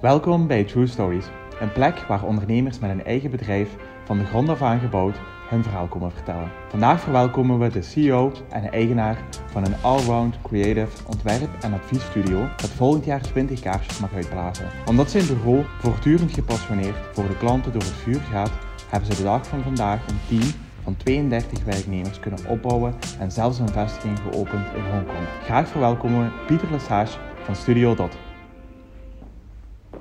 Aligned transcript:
Welkom 0.00 0.46
bij 0.46 0.64
True 0.64 0.86
Stories, 0.86 1.26
een 1.60 1.72
plek 1.72 1.98
waar 1.98 2.24
ondernemers 2.24 2.78
met 2.78 2.90
een 2.90 3.04
eigen 3.04 3.30
bedrijf 3.30 3.76
van 4.04 4.18
de 4.18 4.24
grond 4.24 4.48
af 4.48 4.62
aan 4.62 4.80
gebouwd 4.80 5.16
hun 5.48 5.62
verhaal 5.62 5.86
komen 5.86 6.12
vertellen. 6.12 6.50
Vandaag 6.68 7.00
verwelkomen 7.00 7.58
we 7.58 7.68
de 7.68 7.82
CEO 7.82 8.32
en 8.48 8.72
eigenaar 8.72 9.24
van 9.46 9.64
een 9.64 9.74
allround 9.82 10.38
creative 10.42 11.06
ontwerp- 11.06 11.62
en 11.62 11.72
adviesstudio 11.72 12.48
dat 12.56 12.70
volgend 12.70 13.04
jaar 13.04 13.20
20 13.20 13.60
kaarsjes 13.60 13.98
mag 13.98 14.14
uitblazen. 14.14 14.68
Omdat 14.86 15.10
zijn 15.10 15.26
bureau 15.26 15.64
voortdurend 15.78 16.32
gepassioneerd 16.32 16.96
voor 17.12 17.26
de 17.28 17.36
klanten 17.36 17.72
door 17.72 17.82
het 17.82 17.90
vuur 17.90 18.20
gaat, 18.20 18.52
hebben 18.88 19.10
ze 19.10 19.16
de 19.16 19.28
dag 19.28 19.46
van 19.46 19.62
vandaag 19.62 20.08
een 20.08 20.20
team 20.28 20.50
van 20.82 20.96
32 20.96 21.64
werknemers 21.64 22.20
kunnen 22.20 22.46
opbouwen 22.48 22.94
en 23.18 23.32
zelfs 23.32 23.58
een 23.58 23.68
vestiging 23.68 24.18
geopend 24.18 24.66
in 24.74 24.84
Hongkong. 24.90 25.26
Graag 25.44 25.68
verwelkomen 25.68 26.24
we 26.24 26.44
Pieter 26.46 26.70
Lesage 26.70 27.18
van 27.44 27.56
Studio 27.56 27.94
Dot. 27.94 28.29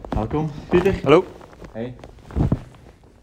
Welkom, 0.07 0.49
Pieter. 0.69 1.03
Hallo. 1.03 1.23
Hey. 1.71 1.95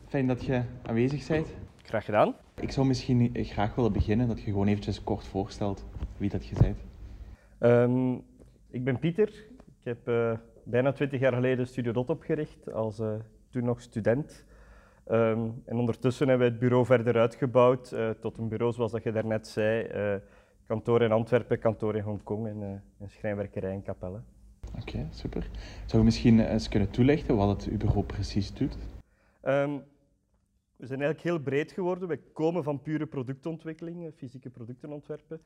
Fijn 0.08 0.26
dat 0.26 0.44
je 0.44 0.62
aanwezig 0.82 1.26
bent. 1.28 1.46
Graag 1.82 2.04
gedaan. 2.04 2.34
Ik 2.60 2.70
zou 2.70 2.86
misschien 2.86 3.30
graag 3.32 3.74
willen 3.74 3.92
beginnen 3.92 4.28
dat 4.28 4.38
je 4.40 4.44
gewoon 4.44 4.66
eventjes 4.66 5.02
kort 5.02 5.26
voorstelt 5.26 5.84
wie 6.16 6.30
dat 6.30 6.46
je 6.46 6.56
bent. 6.60 6.78
Ehm, 7.58 8.12
ik 8.70 8.84
ben 8.84 8.98
Pieter. 8.98 9.28
Ik 9.66 9.84
heb 9.84 10.08
uh, 10.08 10.32
bijna 10.64 10.92
twintig 10.92 11.20
jaar 11.20 11.32
geleden 11.32 11.66
Studio 11.66 11.92
Dot 11.92 12.10
opgericht 12.10 12.72
als 12.72 13.00
uh, 13.00 13.14
toen 13.50 13.64
nog 13.64 13.80
student. 13.80 14.44
Um, 15.10 15.62
en 15.64 15.76
ondertussen 15.76 16.28
hebben 16.28 16.46
we 16.46 16.52
het 16.52 16.62
bureau 16.62 16.84
verder 16.84 17.16
uitgebouwd 17.16 17.92
uh, 17.92 18.10
tot 18.10 18.38
een 18.38 18.48
bureau 18.48 18.72
zoals 18.72 18.92
dat 18.92 19.02
je 19.02 19.12
daarnet 19.12 19.46
zei. 19.46 20.20
kantoor 20.66 21.02
in 21.02 21.12
Antwerpen, 21.12 21.58
kantoor 21.58 21.96
in 21.96 22.02
Hongkong 22.02 22.46
en 22.46 22.82
een 23.00 23.10
schrijnwerkerij 23.10 23.72
in 23.72 23.82
Capelle. 23.82 24.20
Oké, 24.68 24.80
okay, 24.80 25.08
super. 25.10 25.50
Zou 25.86 25.98
je 25.98 26.04
misschien 26.04 26.40
eens 26.40 26.68
kunnen 26.68 26.90
toelichten 26.90 27.36
wat 27.36 27.64
het 27.64 27.78
bureau 27.78 28.04
precies 28.04 28.54
doet? 28.54 28.76
Um, 29.42 29.82
we 30.76 30.86
zijn 30.86 31.00
eigenlijk 31.00 31.28
heel 31.28 31.38
breed 31.38 31.72
geworden. 31.72 32.08
We 32.08 32.20
komen 32.32 32.62
van 32.62 32.82
pure 32.82 33.06
productontwikkeling, 33.06 34.12
fysieke 34.16 34.50
producten 34.50 34.92
ontwerpen. 34.92 35.40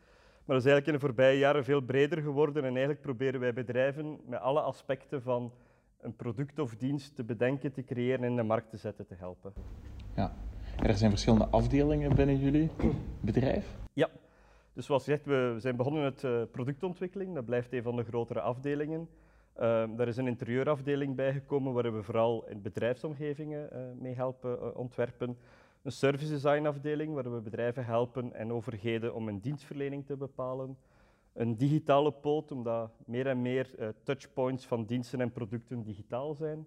Maar 0.44 0.56
dat 0.56 0.66
is 0.66 0.70
eigenlijk 0.72 0.86
in 0.86 0.92
de 0.92 1.14
voorbije 1.14 1.38
jaren 1.38 1.64
veel 1.64 1.80
breder 1.80 2.22
geworden. 2.22 2.62
En 2.62 2.70
eigenlijk 2.70 3.00
proberen 3.00 3.40
wij 3.40 3.52
bedrijven 3.52 4.18
met 4.26 4.40
alle 4.40 4.60
aspecten 4.60 5.22
van 5.22 5.52
een 6.00 6.16
product 6.16 6.58
of 6.58 6.76
dienst 6.76 7.14
te 7.14 7.24
bedenken, 7.24 7.72
te 7.72 7.82
creëren 7.82 8.24
en 8.24 8.30
in 8.30 8.36
de 8.36 8.42
markt 8.42 8.70
te 8.70 8.76
zetten, 8.76 9.06
te 9.06 9.14
helpen. 9.18 9.52
Ja, 10.16 10.32
er 10.82 10.94
zijn 10.94 11.10
verschillende 11.10 11.46
afdelingen 11.46 12.14
binnen 12.14 12.38
jullie 12.38 12.70
bedrijf? 13.20 13.76
Ja, 13.92 14.08
dus 14.72 14.86
zoals 14.86 15.04
gezegd, 15.04 15.26
we 15.26 15.54
zijn 15.58 15.76
begonnen 15.76 16.02
met 16.02 16.22
uh, 16.22 16.42
productontwikkeling. 16.50 17.34
Dat 17.34 17.44
blijft 17.44 17.72
een 17.72 17.82
van 17.82 17.96
de 17.96 18.04
grotere 18.04 18.40
afdelingen. 18.40 19.08
Uh, 19.60 19.84
daar 19.96 20.08
is 20.08 20.16
een 20.16 20.26
interieurafdeling 20.26 21.16
bijgekomen 21.16 21.72
waar 21.72 21.94
we 21.94 22.02
vooral 22.02 22.48
in 22.48 22.62
bedrijfsomgevingen 22.62 23.68
uh, 23.72 23.78
mee 24.00 24.14
helpen 24.14 24.58
uh, 24.62 24.76
ontwerpen. 24.76 25.38
Een 25.82 25.92
service 25.92 26.32
design 26.32 26.66
afdeling 26.66 27.14
waar 27.14 27.34
we 27.34 27.40
bedrijven 27.40 27.84
helpen 27.84 28.32
en 28.32 28.52
overheden 28.52 29.14
om 29.14 29.28
een 29.28 29.40
dienstverlening 29.40 30.06
te 30.06 30.16
bepalen. 30.16 30.76
Een 31.32 31.56
digitale 31.56 32.12
poot, 32.12 32.52
omdat 32.52 32.90
meer 33.06 33.26
en 33.26 33.42
meer 33.42 33.94
touchpoints 34.02 34.66
van 34.66 34.84
diensten 34.84 35.20
en 35.20 35.32
producten 35.32 35.82
digitaal 35.82 36.34
zijn. 36.34 36.66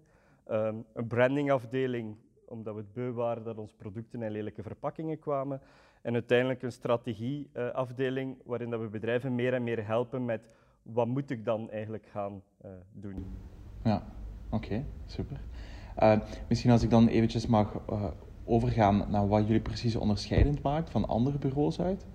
Um, 0.50 0.84
een 0.92 1.06
brandingafdeling, 1.06 2.16
omdat 2.46 2.74
we 2.74 2.80
het 2.80 2.92
beu 2.92 3.12
waren 3.12 3.44
dat 3.44 3.58
onze 3.58 3.76
producten 3.76 4.22
in 4.22 4.30
lelijke 4.30 4.62
verpakkingen 4.62 5.18
kwamen. 5.18 5.60
En 6.04 6.12
uiteindelijk 6.12 6.62
een 6.62 6.72
strategieafdeling 6.72 8.36
waarin 8.44 8.70
dat 8.70 8.80
we 8.80 8.88
bedrijven 8.88 9.34
meer 9.34 9.54
en 9.54 9.62
meer 9.62 9.86
helpen 9.86 10.24
met 10.24 10.54
wat 10.82 11.06
moet 11.06 11.30
ik 11.30 11.44
dan 11.44 11.70
eigenlijk 11.70 12.06
gaan 12.06 12.42
uh, 12.64 12.70
doen? 12.92 13.26
Ja, 13.84 14.02
oké, 14.50 14.64
okay, 14.64 14.84
super. 15.06 15.40
Uh, 15.98 16.20
misschien 16.48 16.70
als 16.70 16.82
ik 16.82 16.90
dan 16.90 17.08
eventjes 17.08 17.46
mag 17.46 17.80
uh, 17.90 18.10
overgaan 18.44 19.10
naar 19.10 19.28
wat 19.28 19.46
jullie 19.46 19.62
precies 19.62 19.96
onderscheidend 19.96 20.62
maakt 20.62 20.90
van 20.90 21.08
andere 21.08 21.38
bureaus 21.38 21.80
uit? 21.80 22.06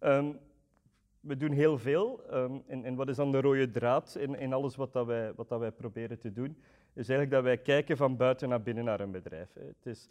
um, 0.00 0.38
we 1.30 1.36
doen 1.36 1.52
heel 1.52 1.78
veel. 1.78 2.20
Um, 2.32 2.62
en, 2.66 2.84
en, 2.84 2.94
wat 2.94 3.08
is 3.08 3.16
dan 3.16 3.32
de 3.32 3.40
rode 3.40 3.70
draad 3.70 4.16
in, 4.16 4.38
in 4.38 4.52
alles 4.52 4.76
wat, 4.76 4.92
dat 4.92 5.06
wij, 5.06 5.32
wat 5.34 5.48
dat 5.48 5.60
wij 5.60 5.72
proberen 5.72 6.18
te 6.18 6.32
doen? 6.32 6.56
Is 6.92 7.08
eigenlijk 7.08 7.30
dat 7.30 7.42
wij 7.42 7.58
kijken 7.58 7.96
van 7.96 8.16
buiten 8.16 8.48
naar 8.48 8.62
binnen 8.62 8.84
naar 8.84 9.00
een 9.00 9.10
bedrijf. 9.10 9.48
Hè. 9.54 9.62
Het 9.62 9.86
is, 9.86 10.08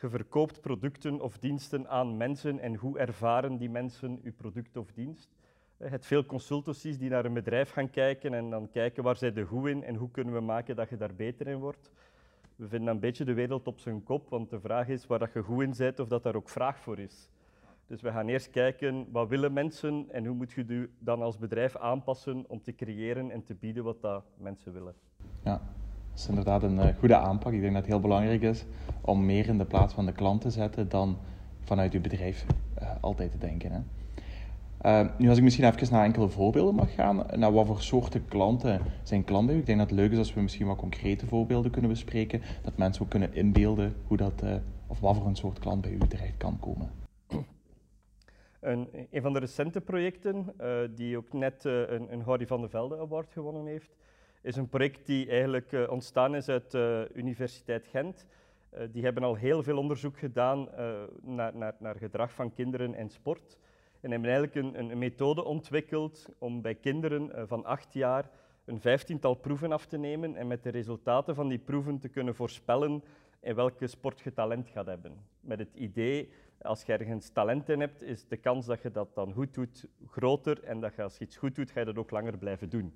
je 0.00 0.08
verkoopt 0.08 0.60
producten 0.60 1.20
of 1.20 1.38
diensten 1.38 1.88
aan 1.88 2.16
mensen 2.16 2.58
en 2.58 2.74
hoe 2.74 2.98
ervaren 2.98 3.56
die 3.56 3.70
mensen 3.70 4.20
uw 4.22 4.32
product 4.32 4.76
of 4.76 4.92
dienst? 4.92 5.30
Je 5.76 5.88
hebt 5.88 6.06
veel 6.06 6.26
consultancies 6.26 6.98
die 6.98 7.10
naar 7.10 7.24
een 7.24 7.34
bedrijf 7.34 7.70
gaan 7.70 7.90
kijken 7.90 8.34
en 8.34 8.50
dan 8.50 8.70
kijken 8.70 9.02
waar 9.02 9.16
zij 9.16 9.32
de 9.32 9.44
goed 9.44 9.68
in 9.68 9.84
en 9.84 9.94
hoe 9.94 10.10
kunnen 10.10 10.34
we 10.34 10.40
maken 10.40 10.76
dat 10.76 10.88
je 10.88 10.96
daar 10.96 11.14
beter 11.14 11.46
in 11.46 11.58
wordt. 11.58 11.90
We 12.56 12.68
vinden 12.68 12.94
een 12.94 13.00
beetje 13.00 13.24
de 13.24 13.34
wereld 13.34 13.66
op 13.66 13.78
zijn 13.78 14.02
kop, 14.02 14.28
want 14.28 14.50
de 14.50 14.60
vraag 14.60 14.88
is 14.88 15.06
waar 15.06 15.18
dat 15.18 15.32
je 15.32 15.42
goed 15.42 15.62
in 15.62 15.74
bent 15.78 15.98
of 15.98 16.08
dat 16.08 16.22
daar 16.22 16.34
ook 16.34 16.48
vraag 16.48 16.78
voor 16.78 16.98
is. 16.98 17.28
Dus 17.86 18.00
we 18.00 18.10
gaan 18.10 18.28
eerst 18.28 18.50
kijken 18.50 19.06
wat 19.10 19.28
willen 19.28 19.52
mensen 19.52 20.06
en 20.10 20.26
hoe 20.26 20.36
moet 20.36 20.52
je 20.52 20.64
je 20.66 20.88
dan 20.98 21.22
als 21.22 21.38
bedrijf 21.38 21.76
aanpassen 21.76 22.44
om 22.48 22.62
te 22.62 22.74
creëren 22.74 23.30
en 23.30 23.44
te 23.44 23.54
bieden 23.54 23.84
wat 23.84 24.00
dat 24.00 24.24
mensen 24.36 24.72
willen. 24.72 24.94
Ja, 25.44 25.62
is 26.14 26.28
inderdaad 26.28 26.62
een 26.62 26.76
uh, 26.76 26.86
goede 26.98 27.16
aanpak. 27.16 27.52
Ik 27.52 27.60
denk 27.60 27.72
dat 27.72 27.82
het 27.82 27.90
heel 27.90 28.00
belangrijk 28.00 28.42
is 28.42 28.64
om 29.00 29.26
meer 29.26 29.48
in 29.48 29.58
de 29.58 29.64
plaats 29.64 29.94
van 29.94 30.06
de 30.06 30.12
klant 30.12 30.40
te 30.40 30.50
zetten 30.50 30.88
dan 30.88 31.16
vanuit 31.60 31.92
je 31.92 32.00
bedrijf 32.00 32.46
uh, 32.82 32.90
altijd 33.00 33.30
te 33.30 33.38
denken. 33.38 33.72
Hè. 33.72 33.80
Uh, 34.86 35.10
nu, 35.18 35.28
als 35.28 35.38
ik 35.38 35.44
misschien 35.44 35.64
even 35.64 35.92
naar 35.92 36.04
enkele 36.04 36.28
voorbeelden 36.28 36.74
mag 36.74 36.94
gaan, 36.94 37.26
naar 37.34 37.52
wat 37.52 37.66
voor 37.66 37.80
soorten 37.80 38.24
klanten 38.28 38.80
zijn 39.02 39.24
klanten. 39.24 39.56
Ik 39.56 39.66
denk 39.66 39.78
dat 39.78 39.90
het 39.90 39.98
leuk 39.98 40.12
is 40.12 40.18
als 40.18 40.34
we 40.34 40.40
misschien 40.40 40.66
wat 40.66 40.76
concrete 40.76 41.26
voorbeelden 41.26 41.70
kunnen 41.70 41.90
bespreken, 41.90 42.42
dat 42.62 42.76
mensen 42.76 43.02
ook 43.02 43.10
kunnen 43.10 43.34
inbeelden 43.34 43.94
hoe 44.06 44.16
dat, 44.16 44.42
of 44.86 45.00
wat 45.00 45.16
voor 45.16 45.26
een 45.26 45.36
soort 45.36 45.58
klant 45.58 45.80
bij 45.80 45.90
u 45.90 45.98
terecht 45.98 46.36
kan 46.36 46.58
komen. 46.58 46.90
Een, 48.60 48.88
een 49.10 49.22
van 49.22 49.32
de 49.32 49.38
recente 49.38 49.80
projecten, 49.80 50.54
die 50.94 51.16
ook 51.16 51.32
net 51.32 51.64
een, 51.64 52.12
een 52.12 52.22
Harry 52.22 52.46
van 52.46 52.60
de 52.60 52.68
Velde 52.68 52.98
Award 52.98 53.32
gewonnen 53.32 53.66
heeft, 53.66 53.96
is 54.42 54.56
een 54.56 54.68
project 54.68 55.06
die 55.06 55.28
eigenlijk 55.28 55.86
ontstaan 55.90 56.34
is 56.34 56.48
uit 56.48 56.70
de 56.70 57.10
Universiteit 57.14 57.86
Gent. 57.86 58.26
die 58.90 59.04
hebben 59.04 59.22
al 59.22 59.34
heel 59.34 59.62
veel 59.62 59.78
onderzoek 59.78 60.18
gedaan 60.18 60.68
naar, 61.22 61.56
naar, 61.56 61.74
naar 61.78 61.96
gedrag 61.96 62.32
van 62.32 62.52
kinderen 62.52 62.94
en 62.94 63.08
sport. 63.08 63.58
En 64.00 64.10
hebben 64.10 64.30
eigenlijk 64.30 64.76
een, 64.76 64.90
een, 64.90 64.98
methode 64.98 65.44
ontwikkeld 65.44 66.28
om 66.38 66.62
bij 66.62 66.74
kinderen 66.74 67.48
van 67.48 67.64
acht 67.64 67.92
jaar 67.92 68.30
een 68.64 68.80
vijftiental 68.80 69.34
proeven 69.34 69.72
af 69.72 69.86
te 69.86 69.96
nemen 69.96 70.36
en 70.36 70.46
met 70.46 70.62
de 70.62 70.70
resultaten 70.70 71.34
van 71.34 71.48
die 71.48 71.58
proeven 71.58 71.98
te 71.98 72.08
kunnen 72.08 72.34
voorspellen 72.34 73.02
in 73.40 73.54
welke 73.54 73.86
sport 73.86 74.20
je 74.20 74.32
talent 74.32 74.68
gaat 74.68 74.86
hebben. 74.86 75.12
Met 75.40 75.58
het 75.58 75.74
idee, 75.74 76.32
als 76.60 76.82
je 76.82 76.92
ergens 76.92 77.28
talent 77.28 77.68
in 77.68 77.80
hebt, 77.80 78.02
is 78.02 78.28
de 78.28 78.36
kans 78.36 78.66
dat 78.66 78.82
je 78.82 78.90
dat 78.90 79.14
dan 79.14 79.32
goed 79.32 79.54
doet 79.54 79.86
groter 80.06 80.62
en 80.64 80.80
dat 80.80 80.94
je 80.94 81.02
als 81.02 81.18
je 81.18 81.24
iets 81.24 81.36
goed 81.36 81.54
doet, 81.54 81.70
ga 81.70 81.80
je 81.80 81.86
dat 81.86 81.98
ook 81.98 82.10
langer 82.10 82.38
blijven 82.38 82.68
doen. 82.68 82.92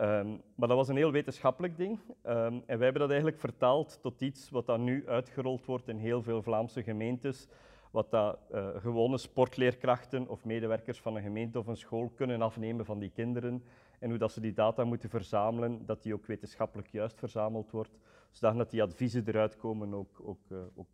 Um, 0.00 0.42
maar 0.54 0.68
dat 0.68 0.76
was 0.76 0.88
een 0.88 0.96
heel 0.96 1.12
wetenschappelijk 1.12 1.76
ding. 1.76 1.98
Um, 2.08 2.62
en 2.66 2.78
wij 2.78 2.84
hebben 2.84 3.00
dat 3.00 3.10
eigenlijk 3.10 3.40
vertaald 3.40 3.98
tot 4.02 4.20
iets 4.20 4.50
wat 4.50 4.66
dan 4.66 4.84
nu 4.84 5.08
uitgerold 5.08 5.64
wordt 5.64 5.88
in 5.88 5.96
heel 5.96 6.22
veel 6.22 6.42
Vlaamse 6.42 6.82
gemeentes 6.82 7.48
wat 7.90 8.10
dat, 8.10 8.38
uh, 8.52 8.68
gewone 8.76 9.18
sportleerkrachten 9.18 10.28
of 10.28 10.44
medewerkers 10.44 11.00
van 11.00 11.16
een 11.16 11.22
gemeente 11.22 11.58
of 11.58 11.66
een 11.66 11.76
school 11.76 12.08
kunnen 12.08 12.42
afnemen 12.42 12.84
van 12.84 12.98
die 12.98 13.10
kinderen 13.10 13.62
en 13.98 14.08
hoe 14.08 14.18
dat 14.18 14.32
ze 14.32 14.40
die 14.40 14.52
data 14.52 14.84
moeten 14.84 15.10
verzamelen, 15.10 15.86
dat 15.86 16.02
die 16.02 16.14
ook 16.14 16.26
wetenschappelijk 16.26 16.88
juist 16.88 17.18
verzameld 17.18 17.70
wordt, 17.70 17.98
zodat 18.30 18.70
die 18.70 18.82
adviezen 18.82 19.22
eruit 19.26 19.56
komen 19.56 19.94
ook, 19.94 20.20
ook, 20.22 20.40
uh, 20.48 20.58
ook, 20.74 20.88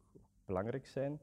belangrijk 0.45 0.87
zijn. 0.87 1.21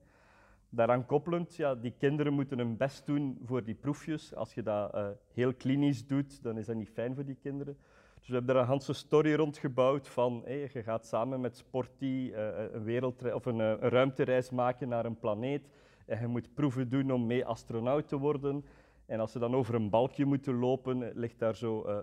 Daaraan 0.75 1.05
koppelend, 1.05 1.55
ja, 1.55 1.75
die 1.75 1.93
kinderen 1.97 2.33
moeten 2.33 2.57
hun 2.57 2.77
best 2.77 3.05
doen 3.05 3.37
voor 3.43 3.63
die 3.63 3.75
proefjes. 3.75 4.35
Als 4.35 4.53
je 4.53 4.63
dat 4.63 4.95
uh, 4.95 5.07
heel 5.33 5.53
klinisch 5.53 6.07
doet, 6.07 6.43
dan 6.43 6.57
is 6.57 6.65
dat 6.65 6.75
niet 6.75 6.89
fijn 6.89 7.15
voor 7.15 7.25
die 7.25 7.37
kinderen. 7.41 7.77
Dus 8.17 8.27
we 8.27 8.33
hebben 8.33 8.55
daar 8.55 8.63
een 8.63 8.79
hele 8.79 8.93
story 8.93 9.33
rond 9.33 9.57
gebouwd 9.57 10.07
van 10.07 10.43
je 10.45 10.83
gaat 10.83 11.05
samen 11.05 11.41
met 11.41 11.57
Sporty 11.57 12.31
uh, 12.31 12.47
een, 12.71 12.83
wereld 12.83 13.33
of 13.33 13.45
een, 13.45 13.59
een, 13.59 13.77
ruimtereis 13.77 14.49
maken 14.49 14.89
naar 14.89 15.05
een 15.05 15.19
planeet. 15.19 15.67
En 16.05 16.19
je 16.19 16.27
moet 16.27 16.53
proeven 16.53 16.89
doen 16.89 17.11
om 17.11 17.25
mee 17.25 17.45
astronaut 17.45 18.07
te 18.07 18.17
worden. 18.17 18.65
En 19.05 19.19
als 19.19 19.31
ze 19.31 19.39
dan 19.39 19.55
over 19.55 19.75
een 19.75 19.89
balkje 19.89 20.25
moeten 20.25 20.59
lopen, 20.59 21.11
ligt 21.15 21.39
daar 21.39 21.55
zo 21.55 21.87
uh, 21.87 21.97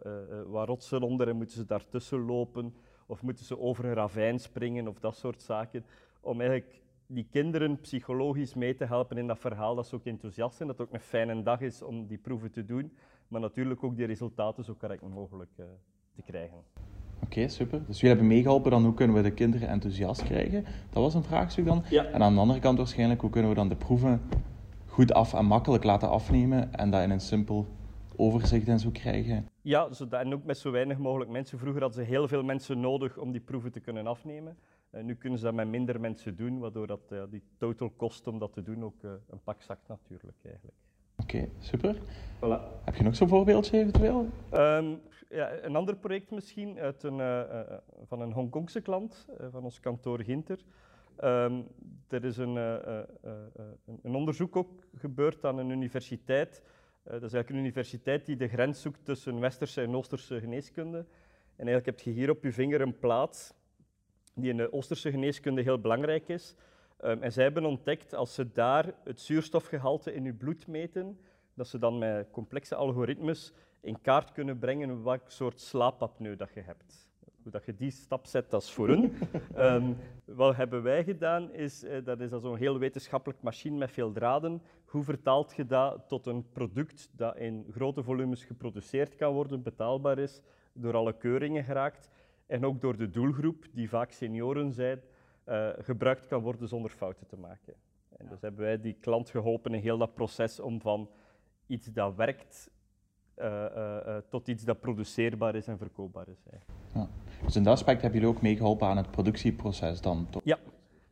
wat 0.46 0.68
rotsen 0.68 1.02
onder 1.02 1.28
en 1.28 1.36
moeten 1.36 1.56
ze 1.56 1.64
daartussen 1.64 2.20
lopen. 2.24 2.74
Of 3.06 3.22
moeten 3.22 3.44
ze 3.44 3.58
over 3.58 3.84
een 3.84 3.94
ravijn 3.94 4.38
springen 4.38 4.88
of 4.88 4.98
dat 4.98 5.16
soort 5.16 5.42
zaken. 5.42 5.84
Om 6.20 6.40
eigenlijk 6.40 6.80
die 7.12 7.26
kinderen 7.30 7.80
psychologisch 7.80 8.54
mee 8.54 8.74
te 8.74 8.84
helpen 8.84 9.18
in 9.18 9.26
dat 9.26 9.38
verhaal, 9.38 9.74
dat 9.74 9.86
ze 9.86 9.94
ook 9.94 10.04
enthousiast 10.04 10.56
zijn, 10.56 10.68
dat 10.68 10.78
het 10.78 10.86
ook 10.86 10.94
een 10.94 11.00
fijne 11.00 11.42
dag 11.42 11.60
is 11.60 11.82
om 11.82 12.06
die 12.06 12.18
proeven 12.18 12.50
te 12.50 12.64
doen. 12.64 12.92
Maar 13.28 13.40
natuurlijk 13.40 13.84
ook 13.84 13.96
die 13.96 14.06
resultaten 14.06 14.64
zo 14.64 14.74
correct 14.74 15.02
mogelijk 15.02 15.50
te 16.14 16.22
krijgen. 16.24 16.58
Oké, 17.24 17.48
super. 17.48 17.82
Dus 17.86 18.00
jullie 18.00 18.16
hebben 18.16 18.34
meegeholpen 18.34 18.70
dan 18.70 18.84
hoe 18.84 18.94
kunnen 18.94 19.16
we 19.16 19.22
de 19.22 19.32
kinderen 19.32 19.68
enthousiast 19.68 20.22
krijgen? 20.22 20.64
Dat 20.64 21.02
was 21.02 21.14
een 21.14 21.22
vraagstuk 21.22 21.64
dan. 21.64 21.82
Ja. 21.90 22.04
En 22.04 22.22
aan 22.22 22.34
de 22.34 22.40
andere 22.40 22.60
kant 22.60 22.78
waarschijnlijk, 22.78 23.20
hoe 23.20 23.30
kunnen 23.30 23.50
we 23.50 23.56
dan 23.56 23.68
de 23.68 23.76
proeven 23.76 24.20
goed 24.86 25.12
af 25.12 25.34
en 25.34 25.44
makkelijk 25.44 25.84
laten 25.84 26.08
afnemen 26.08 26.72
en 26.72 26.90
dat 26.90 27.02
in 27.02 27.10
een 27.10 27.20
simpel 27.20 27.66
overzicht 28.16 28.68
en 28.68 28.78
zo 28.78 28.90
krijgen? 28.90 29.48
Ja, 29.62 29.92
zodat, 29.92 30.20
en 30.20 30.32
ook 30.32 30.44
met 30.44 30.58
zo 30.58 30.70
weinig 30.70 30.98
mogelijk 30.98 31.30
mensen. 31.30 31.58
Vroeger 31.58 31.82
hadden 31.82 32.04
ze 32.04 32.10
heel 32.10 32.28
veel 32.28 32.42
mensen 32.42 32.80
nodig 32.80 33.18
om 33.18 33.32
die 33.32 33.40
proeven 33.40 33.72
te 33.72 33.80
kunnen 33.80 34.06
afnemen. 34.06 34.56
Uh, 34.92 35.02
nu 35.02 35.14
kunnen 35.14 35.38
ze 35.38 35.44
dat 35.44 35.54
met 35.54 35.68
minder 35.68 36.00
mensen 36.00 36.36
doen, 36.36 36.58
waardoor 36.58 36.86
dat, 36.86 37.14
die 37.30 37.42
total 37.58 37.90
kost 37.90 38.26
om 38.26 38.38
dat 38.38 38.52
te 38.52 38.62
doen 38.62 38.84
ook 38.84 39.02
uh, 39.02 39.10
een 39.28 39.42
pak 39.42 39.62
zakt 39.62 39.88
natuurlijk 39.88 40.44
eigenlijk. 40.44 40.76
Oké, 41.16 41.36
okay, 41.36 41.50
super. 41.58 41.96
Voilà. 42.36 42.84
Heb 42.84 42.94
je 42.94 43.02
nog 43.02 43.16
zo'n 43.16 43.28
voorbeeldje 43.28 43.78
eventueel? 43.78 44.28
Um, 44.52 45.00
ja, 45.28 45.62
een 45.62 45.76
ander 45.76 45.96
project 45.96 46.30
misschien 46.30 46.78
uit 46.78 47.02
een, 47.02 47.18
van 48.06 48.20
een 48.20 48.32
Hongkongse 48.32 48.80
klant, 48.80 49.26
van 49.50 49.64
ons 49.64 49.80
kantoor 49.80 50.22
Ginter. 50.22 50.58
Um, 51.24 51.66
er 52.08 52.24
is 52.24 52.36
een, 52.36 52.56
een 54.02 54.14
onderzoek 54.14 54.56
ook 54.56 54.70
gebeurd 54.94 55.44
aan 55.44 55.58
een 55.58 55.70
universiteit 55.70 56.62
dat 57.02 57.22
is 57.22 57.32
eigenlijk 57.32 57.50
een 57.50 57.58
universiteit 57.58 58.26
die 58.26 58.36
de 58.36 58.48
grens 58.48 58.82
zoekt 58.82 59.04
tussen 59.04 59.40
westerse 59.40 59.82
en 59.82 59.94
oosterse 59.94 60.40
geneeskunde. 60.40 60.98
En 61.56 61.66
eigenlijk 61.66 61.86
heb 61.86 62.00
je 62.00 62.10
hier 62.10 62.30
op 62.30 62.42
je 62.42 62.52
vinger 62.52 62.80
een 62.80 62.98
plaat 62.98 63.54
die 64.34 64.50
in 64.50 64.56
de 64.56 64.72
oosterse 64.72 65.10
geneeskunde 65.10 65.62
heel 65.62 65.80
belangrijk 65.80 66.28
is. 66.28 66.54
Um, 67.04 67.22
en 67.22 67.32
zij 67.32 67.42
hebben 67.42 67.64
ontdekt, 67.64 68.14
als 68.14 68.34
ze 68.34 68.52
daar 68.52 68.92
het 69.04 69.20
zuurstofgehalte 69.20 70.14
in 70.14 70.24
je 70.24 70.32
bloed 70.32 70.66
meten, 70.66 71.18
dat 71.54 71.68
ze 71.68 71.78
dan 71.78 71.98
met 71.98 72.30
complexe 72.30 72.74
algoritmes 72.74 73.52
in 73.80 74.00
kaart 74.00 74.32
kunnen 74.32 74.58
brengen 74.58 75.04
welk 75.04 75.30
soort 75.30 75.60
slaapapneu 75.60 76.36
dat 76.36 76.54
je 76.54 76.60
hebt. 76.60 77.08
Hoe 77.42 77.52
dat 77.52 77.64
je 77.64 77.74
die 77.74 77.90
stap 77.90 78.26
zet, 78.26 78.50
dat 78.50 78.62
is 78.62 78.70
voor 78.70 78.88
hun. 78.88 79.12
um, 79.56 79.96
wat 80.24 80.56
hebben 80.56 80.82
wij 80.82 81.04
gedaan, 81.04 81.52
is, 81.52 81.84
uh, 81.84 82.04
dat 82.04 82.20
is 82.20 82.30
zo'n 82.30 82.56
heel 82.56 82.78
wetenschappelijk 82.78 83.42
machine 83.42 83.76
met 83.76 83.90
veel 83.90 84.12
draden. 84.12 84.62
Hoe 84.84 85.02
vertaalt 85.02 85.54
je 85.56 85.66
dat 85.66 86.08
tot 86.08 86.26
een 86.26 86.50
product 86.52 87.10
dat 87.12 87.36
in 87.36 87.66
grote 87.70 88.02
volumes 88.02 88.44
geproduceerd 88.44 89.16
kan 89.16 89.32
worden, 89.32 89.62
betaalbaar 89.62 90.18
is, 90.18 90.40
door 90.72 90.96
alle 90.96 91.16
keuringen 91.16 91.64
geraakt 91.64 92.10
en 92.50 92.64
ook 92.64 92.80
door 92.80 92.96
de 92.96 93.10
doelgroep, 93.10 93.64
die 93.72 93.88
vaak 93.88 94.10
senioren 94.12 94.72
zijn, 94.72 95.00
uh, 95.48 95.68
gebruikt 95.78 96.26
kan 96.26 96.42
worden 96.42 96.68
zonder 96.68 96.90
fouten 96.90 97.26
te 97.26 97.36
maken. 97.36 97.74
En 98.16 98.26
dus 98.28 98.40
hebben 98.40 98.60
wij 98.60 98.80
die 98.80 98.96
klant 99.00 99.30
geholpen 99.30 99.74
in 99.74 99.80
heel 99.80 99.98
dat 99.98 100.14
proces 100.14 100.60
om 100.60 100.80
van 100.80 101.10
iets 101.66 101.86
dat 101.86 102.14
werkt 102.14 102.70
uh, 103.38 103.64
uh, 103.76 104.16
tot 104.28 104.48
iets 104.48 104.64
dat 104.64 104.80
produceerbaar 104.80 105.54
is 105.54 105.66
en 105.66 105.78
verkoopbaar 105.78 106.28
is. 106.28 106.42
Ja. 106.94 107.08
Dus 107.44 107.56
in 107.56 107.62
dat 107.62 107.72
aspect 107.72 108.02
hebben 108.02 108.20
jullie 108.20 108.36
ook 108.36 108.42
meegeholpen 108.42 108.86
aan 108.86 108.96
het 108.96 109.10
productieproces 109.10 110.00
dan? 110.00 110.28
Ja. 110.44 110.58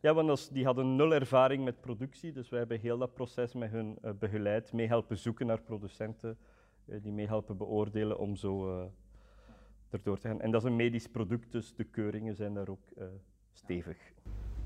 ja, 0.00 0.14
want 0.14 0.52
die 0.52 0.64
hadden 0.64 0.96
nul 0.96 1.14
ervaring 1.14 1.64
met 1.64 1.80
productie, 1.80 2.32
dus 2.32 2.48
wij 2.48 2.58
hebben 2.58 2.80
heel 2.80 2.98
dat 2.98 3.14
proces 3.14 3.54
met 3.54 3.70
hun 3.70 3.98
begeleid, 4.18 4.72
meehelpen 4.72 5.18
zoeken 5.18 5.46
naar 5.46 5.60
producenten, 5.60 6.38
die 6.84 7.12
meehelpen 7.12 7.56
beoordelen 7.56 8.18
om 8.18 8.36
zo 8.36 8.90
erdoor 9.90 10.18
te 10.18 10.28
gaan. 10.28 10.40
En 10.40 10.50
dat 10.50 10.62
is 10.62 10.68
een 10.68 10.76
medisch 10.76 11.08
product, 11.08 11.52
dus 11.52 11.74
de 11.74 11.84
keuringen 11.84 12.34
zijn 12.34 12.54
daar 12.54 12.68
ook 12.68 12.92
stevig. 13.52 13.96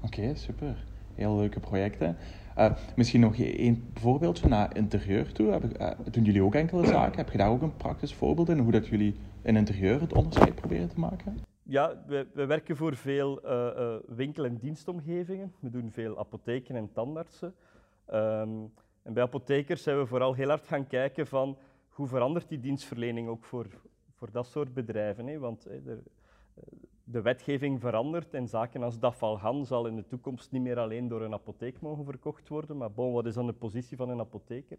Oké, 0.02 0.20
okay, 0.20 0.34
super 0.34 0.84
heel 1.14 1.36
leuke 1.36 1.60
projecten. 1.60 2.16
Uh, 2.58 2.72
misschien 2.96 3.20
nog 3.20 3.36
één 3.36 3.90
voorbeeldje 3.94 4.48
naar 4.48 4.76
interieur 4.76 5.32
toe. 5.32 5.50
Heb, 5.50 5.80
uh, 5.80 5.90
doen 6.10 6.24
jullie 6.24 6.42
ook 6.42 6.54
enkele 6.54 6.86
zaken? 6.86 7.16
Heb 7.16 7.30
je 7.30 7.38
daar 7.38 7.50
ook 7.50 7.62
een 7.62 7.76
praktisch 7.76 8.14
voorbeeld 8.14 8.48
in? 8.48 8.58
Hoe 8.58 8.72
dat 8.72 8.86
jullie 8.86 9.14
in 9.42 9.56
interieur 9.56 10.00
het 10.00 10.12
onderscheid 10.12 10.54
proberen 10.54 10.88
te 10.88 11.00
maken? 11.00 11.38
Ja, 11.62 12.02
we, 12.06 12.26
we 12.34 12.46
werken 12.46 12.76
voor 12.76 12.96
veel 12.96 13.46
uh, 13.46 13.96
winkel- 14.06 14.44
en 14.44 14.56
dienstomgevingen. 14.56 15.52
We 15.60 15.70
doen 15.70 15.90
veel 15.90 16.18
apotheken 16.18 16.76
en 16.76 16.92
tandartsen. 16.92 17.54
Um, 18.12 18.72
en 19.02 19.12
bij 19.12 19.22
apothekers 19.22 19.82
zijn 19.82 19.98
we 19.98 20.06
vooral 20.06 20.34
heel 20.34 20.48
hard 20.48 20.66
gaan 20.66 20.86
kijken 20.86 21.26
van 21.26 21.58
hoe 21.88 22.06
verandert 22.06 22.48
die 22.48 22.60
dienstverlening 22.60 23.28
ook 23.28 23.44
voor, 23.44 23.66
voor 24.22 24.32
dat 24.32 24.46
soort 24.46 24.74
bedrijven. 24.74 25.26
Hè? 25.26 25.38
Want 25.38 25.64
hè, 25.64 25.90
er, 25.90 26.02
de 27.04 27.22
wetgeving 27.22 27.80
verandert 27.80 28.34
en 28.34 28.48
zaken 28.48 28.82
als 28.82 28.98
Dafalgan 28.98 29.66
zal 29.66 29.86
in 29.86 29.96
de 29.96 30.06
toekomst 30.06 30.50
niet 30.50 30.62
meer 30.62 30.78
alleen 30.78 31.08
door 31.08 31.22
een 31.22 31.32
apotheek 31.32 31.80
mogen 31.80 32.04
verkocht 32.04 32.48
worden. 32.48 32.76
Maar 32.76 32.92
bon, 32.92 33.12
wat 33.12 33.26
is 33.26 33.34
dan 33.34 33.46
de 33.46 33.52
positie 33.52 33.96
van 33.96 34.08
een 34.08 34.20
apotheker? 34.20 34.76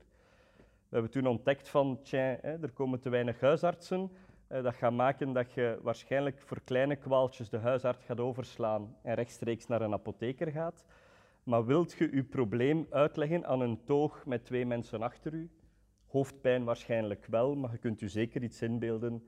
We 0.57 0.99
hebben 0.99 1.11
toen 1.11 1.27
ontdekt 1.27 1.69
van, 1.69 1.99
er 2.11 2.71
komen 2.73 2.99
te 2.99 3.09
weinig 3.09 3.39
huisartsen. 3.39 4.11
Eh, 4.47 4.63
dat 4.63 4.73
gaat 4.73 4.91
maken 4.91 5.33
dat 5.33 5.53
je 5.53 5.79
waarschijnlijk 5.81 6.41
voor 6.41 6.61
kleine 6.63 6.95
kwaaltjes 6.95 7.49
de 7.49 7.57
huisarts 7.57 8.05
gaat 8.05 8.19
overslaan 8.19 8.95
en 9.01 9.15
rechtstreeks 9.15 9.67
naar 9.67 9.81
een 9.81 9.93
apotheker 9.93 10.51
gaat. 10.51 10.85
Maar 11.43 11.65
wilt 11.65 11.93
je 11.93 12.15
je 12.15 12.23
probleem 12.23 12.87
uitleggen 12.89 13.45
aan 13.45 13.61
een 13.61 13.83
toog 13.83 14.25
met 14.25 14.45
twee 14.45 14.65
mensen 14.65 15.01
achter 15.01 15.33
u? 15.33 15.49
Hoofdpijn 16.13 16.63
waarschijnlijk 16.63 17.25
wel, 17.25 17.55
maar 17.55 17.71
je 17.71 17.77
kunt 17.77 18.01
u 18.01 18.09
zeker 18.09 18.43
iets 18.43 18.61
inbeelden 18.61 19.23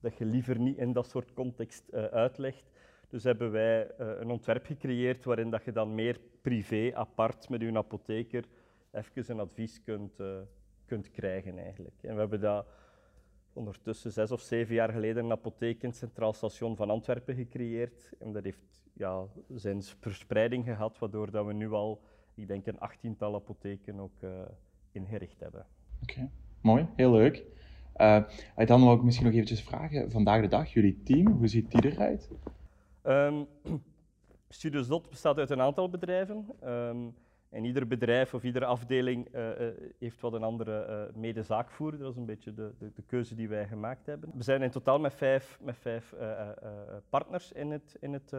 dat 0.00 0.18
je 0.18 0.24
liever 0.24 0.58
niet 0.58 0.78
in 0.78 0.92
dat 0.92 1.08
soort 1.08 1.32
context 1.32 1.84
uh, 1.90 2.04
uitlegt. 2.04 2.70
Dus 3.08 3.24
hebben 3.24 3.50
wij 3.50 3.84
uh, 3.84 4.20
een 4.20 4.30
ontwerp 4.30 4.66
gecreëerd 4.66 5.24
waarin 5.24 5.50
dat 5.50 5.64
je 5.64 5.72
dan 5.72 5.94
meer 5.94 6.20
privé, 6.40 6.90
apart 6.94 7.48
met 7.48 7.60
je 7.60 7.76
apotheker 7.76 8.44
even 8.90 9.30
een 9.30 9.40
advies 9.40 9.82
kunt, 9.82 10.20
uh, 10.20 10.40
kunt 10.84 11.10
krijgen 11.10 11.58
eigenlijk. 11.58 12.02
En 12.02 12.14
we 12.14 12.20
hebben 12.20 12.40
dat 12.40 12.66
ondertussen 13.52 14.12
zes 14.12 14.30
of 14.30 14.40
zeven 14.40 14.74
jaar 14.74 14.92
geleden 14.92 15.24
een 15.24 15.30
apotheek 15.30 15.82
in 15.82 15.88
het 15.88 15.98
Centraal 15.98 16.32
Station 16.32 16.76
van 16.76 16.90
Antwerpen 16.90 17.34
gecreëerd. 17.34 18.12
En 18.18 18.32
dat 18.32 18.44
heeft 18.44 18.82
ja, 18.92 19.26
zijn 19.48 19.82
verspreiding 19.82 20.64
gehad, 20.64 20.98
waardoor 20.98 21.30
dat 21.30 21.46
we 21.46 21.52
nu 21.52 21.70
al, 21.70 22.02
ik 22.34 22.48
denk, 22.48 22.66
een 22.66 22.80
achttiental 22.80 23.34
apotheken 23.34 24.00
ook 24.00 24.20
ingericht 24.92 25.40
hebben. 25.40 25.66
Oké, 26.02 26.30
mooi, 26.60 26.86
heel 26.96 27.12
leuk. 27.12 27.44
Uh, 27.96 28.22
dan 28.56 28.80
wil 28.80 28.94
ik 28.94 29.02
misschien 29.02 29.26
nog 29.26 29.34
eventjes 29.34 29.62
vragen, 29.62 30.10
vandaag 30.10 30.40
de 30.40 30.48
dag, 30.48 30.72
jullie 30.72 31.02
team, 31.02 31.26
hoe 31.26 31.48
ziet 31.48 31.70
die 31.70 31.92
eruit? 31.92 32.30
Um, 33.02 33.46
Studios 34.48 34.88
Dot 34.88 35.10
bestaat 35.10 35.38
uit 35.38 35.50
een 35.50 35.60
aantal 35.60 35.90
bedrijven. 35.90 36.46
Um, 36.64 37.14
en 37.50 37.64
ieder 37.64 37.86
bedrijf 37.86 38.34
of 38.34 38.42
iedere 38.42 38.64
afdeling 38.64 39.34
uh, 39.34 39.60
uh, 39.60 39.68
heeft 39.98 40.20
wat 40.20 40.32
een 40.32 40.42
andere 40.42 40.86
uh, 40.88 41.20
medezaakvoerder. 41.20 42.00
Dat 42.00 42.10
is 42.10 42.16
een 42.16 42.26
beetje 42.26 42.54
de, 42.54 42.72
de, 42.78 42.90
de, 42.94 43.02
keuze 43.02 43.34
die 43.34 43.48
wij 43.48 43.66
gemaakt 43.66 44.06
hebben. 44.06 44.30
We 44.34 44.42
zijn 44.42 44.62
in 44.62 44.70
totaal 44.70 44.98
met 44.98 45.14
vijf, 45.14 45.58
met 45.62 45.76
vijf 45.76 46.14
partners 47.08 47.52
in 47.52 47.70
het, 47.70 47.96
in 48.00 48.12
het, 48.12 48.34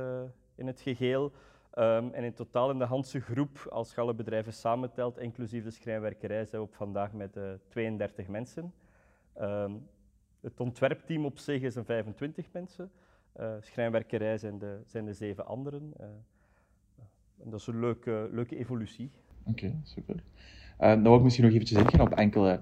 in 0.56 0.68
het 0.68 0.82
geheel. 0.82 1.32
Um, 1.78 2.14
en 2.14 2.24
in 2.24 2.34
totaal 2.34 2.72
in 2.72 2.78
de 2.78 2.86
Hanse 2.86 3.20
groep, 3.20 3.68
als 3.70 3.94
je 3.94 4.02
alle 4.02 4.14
bedrijven 4.14 4.54
samentelt, 4.54 5.20
inclusief 5.20 5.64
de 5.64 5.72
schrijnwerkerij, 5.72 6.46
zijn 6.46 6.62
we 6.62 6.68
op 6.68 6.76
vandaag 6.76 7.14
met 7.14 7.38
32 7.68 8.28
mensen. 8.28 8.74
Um, 9.42 9.88
het 10.42 10.60
ontwerpteam 10.60 11.26
op 11.26 11.38
zich 11.38 11.62
is 11.62 11.76
een 11.76 11.86
25 11.86 12.46
mensen. 12.52 12.92
Uh, 13.40 13.54
schrijnwerkerij 13.60 14.38
zijn 14.38 14.58
de, 14.60 14.82
zijn 14.86 15.06
de 15.06 15.14
zeven 15.14 15.46
anderen. 15.46 15.94
Uh, 16.00 16.06
en 17.44 17.50
dat 17.50 17.60
is 17.60 17.68
een 17.68 17.80
leuke, 17.80 18.30
leuke 18.32 18.58
evolutie. 18.58 19.12
Oké, 19.40 19.50
okay, 19.50 19.80
super. 19.84 20.16
Uh, 20.16 20.22
dan 20.80 21.04
wil 21.04 21.16
ik 21.16 21.24
misschien 21.24 21.46
nog 21.46 21.54
eventjes 21.54 21.80
ingaan 21.80 22.02
op 22.02 22.14
enkele 22.14 22.60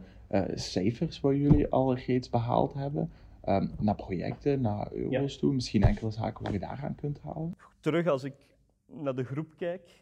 cijfers 0.54 1.20
waar 1.20 1.36
jullie 1.36 1.70
al 1.70 1.96
reeds 1.96 2.30
behaald 2.30 2.74
hebben. 2.74 3.12
Um, 3.46 3.72
naar 3.80 3.96
projecten, 3.96 4.62
naar 4.62 4.92
euro's 4.92 5.34
ja. 5.34 5.40
toe. 5.40 5.54
Misschien 5.54 5.84
enkele 5.84 6.12
zaken 6.12 6.44
waar 6.44 6.54
je 6.54 6.60
daaraan 6.60 6.96
kunt 6.96 7.20
halen. 7.22 7.56
Terug 7.80 8.08
als 8.08 8.24
ik 8.24 8.34
naar 8.92 9.16
de 9.16 9.24
groep 9.24 9.54
kijk, 9.58 10.02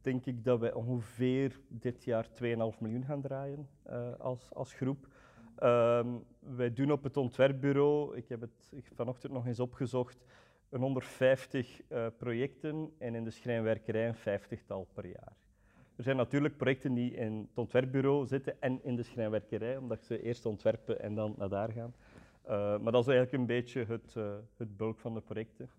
denk 0.00 0.26
ik 0.26 0.44
dat 0.44 0.60
wij 0.60 0.72
ongeveer 0.72 1.60
dit 1.68 2.04
jaar 2.04 2.28
2,5 2.28 2.34
miljoen 2.78 3.04
gaan 3.04 3.20
draaien 3.20 3.68
als, 4.18 4.48
als 4.52 4.72
groep. 4.72 5.06
Um, 5.62 6.24
wij 6.38 6.72
doen 6.72 6.92
op 6.92 7.02
het 7.02 7.16
ontwerpbureau, 7.16 8.16
ik 8.16 8.28
heb 8.28 8.40
het 8.40 8.72
vanochtend 8.94 9.32
nog 9.32 9.46
eens 9.46 9.60
opgezocht, 9.60 10.24
een 10.68 10.80
150 10.80 11.80
uh, 11.88 12.06
projecten 12.18 12.92
en 12.98 13.14
in 13.14 13.24
de 13.24 13.30
schrijnwerkerij 13.30 14.08
een 14.08 14.14
vijftigtal 14.14 14.88
per 14.94 15.06
jaar. 15.06 15.36
Er 15.96 16.02
zijn 16.02 16.16
natuurlijk 16.16 16.56
projecten 16.56 16.94
die 16.94 17.14
in 17.14 17.46
het 17.48 17.58
ontwerpbureau 17.58 18.26
zitten 18.26 18.60
en 18.60 18.84
in 18.84 18.96
de 18.96 19.02
schrijnwerkerij, 19.02 19.76
omdat 19.76 20.04
ze 20.04 20.22
eerst 20.22 20.46
ontwerpen 20.46 21.00
en 21.00 21.14
dan 21.14 21.34
naar 21.38 21.48
daar 21.48 21.72
gaan. 21.72 21.94
Maar 22.82 22.92
dat 22.92 23.06
is 23.06 23.14
eigenlijk 23.14 23.32
een 23.32 23.46
beetje 23.46 23.84
het, 23.84 24.14
het 24.56 24.76
bulk 24.76 24.98
van 24.98 25.14
de 25.14 25.20
projecten. 25.20 25.70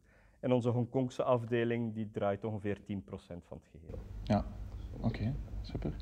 En 0.45 0.51
onze 0.51 0.69
Hongkongse 0.69 1.23
afdeling 1.23 1.93
die 1.93 2.09
draait 2.11 2.43
ongeveer 2.43 2.77
10% 2.77 2.81
van 3.17 3.37
het 3.57 3.67
geheel. 3.71 3.99
Ja, 4.23 4.45
oké, 4.91 5.05
okay, 5.05 5.33
super. 5.61 5.95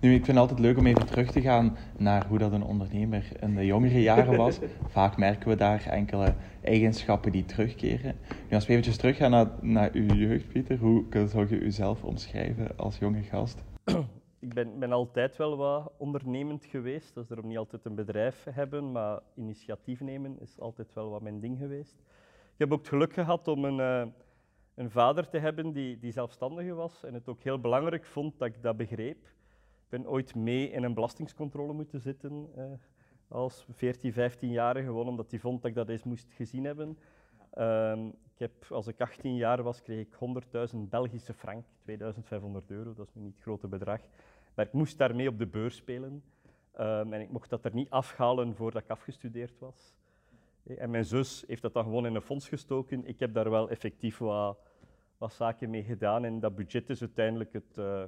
Nu, 0.00 0.10
ik 0.10 0.24
vind 0.24 0.26
het 0.26 0.36
altijd 0.36 0.58
leuk 0.58 0.78
om 0.78 0.86
even 0.86 1.06
terug 1.06 1.30
te 1.30 1.40
gaan 1.40 1.76
naar 1.96 2.26
hoe 2.26 2.38
dat 2.38 2.52
een 2.52 2.62
ondernemer 2.62 3.28
in 3.40 3.54
de 3.54 3.66
jongere 3.66 4.02
jaren 4.02 4.36
was. 4.36 4.58
Vaak 4.86 5.16
merken 5.16 5.48
we 5.48 5.56
daar 5.56 5.86
enkele 5.86 6.34
eigenschappen 6.62 7.32
die 7.32 7.44
terugkeren. 7.44 8.16
Nu, 8.48 8.54
als 8.54 8.66
we 8.66 8.70
eventjes 8.70 8.96
teruggaan 8.96 9.30
naar, 9.30 9.50
naar 9.60 9.90
uw 9.92 10.12
jeugd, 10.14 10.48
Pieter, 10.48 10.78
hoe 10.78 11.04
zou 11.26 11.48
je 11.48 11.58
uzelf 11.58 12.04
omschrijven 12.04 12.76
als 12.76 12.98
jonge 12.98 13.22
gast? 13.22 13.64
Ik 14.38 14.54
ben, 14.54 14.78
ben 14.78 14.92
altijd 14.92 15.36
wel 15.36 15.56
wat 15.56 15.92
ondernemend 15.96 16.64
geweest. 16.64 17.14
Dat 17.14 17.24
is 17.24 17.30
erom 17.30 17.46
niet 17.46 17.58
altijd 17.58 17.84
een 17.84 17.94
bedrijf 17.94 18.46
hebben, 18.50 18.92
maar 18.92 19.20
initiatief 19.34 20.00
nemen 20.00 20.40
is 20.40 20.60
altijd 20.60 20.92
wel 20.94 21.10
wat 21.10 21.22
mijn 21.22 21.40
ding 21.40 21.58
geweest. 21.58 22.02
Ik 22.54 22.60
heb 22.60 22.72
ook 22.72 22.78
het 22.78 22.88
geluk 22.88 23.12
gehad 23.12 23.48
om 23.48 23.64
een, 23.64 23.78
uh, 23.78 24.12
een 24.74 24.90
vader 24.90 25.28
te 25.28 25.38
hebben 25.38 25.72
die, 25.72 25.98
die 25.98 26.12
zelfstandige 26.12 26.74
was 26.74 27.04
en 27.04 27.14
het 27.14 27.28
ook 27.28 27.42
heel 27.42 27.60
belangrijk 27.60 28.04
vond 28.04 28.38
dat 28.38 28.48
ik 28.48 28.62
dat 28.62 28.76
begreep 28.76 29.32
ben 29.88 30.08
ooit 30.08 30.34
mee 30.34 30.70
in 30.70 30.82
een 30.82 30.94
belastingscontrole 30.94 31.72
moeten 31.72 32.00
zitten 32.00 32.48
uh, 32.58 32.64
als 33.28 33.66
14, 33.70 34.12
15-jarige, 34.12 34.86
gewoon 34.86 35.08
omdat 35.08 35.30
hij 35.30 35.40
vond 35.40 35.62
dat 35.62 35.70
ik 35.70 35.76
dat 35.76 35.88
eens 35.88 36.02
moest 36.02 36.32
gezien 36.32 36.64
hebben. 36.64 36.98
Ehm, 37.50 38.06
ik 38.06 38.38
heb, 38.38 38.52
als 38.70 38.86
ik 38.86 39.00
18 39.00 39.36
jaar 39.36 39.62
was, 39.62 39.82
kreeg 39.82 40.06
ik 40.06 40.14
100.000 40.72 40.78
Belgische 40.88 41.34
frank, 41.34 41.64
2500 41.82 42.70
euro, 42.70 42.94
dat 42.94 43.06
is 43.06 43.14
nu 43.14 43.22
niet 43.22 43.34
het 43.34 43.42
grote 43.42 43.66
bedrag. 43.66 44.00
Maar 44.54 44.66
ik 44.66 44.72
moest 44.72 44.98
daarmee 44.98 45.28
op 45.28 45.38
de 45.38 45.46
beurs 45.46 45.76
spelen. 45.76 46.22
Ehm, 46.72 47.12
en 47.12 47.20
ik 47.20 47.30
mocht 47.30 47.50
dat 47.50 47.64
er 47.64 47.74
niet 47.74 47.90
afhalen 47.90 48.54
voordat 48.54 48.82
ik 48.82 48.90
afgestudeerd 48.90 49.58
was. 49.58 49.94
En 50.66 50.90
mijn 50.90 51.04
zus 51.04 51.44
heeft 51.46 51.62
dat 51.62 51.72
dan 51.72 51.84
gewoon 51.84 52.06
in 52.06 52.14
een 52.14 52.22
fonds 52.22 52.48
gestoken. 52.48 53.06
Ik 53.06 53.18
heb 53.18 53.34
daar 53.34 53.50
wel 53.50 53.70
effectief 53.70 54.18
wat, 54.18 54.58
wat 55.18 55.32
zaken 55.32 55.70
mee 55.70 55.82
gedaan. 55.82 56.24
En 56.24 56.40
dat 56.40 56.54
budget 56.54 56.90
is 56.90 57.00
uiteindelijk 57.00 57.52
het, 57.52 57.76
uh, 57.78 58.04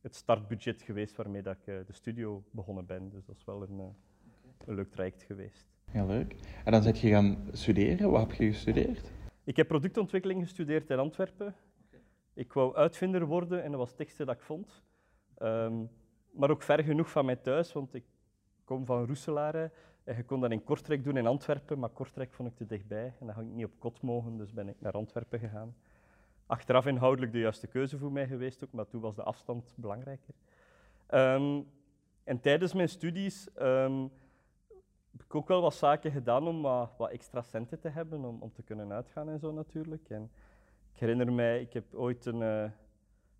het 0.00 0.14
startbudget 0.14 0.82
geweest 0.82 1.16
waarmee 1.16 1.42
dat 1.42 1.56
ik 1.56 1.66
uh, 1.66 1.86
de 1.86 1.92
studio 1.92 2.44
begonnen 2.50 2.86
ben. 2.86 3.10
Dus 3.10 3.24
dat 3.24 3.36
is 3.36 3.44
wel 3.44 3.62
een, 3.62 3.78
uh, 3.78 3.84
een 4.66 4.74
leuk 4.74 4.90
traject 4.90 5.22
geweest. 5.22 5.72
Heel 5.90 6.06
leuk. 6.06 6.36
En 6.64 6.72
dan 6.72 6.82
zit 6.82 6.98
je 6.98 7.08
gaan 7.08 7.48
studeren. 7.52 8.10
Wat 8.10 8.20
heb 8.20 8.32
je 8.32 8.46
gestudeerd? 8.46 9.12
Ik 9.44 9.56
heb 9.56 9.68
productontwikkeling 9.68 10.42
gestudeerd 10.42 10.90
in 10.90 10.98
Antwerpen. 10.98 11.54
Ik 12.34 12.52
wou 12.52 12.76
uitvinder 12.76 13.26
worden 13.26 13.62
en 13.62 13.70
dat 13.70 13.80
was 13.80 13.88
het 13.88 13.98
tekste 13.98 14.24
dat 14.24 14.34
ik 14.34 14.42
vond. 14.42 14.82
Um, 15.42 15.90
maar 16.30 16.50
ook 16.50 16.62
ver 16.62 16.84
genoeg 16.84 17.10
van 17.10 17.24
mij 17.24 17.36
thuis, 17.36 17.72
want 17.72 17.94
ik 17.94 18.04
kom 18.64 18.86
van 18.86 19.06
Roeselare. 19.06 19.70
En 20.04 20.16
je 20.16 20.24
kon 20.24 20.40
dat 20.40 20.50
in 20.50 20.64
Kortrijk 20.64 21.04
doen 21.04 21.16
in 21.16 21.26
Antwerpen, 21.26 21.78
maar 21.78 21.88
Kortrijk 21.88 22.32
vond 22.32 22.50
ik 22.50 22.56
te 22.56 22.66
dichtbij. 22.66 23.04
En 23.04 23.26
dan 23.26 23.34
had 23.34 23.44
ik 23.44 23.50
niet 23.50 23.64
op 23.64 23.78
kot 23.78 24.02
mogen, 24.02 24.36
dus 24.36 24.52
ben 24.52 24.68
ik 24.68 24.80
naar 24.80 24.92
Antwerpen 24.92 25.38
gegaan. 25.38 25.74
Achteraf 26.46 26.86
inhoudelijk 26.86 27.32
de 27.32 27.38
juiste 27.38 27.66
keuze 27.66 27.98
voor 27.98 28.12
mij 28.12 28.26
geweest, 28.26 28.64
ook, 28.64 28.72
maar 28.72 28.86
toen 28.86 29.00
was 29.00 29.14
de 29.14 29.22
afstand 29.22 29.72
belangrijker. 29.76 30.34
Um, 31.10 31.66
en 32.24 32.40
tijdens 32.40 32.74
mijn 32.74 32.88
studies 32.88 33.48
um, 33.58 34.10
heb 35.10 35.22
ik 35.24 35.34
ook 35.34 35.48
wel 35.48 35.60
wat 35.60 35.74
zaken 35.74 36.12
gedaan 36.12 36.48
om 36.48 36.62
wat, 36.62 37.10
extra 37.10 37.42
centen 37.42 37.80
te 37.80 37.88
hebben, 37.88 38.24
om, 38.24 38.42
om, 38.42 38.52
te 38.52 38.62
kunnen 38.62 38.92
uitgaan 38.92 39.28
en 39.28 39.38
zo 39.38 39.52
natuurlijk. 39.52 40.08
En 40.08 40.30
ik 40.92 41.00
herinner 41.00 41.32
mij, 41.32 41.60
ik 41.60 41.72
heb 41.72 41.94
ooit 41.94 42.26
een... 42.26 42.40
Uh, 42.40 42.64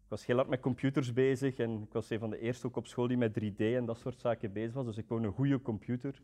ik 0.04 0.11
was 0.11 0.26
heel 0.26 0.37
hard 0.37 0.49
met 0.49 0.61
computers 0.61 1.12
bezig 1.12 1.59
en 1.59 1.83
ik 1.83 1.92
was 1.92 2.11
een 2.11 2.18
van 2.18 2.30
de 2.30 2.38
eerste 2.38 2.66
ook 2.66 2.76
op 2.76 2.87
school 2.87 3.06
die 3.06 3.16
met 3.16 3.40
3D 3.40 3.56
en 3.56 3.85
dat 3.85 3.99
soort 3.99 4.21
zaken 4.21 4.52
bezig 4.52 4.75
was. 4.75 4.85
Dus 4.85 4.97
ik 4.97 5.09
wou 5.09 5.25
een 5.25 5.33
goede 5.33 5.62
computer. 5.62 6.23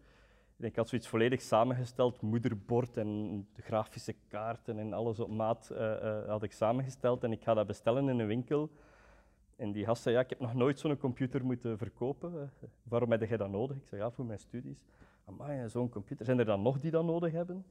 Ik 0.61 0.77
had 0.77 0.89
zoiets 0.89 1.09
volledig 1.09 1.41
samengesteld, 1.41 2.21
moederbord 2.21 2.97
en 2.97 3.47
de 3.53 3.63
grafische 3.63 4.15
kaarten 4.29 4.79
en 4.79 4.93
alles 4.93 5.21
op 5.21 5.31
maat 5.31 5.69
uh, 5.73 5.79
uh, 5.79 6.27
had 6.27 6.43
ik 6.43 6.53
samengesteld. 6.53 7.25
En 7.25 7.33
ik 7.33 7.43
ga 7.43 7.55
dat 7.55 7.67
bestellen 7.67 8.09
in 8.09 8.19
een 8.19 8.27
winkel. 8.27 8.71
En 9.57 9.73
die 9.73 9.85
gast 9.85 10.03
zei, 10.03 10.15
ja, 10.15 10.21
ik 10.21 10.29
heb 10.31 10.41
nog 10.41 10.55
nooit 10.55 10.79
zo'n 10.79 10.97
computer 10.97 11.45
moeten 11.45 11.79
verkopen. 11.79 12.53
Waarom 12.83 13.11
heb 13.11 13.29
je 13.29 13.37
dat 13.37 13.51
nodig? 13.51 13.77
Ik 13.77 13.87
zei, 13.87 14.01
ja, 14.01 14.11
voor 14.11 14.25
mijn 14.25 14.39
studies. 14.39 14.85
Amai, 15.25 15.69
zo'n 15.69 15.89
computer. 15.89 16.25
Zijn 16.25 16.39
er 16.39 16.45
dan 16.45 16.63
nog 16.63 16.81
die 16.81 16.91
dat 16.91 17.05
nodig 17.05 17.33
hebben? 17.33 17.65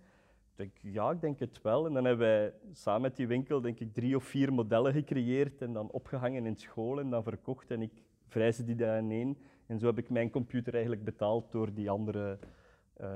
Ik 0.51 0.55
denk, 0.55 0.93
ja, 0.93 1.12
ik 1.12 1.22
denk 1.22 1.39
het 1.39 1.62
wel. 1.62 1.86
En 1.86 1.93
dan 1.93 2.05
hebben 2.05 2.27
wij 2.27 2.53
samen 2.72 3.01
met 3.01 3.15
die 3.15 3.27
winkel 3.27 3.62
denk 3.62 3.79
ik, 3.79 3.93
drie 3.93 4.15
of 4.15 4.24
vier 4.24 4.53
modellen 4.53 4.93
gecreëerd 4.93 5.62
en 5.62 5.74
dan 5.74 5.91
opgehangen 5.91 6.46
in 6.46 6.55
school 6.55 7.00
en 7.00 7.10
dan 7.10 7.24
verkocht. 7.24 7.72
En 7.72 7.81
ik 7.81 8.03
vrijze 8.27 8.63
die 8.63 8.75
daar 8.75 8.98
En 8.98 9.79
zo 9.79 9.86
heb 9.86 9.98
ik 9.98 10.10
mijn 10.10 10.29
computer 10.29 10.74
eigenlijk 10.74 11.03
betaald 11.03 11.51
door 11.51 11.74
die 11.74 11.89
andere 11.89 12.39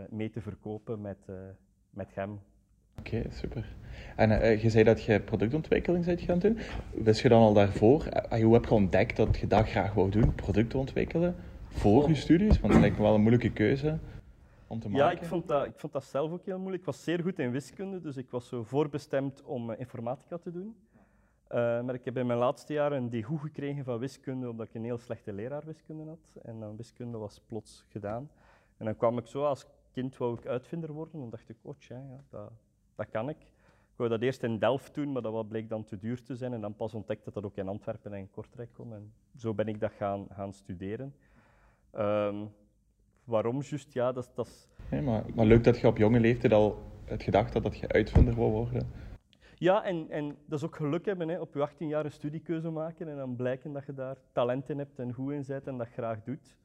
mee 0.09 0.29
te 0.29 0.41
verkopen 0.41 1.01
met, 1.01 1.17
uh, 1.29 1.35
met 1.89 2.15
hem. 2.15 2.39
Oké, 2.99 3.15
okay, 3.17 3.31
super. 3.31 3.75
En 4.15 4.29
uh, 4.29 4.61
je 4.61 4.69
zei 4.69 4.83
dat 4.83 5.03
je 5.03 5.19
productontwikkeling 5.19 6.05
bent 6.05 6.21
gaan 6.21 6.39
doen. 6.39 6.57
Wist 6.91 7.21
je 7.21 7.29
dan 7.29 7.41
al 7.41 7.53
daarvoor, 7.53 8.07
hoe 8.29 8.53
heb 8.53 8.65
je 8.65 8.73
ontdekt 8.73 9.17
dat 9.17 9.37
je 9.37 9.47
dat 9.47 9.69
graag 9.69 9.93
wou 9.93 10.09
doen, 10.09 10.35
producten 10.35 10.79
ontwikkelen, 10.79 11.35
voor 11.67 12.07
je 12.07 12.15
studies? 12.15 12.59
Want 12.59 12.73
dat 12.73 12.81
lijkt 12.81 12.97
me 12.97 13.03
wel 13.03 13.13
een 13.13 13.21
moeilijke 13.21 13.51
keuze 13.51 13.99
om 14.67 14.79
te 14.79 14.89
maken. 14.89 15.05
Ja, 15.05 15.11
ik 15.11 15.23
vond, 15.23 15.47
dat, 15.47 15.65
ik 15.65 15.79
vond 15.79 15.93
dat 15.93 16.03
zelf 16.03 16.31
ook 16.31 16.45
heel 16.45 16.57
moeilijk. 16.57 16.79
Ik 16.79 16.85
was 16.85 17.03
zeer 17.03 17.21
goed 17.21 17.39
in 17.39 17.51
wiskunde, 17.51 18.01
dus 18.01 18.17
ik 18.17 18.29
was 18.29 18.47
zo 18.47 18.63
voorbestemd 18.63 19.43
om 19.43 19.71
informatica 19.71 20.37
te 20.37 20.51
doen. 20.51 20.75
Uh, 21.49 21.59
maar 21.81 21.93
ik 21.93 22.05
heb 22.05 22.17
in 22.17 22.25
mijn 22.25 22.39
laatste 22.39 22.73
jaar 22.73 22.91
een 22.91 23.09
degoe 23.09 23.39
gekregen 23.39 23.83
van 23.83 23.97
wiskunde, 23.97 24.49
omdat 24.49 24.67
ik 24.67 24.73
een 24.73 24.83
heel 24.83 24.97
slechte 24.97 25.33
leraar 25.33 25.65
wiskunde 25.65 26.03
had. 26.03 26.43
En 26.43 26.59
dan 26.59 26.75
wiskunde 26.75 27.17
was 27.17 27.41
plots 27.47 27.85
gedaan. 27.89 28.29
En 28.83 28.89
dan 28.89 28.97
kwam 28.97 29.17
ik 29.17 29.27
zo, 29.27 29.45
als 29.45 29.65
kind 29.91 30.17
wou 30.17 30.37
ik 30.37 30.45
uitvinder 30.45 30.91
worden. 30.91 31.19
Dan 31.19 31.29
dacht 31.29 31.49
ik, 31.49 31.57
oh 31.61 31.73
tja, 31.77 31.95
ja, 31.95 32.23
dat, 32.29 32.51
dat 32.95 33.09
kan 33.09 33.29
ik. 33.29 33.37
Ik 33.39 33.99
wou 33.99 34.09
dat 34.09 34.21
eerst 34.21 34.43
in 34.43 34.59
Delft 34.59 34.93
doen, 34.93 35.11
maar 35.11 35.21
dat 35.21 35.47
bleek 35.47 35.69
dan 35.69 35.83
te 35.83 35.97
duur 35.97 36.23
te 36.23 36.35
zijn. 36.35 36.53
En 36.53 36.61
dan 36.61 36.75
pas 36.75 36.93
ontdekt 36.93 37.25
dat 37.25 37.33
dat 37.33 37.43
ook 37.43 37.55
in 37.55 37.67
Antwerpen 37.67 38.13
en 38.13 38.31
Kortrijk 38.31 38.73
kon. 38.73 38.93
En 38.93 39.13
zo 39.37 39.53
ben 39.53 39.67
ik 39.67 39.79
dat 39.79 39.91
gaan, 39.91 40.27
gaan 40.31 40.53
studeren. 40.53 41.15
Um, 41.97 42.49
waarom 43.23 43.61
juist? 43.61 43.93
Ja, 43.93 44.11
dat, 44.11 44.31
dat 44.35 44.67
nee, 44.91 45.01
maar, 45.01 45.23
maar 45.35 45.45
leuk 45.45 45.63
dat 45.63 45.79
je 45.79 45.87
op 45.87 45.97
jonge 45.97 46.19
leeftijd 46.19 46.53
al 46.53 46.77
het 47.05 47.23
gedacht 47.23 47.53
had 47.53 47.63
dat 47.63 47.77
je 47.77 47.87
uitvinder 47.87 48.35
wou 48.35 48.51
worden. 48.51 48.91
Ja, 49.55 49.83
en, 49.83 50.09
en 50.09 50.37
dat 50.45 50.59
is 50.59 50.65
ook 50.65 50.75
geluk 50.75 51.05
hebben. 51.05 51.29
Hè. 51.29 51.39
Op 51.39 51.53
je 51.53 51.61
18 51.61 51.87
jaar 51.87 52.05
een 52.05 52.11
studiekeuze 52.11 52.69
maken 52.69 53.07
en 53.07 53.15
dan 53.15 53.35
blijken 53.35 53.73
dat 53.73 53.85
je 53.85 53.93
daar 53.93 54.17
talent 54.31 54.69
in 54.69 54.77
hebt 54.77 54.99
en 54.99 55.13
goed 55.13 55.31
in 55.31 55.43
bent 55.47 55.67
en 55.67 55.77
dat 55.77 55.87
graag 55.87 56.23
doet. 56.23 56.57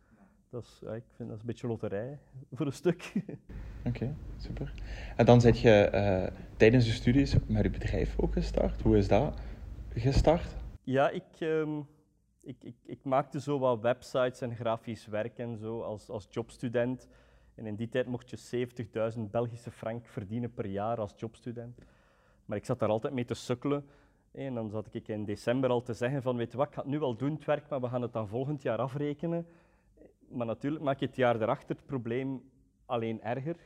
Dat 0.51 0.63
is, 0.63 0.79
ja, 0.81 0.93
ik 0.93 1.05
vind 1.17 1.29
dat 1.29 1.39
een 1.39 1.47
beetje 1.47 1.67
loterij 1.67 2.19
voor 2.53 2.67
een 2.67 2.73
stuk. 2.73 3.13
Oké, 3.89 4.15
super. 4.37 4.73
En 5.17 5.27
dan 5.27 5.41
zit 5.41 5.61
je 5.61 5.91
uh, 5.95 6.41
tijdens 6.57 6.87
je 6.87 6.93
studies 6.93 7.37
met 7.47 7.63
je 7.63 7.71
bedrijf 7.71 8.19
ook 8.19 8.33
gestart. 8.33 8.83
Hoe 8.83 8.97
is 8.97 9.09
dat 9.09 9.41
gestart? 9.95 10.57
Ja, 10.83 11.11
ik, 11.11 11.41
um, 11.41 11.87
ik, 12.41 12.57
ik, 12.61 12.75
ik, 12.85 13.05
maakte 13.05 13.41
zo 13.41 13.59
wat 13.59 13.81
websites 13.81 14.41
en 14.41 14.55
grafisch 14.55 15.07
werk 15.07 15.39
en 15.39 15.59
zo 15.59 15.81
als, 15.81 16.09
als 16.09 16.27
jobstudent. 16.31 17.09
En 17.55 17.67
in 17.67 17.77
die 17.77 17.89
tijd 17.89 18.07
mocht 18.07 18.31
je 18.31 18.69
70.000 19.15 19.21
Belgische 19.31 19.71
frank 19.71 20.07
verdienen 20.07 20.55
per 20.55 20.67
jaar 20.67 21.01
als 21.01 21.15
jobstudent. 21.17 21.79
Maar 22.45 22.57
ik 22.57 22.65
zat 22.65 22.79
daar 22.79 22.89
altijd 22.89 23.13
mee 23.13 23.25
te 23.25 23.35
sukkelen. 23.35 23.87
En 24.33 24.55
dan 24.55 24.71
zat 24.71 24.95
ik 24.95 25.09
in 25.09 25.25
december 25.25 25.71
al 25.71 25.83
te 25.83 25.93
zeggen 25.93 26.23
van, 26.23 26.37
weet 26.37 26.51
je 26.51 26.57
wat, 26.57 26.67
ik 26.67 26.75
ga 26.75 26.81
het 26.81 26.91
nu 26.91 26.99
wel 26.99 27.17
doen, 27.17 27.35
het 27.35 27.45
werk, 27.45 27.69
maar 27.69 27.81
we 27.81 27.89
gaan 27.89 28.03
het 28.03 28.13
dan 28.13 28.29
volgend 28.29 28.63
jaar 28.63 28.79
afrekenen. 28.79 29.47
Maar 30.29 30.47
natuurlijk 30.47 30.85
maak 30.85 30.99
je 30.99 31.07
het 31.07 31.17
jaar 31.17 31.39
daarachter 31.39 31.77
het 31.77 31.87
probleem 31.87 32.51
alleen 32.87 33.23
erger. 33.23 33.57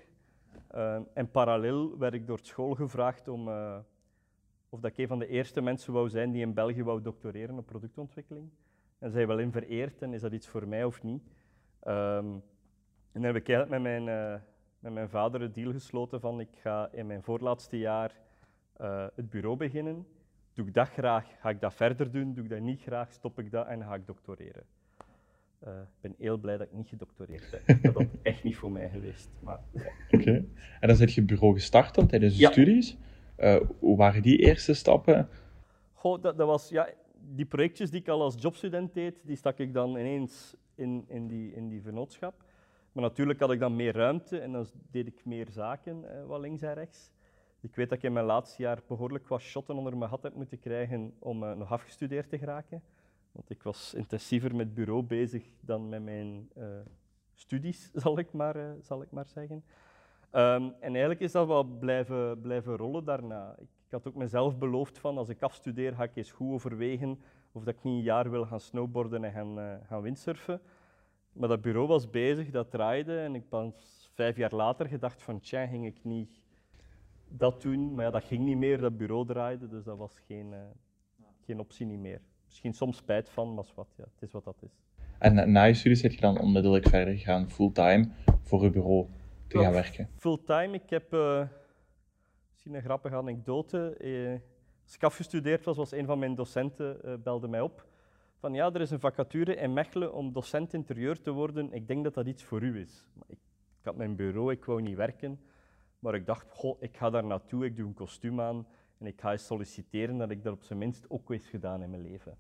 Uh, 0.75 1.01
en 1.15 1.31
parallel 1.31 1.99
werd 1.99 2.15
ik 2.15 2.27
door 2.27 2.39
school 2.43 2.75
gevraagd 2.75 3.29
om, 3.29 3.49
uh, 3.49 3.79
of 4.69 4.81
dat 4.81 4.91
ik 4.91 4.99
een 4.99 5.07
van 5.07 5.19
de 5.19 5.27
eerste 5.27 5.61
mensen 5.61 5.93
wou 5.93 6.09
zijn 6.09 6.33
die 6.33 6.43
in 6.43 6.55
België 6.55 6.83
wou 6.83 7.03
doctoreren 7.03 7.59
op 7.59 7.67
productontwikkeling. 7.67 8.51
En 8.99 9.11
zij 9.11 9.27
wel 9.27 9.39
in 9.39 9.53
vereerd 9.53 10.03
en 10.03 10.13
is 10.13 10.21
dat 10.21 10.33
iets 10.33 10.49
voor 10.49 10.69
mij 10.69 10.85
of 10.85 11.03
niet. 11.03 11.23
Um, 11.87 12.43
en 13.13 13.21
dan 13.21 13.23
heb 13.23 13.37
ik 13.37 13.49
eigenlijk 13.49 13.71
met 13.71 13.83
mijn, 13.83 14.07
uh, 14.07 14.41
met 14.79 14.93
mijn 14.93 15.09
vader 15.09 15.43
een 15.43 15.53
deal 15.53 15.73
gesloten 15.73 16.21
van 16.21 16.41
ik 16.41 16.57
ga 16.57 16.89
in 16.93 17.07
mijn 17.07 17.23
voorlaatste 17.23 17.79
jaar 17.79 18.21
het 19.15 19.31
bureau 19.31 19.57
beginnen. 19.57 20.07
Doe 20.53 20.67
ik 20.67 20.75
dat 20.75 20.89
graag, 20.89 21.41
ga 21.41 21.49
ik 21.49 21.61
dat 21.61 21.75
verder 21.75 22.13
doen. 22.13 22.35
Doe 22.35 22.45
ik 22.45 22.51
dat 22.51 22.61
niet 22.61 22.83
graag, 22.83 23.13
stop 23.13 23.39
ik 23.39 23.51
dat 23.51 23.67
en 23.67 23.83
ga 23.83 23.95
ik 23.95 24.07
doctoreren. 24.07 24.65
Ik 25.63 25.69
uh, 25.69 25.75
ben 26.01 26.15
heel 26.19 26.39
blij 26.39 26.57
dat 26.57 26.67
ik 26.67 26.73
niet 26.73 26.89
gedoctoreerd 26.89 27.51
ben. 27.51 27.79
dat 27.83 27.95
was 27.95 28.05
echt 28.23 28.43
niet 28.43 28.57
voor 28.57 28.73
mij 28.73 28.89
geweest. 28.89 29.29
Maar... 29.41 29.61
Oké. 29.73 29.91
Okay. 30.11 30.49
En 30.81 30.89
dan 30.89 30.97
zit 30.97 31.13
je 31.13 31.23
bureau 31.23 31.55
gestart 31.55 31.95
dan, 31.95 32.07
tijdens 32.07 32.39
ja. 32.39 32.51
studies. 32.51 32.97
Uh, 33.39 33.61
hoe 33.79 33.97
waren 33.97 34.23
die 34.23 34.39
eerste 34.39 34.75
stappen? 34.75 35.29
Goh, 35.93 36.23
dat, 36.23 36.39
dat, 36.39 36.47
was, 36.47 36.69
ja, 36.69 36.89
die 37.35 37.45
projectjes 37.45 37.91
die 37.91 38.01
ik 38.01 38.09
al 38.09 38.23
als 38.23 38.35
jobstudent 38.39 38.95
deed, 38.95 39.27
die 39.27 39.37
stak 39.37 39.59
ik 39.59 39.75
dan 39.75 39.91
ineens 39.91 40.57
in, 40.75 41.05
in, 41.09 41.29
die, 41.29 41.55
in 41.55 41.69
die 41.69 41.83
vennootschap. 41.83 42.45
Maar 42.93 43.03
natuurlijk 43.03 43.41
had 43.41 43.51
ik 43.51 43.61
dan 43.61 43.77
meer 43.77 43.95
ruimte 43.95 44.39
en 44.39 44.53
dan 44.53 44.67
deed 44.91 45.07
ik 45.07 45.25
meer 45.25 45.47
zaken, 45.51 46.05
uh, 46.05 46.27
wat 46.27 46.41
links 46.41 46.63
en 46.63 46.75
rechts. 46.75 47.11
Ik 47.61 47.75
weet 47.75 47.89
dat 47.89 47.99
ik 47.99 48.05
in 48.05 48.13
mijn 48.13 48.27
laatste 48.27 48.63
jaar 48.63 48.79
behoorlijk 48.87 49.29
wat 49.29 49.41
shotten 49.41 49.77
onder 49.77 49.97
mijn 49.97 50.11
gat 50.11 50.23
heb 50.23 50.35
moeten 50.35 50.59
krijgen 50.59 51.15
om 51.19 51.39
nog 51.39 51.73
afgestudeerd 51.73 52.29
te 52.29 52.39
geraken. 52.39 52.83
Want 53.33 53.51
ik 53.51 53.63
was 53.63 53.95
intensiever 53.95 54.55
met 54.55 54.75
bureau 54.75 55.03
bezig 55.03 55.45
dan 55.61 55.89
met 55.89 56.03
mijn 56.03 56.51
uh, 56.57 56.65
studies, 57.35 57.91
zal 58.05 58.19
ik 58.19 58.33
maar, 58.33 58.57
uh, 58.57 58.71
zal 58.81 59.03
ik 59.03 59.11
maar 59.11 59.27
zeggen. 59.27 59.65
Um, 60.33 60.75
en 60.81 60.91
eigenlijk 60.91 61.21
is 61.21 61.33
dat 61.33 61.47
wel 61.47 61.65
blijven, 61.65 62.41
blijven 62.41 62.77
rollen 62.77 63.05
daarna. 63.05 63.57
Ik, 63.59 63.69
had 63.91 64.09
ook 64.09 64.15
mezelf 64.15 64.59
beloofd 64.59 64.99
van, 64.99 65.19
als 65.19 65.29
ik 65.29 65.43
afstudeer, 65.43 65.95
ga 65.95 66.03
ik 66.03 66.17
eens 66.17 66.31
goed 66.31 66.53
overwegen 66.53 67.21
of 67.53 67.65
dat 67.65 67.75
ik 67.75 67.83
niet 67.83 67.97
een 67.97 68.03
jaar 68.03 68.31
wil 68.31 68.47
gaan 68.47 68.61
snowboarden 68.61 69.25
en 69.25 69.33
gaan, 69.33 69.59
uh, 69.59 69.75
gaan 69.83 70.03
windsurfen. 70.03 70.61
Maar 71.33 71.49
dat 71.49 71.61
bureau 71.61 71.87
was 71.87 72.11
bezig, 72.11 72.51
dat 72.51 72.71
draaide 72.71 73.19
en 73.19 73.35
ik 73.35 73.49
pas 73.49 74.11
vijf 74.15 74.37
jaar 74.37 74.55
later 74.55 74.87
gedacht 74.87 75.23
van, 75.23 75.41
tja, 75.41 75.67
ging 75.67 75.87
ik 75.87 76.05
niet 76.05 76.45
dat 77.29 77.63
doen. 77.63 77.95
Maar 77.95 78.05
ja, 78.05 78.11
dat 78.11 78.25
ging 78.25 78.45
niet 78.45 78.57
meer, 78.57 78.81
dat 78.81 78.97
bureau 78.97 79.27
draaide, 79.27 79.69
dus 79.69 79.85
dat 79.85 79.99
was 79.99 80.19
geen, 80.19 80.55
geen 81.41 81.61
optie 81.61 81.87
niet 81.87 82.01
meer 82.01 82.21
misschien 82.53 82.75
soms 82.75 82.97
spijt 82.97 83.31
van, 83.31 83.55
maar 83.55 83.65
wat, 83.75 83.89
ja, 83.97 84.05
het 84.05 84.23
is 84.23 84.33
wat 84.33 84.45
dat 84.45 84.63
is. 84.63 84.71
En 85.19 85.53
na 85.53 85.65
je 85.65 85.75
studies 85.75 86.01
zit 86.01 86.15
je 86.15 86.21
dan 86.21 86.41
onmiddellijk 86.41 86.89
verder 86.89 87.15
gegaan, 87.15 87.51
fulltime, 87.51 88.09
voor 88.43 88.63
je 88.63 88.71
bureau 88.71 89.07
te 89.47 89.59
gaan 89.59 89.73
werken? 89.73 90.09
Fulltime, 90.17 90.75
ik 90.75 90.91
heb 90.91 91.15
uh, 91.15 91.47
misschien 92.51 92.75
een 92.75 92.83
grappige 92.83 93.17
anekdote. 93.17 93.95
Uh, 94.01 94.39
als 94.85 94.95
ik 94.95 95.03
afgestudeerd 95.03 95.65
was, 95.65 95.77
was 95.77 95.93
een 95.93 96.07
van 96.07 96.19
mijn 96.19 96.35
docenten 96.35 96.99
uh, 97.05 97.15
belde 97.23 97.49
mij 97.49 97.61
op. 97.61 97.87
Van 98.39 98.55
ja, 98.55 98.73
er 98.73 98.81
is 98.81 98.91
een 98.91 99.01
vacature 99.01 99.55
in 99.55 99.73
Mechelen 99.73 100.15
om 100.15 100.33
docent 100.33 100.75
interieur 100.75 101.21
te 101.21 101.31
worden. 101.31 101.73
Ik 101.73 101.87
denk 101.87 102.05
dat 102.05 102.15
dat 102.15 102.27
iets 102.27 102.45
voor 102.45 102.63
u 102.63 102.81
is. 102.81 103.07
Maar 103.15 103.27
ik 103.29 103.39
ik 103.83 103.89
had 103.89 103.97
mijn 103.97 104.17
bureau, 104.17 104.53
ik 104.53 104.65
wou 104.65 104.83
niet 104.83 104.97
werken. 104.97 105.41
Maar 105.99 106.15
ik 106.15 106.27
dacht, 106.27 106.47
goh, 106.51 106.83
ik 106.83 106.97
ga 106.97 107.11
daar 107.11 107.25
naartoe, 107.25 107.65
ik 107.65 107.77
doe 107.77 107.87
een 107.87 107.95
kostuum 107.95 108.41
aan 108.41 108.67
en 109.03 109.09
ik 109.09 109.21
ga 109.21 109.33
eens 109.33 109.47
solliciteren 109.47 110.19
dat 110.19 110.31
ik 110.31 110.43
dat 110.43 110.53
op 110.53 110.63
zijn 110.63 110.79
minst 110.79 111.11
ook 111.11 111.31
eens 111.31 111.49
gedaan 111.49 111.83
in 111.83 111.91
mijn 111.91 112.03
leven. 112.03 112.37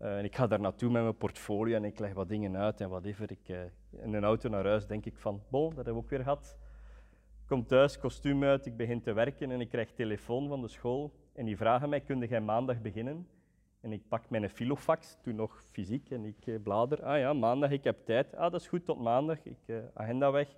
Uh, 0.00 0.18
en 0.18 0.24
ik 0.24 0.36
ga 0.36 0.46
daar 0.46 0.60
naartoe 0.60 0.90
met 0.90 1.02
mijn 1.02 1.16
portfolio 1.16 1.76
en 1.76 1.84
ik 1.84 1.98
leg 1.98 2.12
wat 2.12 2.28
dingen 2.28 2.56
uit 2.56 2.80
en 2.80 2.88
whatever. 2.88 3.30
Ik, 3.30 3.48
uh, 3.48 3.60
in 3.90 4.14
een 4.14 4.24
auto 4.24 4.48
naar 4.48 4.66
huis 4.66 4.86
denk 4.86 5.06
ik 5.06 5.16
van, 5.16 5.42
bon, 5.48 5.68
dat 5.68 5.76
hebben 5.76 5.94
we 5.94 6.00
ook 6.00 6.10
weer 6.10 6.22
gehad. 6.22 6.58
Kom 7.46 7.66
thuis, 7.66 7.98
kostuum 7.98 8.44
uit, 8.44 8.66
ik 8.66 8.76
begin 8.76 9.00
te 9.00 9.12
werken 9.12 9.50
en 9.50 9.60
ik 9.60 9.68
krijg 9.68 9.92
telefoon 9.92 10.48
van 10.48 10.60
de 10.60 10.68
school. 10.68 11.12
En 11.32 11.44
die 11.44 11.56
vragen 11.56 11.88
mij, 11.88 12.00
kun 12.00 12.18
jij 12.18 12.40
maandag 12.40 12.80
beginnen? 12.80 13.28
En 13.80 13.92
ik 13.92 14.08
pak 14.08 14.30
mijn 14.30 14.50
filofax, 14.50 15.16
toen 15.22 15.34
nog 15.34 15.62
fysiek, 15.70 16.10
en 16.10 16.24
ik 16.24 16.46
uh, 16.46 16.62
blader. 16.62 17.02
Ah 17.02 17.18
ja, 17.18 17.32
maandag, 17.32 17.70
ik 17.70 17.84
heb 17.84 18.04
tijd. 18.04 18.34
Ah, 18.34 18.52
dat 18.52 18.60
is 18.60 18.68
goed, 18.68 18.84
tot 18.84 18.98
maandag. 19.00 19.44
Ik 19.44 19.72
agenda 19.94 20.30
weg. 20.30 20.56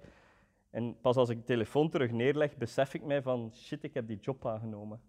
En 0.70 0.96
pas 1.00 1.16
als 1.16 1.28
ik 1.28 1.36
de 1.36 1.44
telefoon 1.44 1.90
terug 1.90 2.10
neerleg, 2.10 2.56
besef 2.56 2.94
ik 2.94 3.04
mij 3.04 3.22
van, 3.22 3.52
shit, 3.54 3.84
ik 3.84 3.94
heb 3.94 4.06
die 4.06 4.18
job 4.18 4.46
aangenomen. 4.46 5.00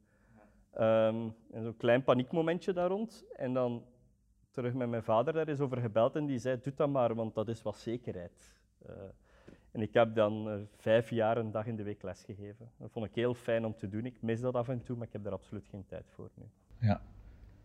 Um, 0.80 1.34
en 1.52 1.64
zo'n 1.64 1.78
klein 1.78 2.04
paniekmomentje 2.04 2.74
daar 2.74 2.90
rond. 2.90 3.26
En 3.36 3.54
dan 3.54 3.84
terug 4.52 4.74
met 4.74 4.90
mijn 4.90 5.04
vader 5.04 5.34
daar 5.34 5.48
is 5.48 5.60
over 5.60 5.78
gebeld 5.78 6.16
en 6.16 6.26
die 6.26 6.40
zei, 6.40 6.60
doe 6.62 6.74
dat 6.76 6.90
maar, 6.90 7.16
want 7.16 7.36
dat 7.36 7.48
is 7.48 7.62
wat 7.62 7.78
zekerheid. 7.78 8.60
Uh, 8.90 8.96
en 9.72 9.82
ik 9.82 9.94
heb 9.94 10.16
dan 10.16 10.48
uh, 10.48 10.54
vijf 10.78 11.10
jaar 11.10 11.38
een 11.38 11.52
dag 11.52 11.66
in 11.66 11.76
de 11.76 11.84
week 11.84 12.04
lesgegeven. 12.04 12.70
Dat 12.78 12.92
vond 12.92 13.06
ik 13.06 13.16
heel 13.16 13.34
fijn 13.34 13.66
om 13.66 13.76
te 13.76 13.90
doen. 13.90 14.06
Ik 14.06 14.22
mis 14.22 14.42
dat 14.42 14.54
af 14.54 14.70
en 14.70 14.84
toe, 14.84 14.98
maar 14.98 15.08
ik 15.08 15.14
heb 15.14 15.24
daar 15.24 15.34
absoluut 15.34 15.68
geen 15.68 15.86
tijd 15.86 16.06
voor 16.10 16.30
nu. 16.34 16.44
Ja, 16.88 17.02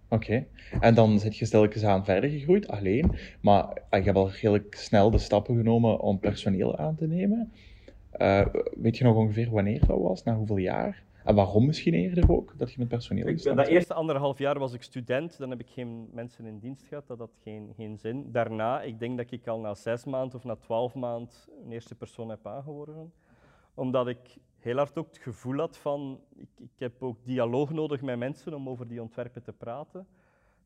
oké. 0.09 0.47
En 0.81 0.95
dan 0.95 1.19
zit 1.19 1.37
je 1.37 1.45
stilletjes 1.45 1.85
aan 1.85 2.05
verder 2.05 2.31
gegroeid, 2.31 2.69
alleen. 2.69 3.19
Maar 3.41 3.83
je 3.91 4.03
hebt 4.03 4.17
al 4.17 4.31
redelijk 4.31 4.75
snel 4.75 5.11
de 5.11 5.19
stappen 5.19 5.57
genomen 5.57 6.01
om 6.01 6.19
personeel 6.19 6.77
aan 6.77 6.97
te 6.97 7.07
nemen. 7.07 7.53
Weet 8.77 8.97
je 8.97 9.05
nog 9.05 9.17
ongeveer 9.17 9.51
wanneer 9.51 9.87
dat 9.87 10.01
was? 10.01 10.23
Na 10.23 10.35
hoeveel 10.35 10.57
jaar? 10.57 11.05
En 11.27 11.35
waarom 11.35 11.67
misschien 11.67 11.95
eerder 11.95 12.31
ook, 12.31 12.59
dat 12.59 12.73
je 12.73 12.79
met 12.79 12.89
personeel 12.89 13.27
ik, 13.27 13.43
Dat 13.43 13.67
eerste 13.67 13.95
anderhalf 13.95 14.39
jaar 14.39 14.59
was 14.59 14.73
ik 14.73 14.83
student, 14.83 15.39
dan 15.39 15.51
heb 15.51 15.61
ik 15.61 15.69
geen 15.69 16.09
mensen 16.13 16.47
in 16.47 16.59
dienst 16.59 16.87
gehad, 16.87 17.07
dat 17.07 17.19
had 17.19 17.37
geen, 17.43 17.73
geen 17.77 17.99
zin. 17.99 18.33
Daarna, 18.33 18.83
ik 18.83 18.99
denk 18.99 19.17
dat 19.17 19.31
ik 19.31 19.47
al 19.47 19.61
na 19.61 19.75
zes 19.75 20.05
maanden 20.05 20.37
of 20.37 20.45
na 20.45 20.57
twaalf 20.57 20.95
maanden 20.95 21.35
een 21.65 21.73
eerste 21.73 21.95
persoon 21.95 22.29
heb 22.29 22.47
aangeworven. 22.47 23.13
Omdat 23.75 24.09
ik 24.09 24.37
heel 24.59 24.77
hard 24.77 24.99
ook 24.99 25.07
het 25.07 25.19
gevoel 25.19 25.59
had 25.59 25.77
van, 25.77 26.21
ik, 26.37 26.49
ik 26.59 26.79
heb 26.79 27.03
ook 27.03 27.25
dialoog 27.25 27.73
nodig 27.73 28.03
met 28.03 28.19
mensen 28.19 28.55
om 28.55 28.69
over 28.69 28.89
die 28.89 29.03
ontwerpen 29.03 29.43
te 29.43 29.53
praten. 29.53 30.07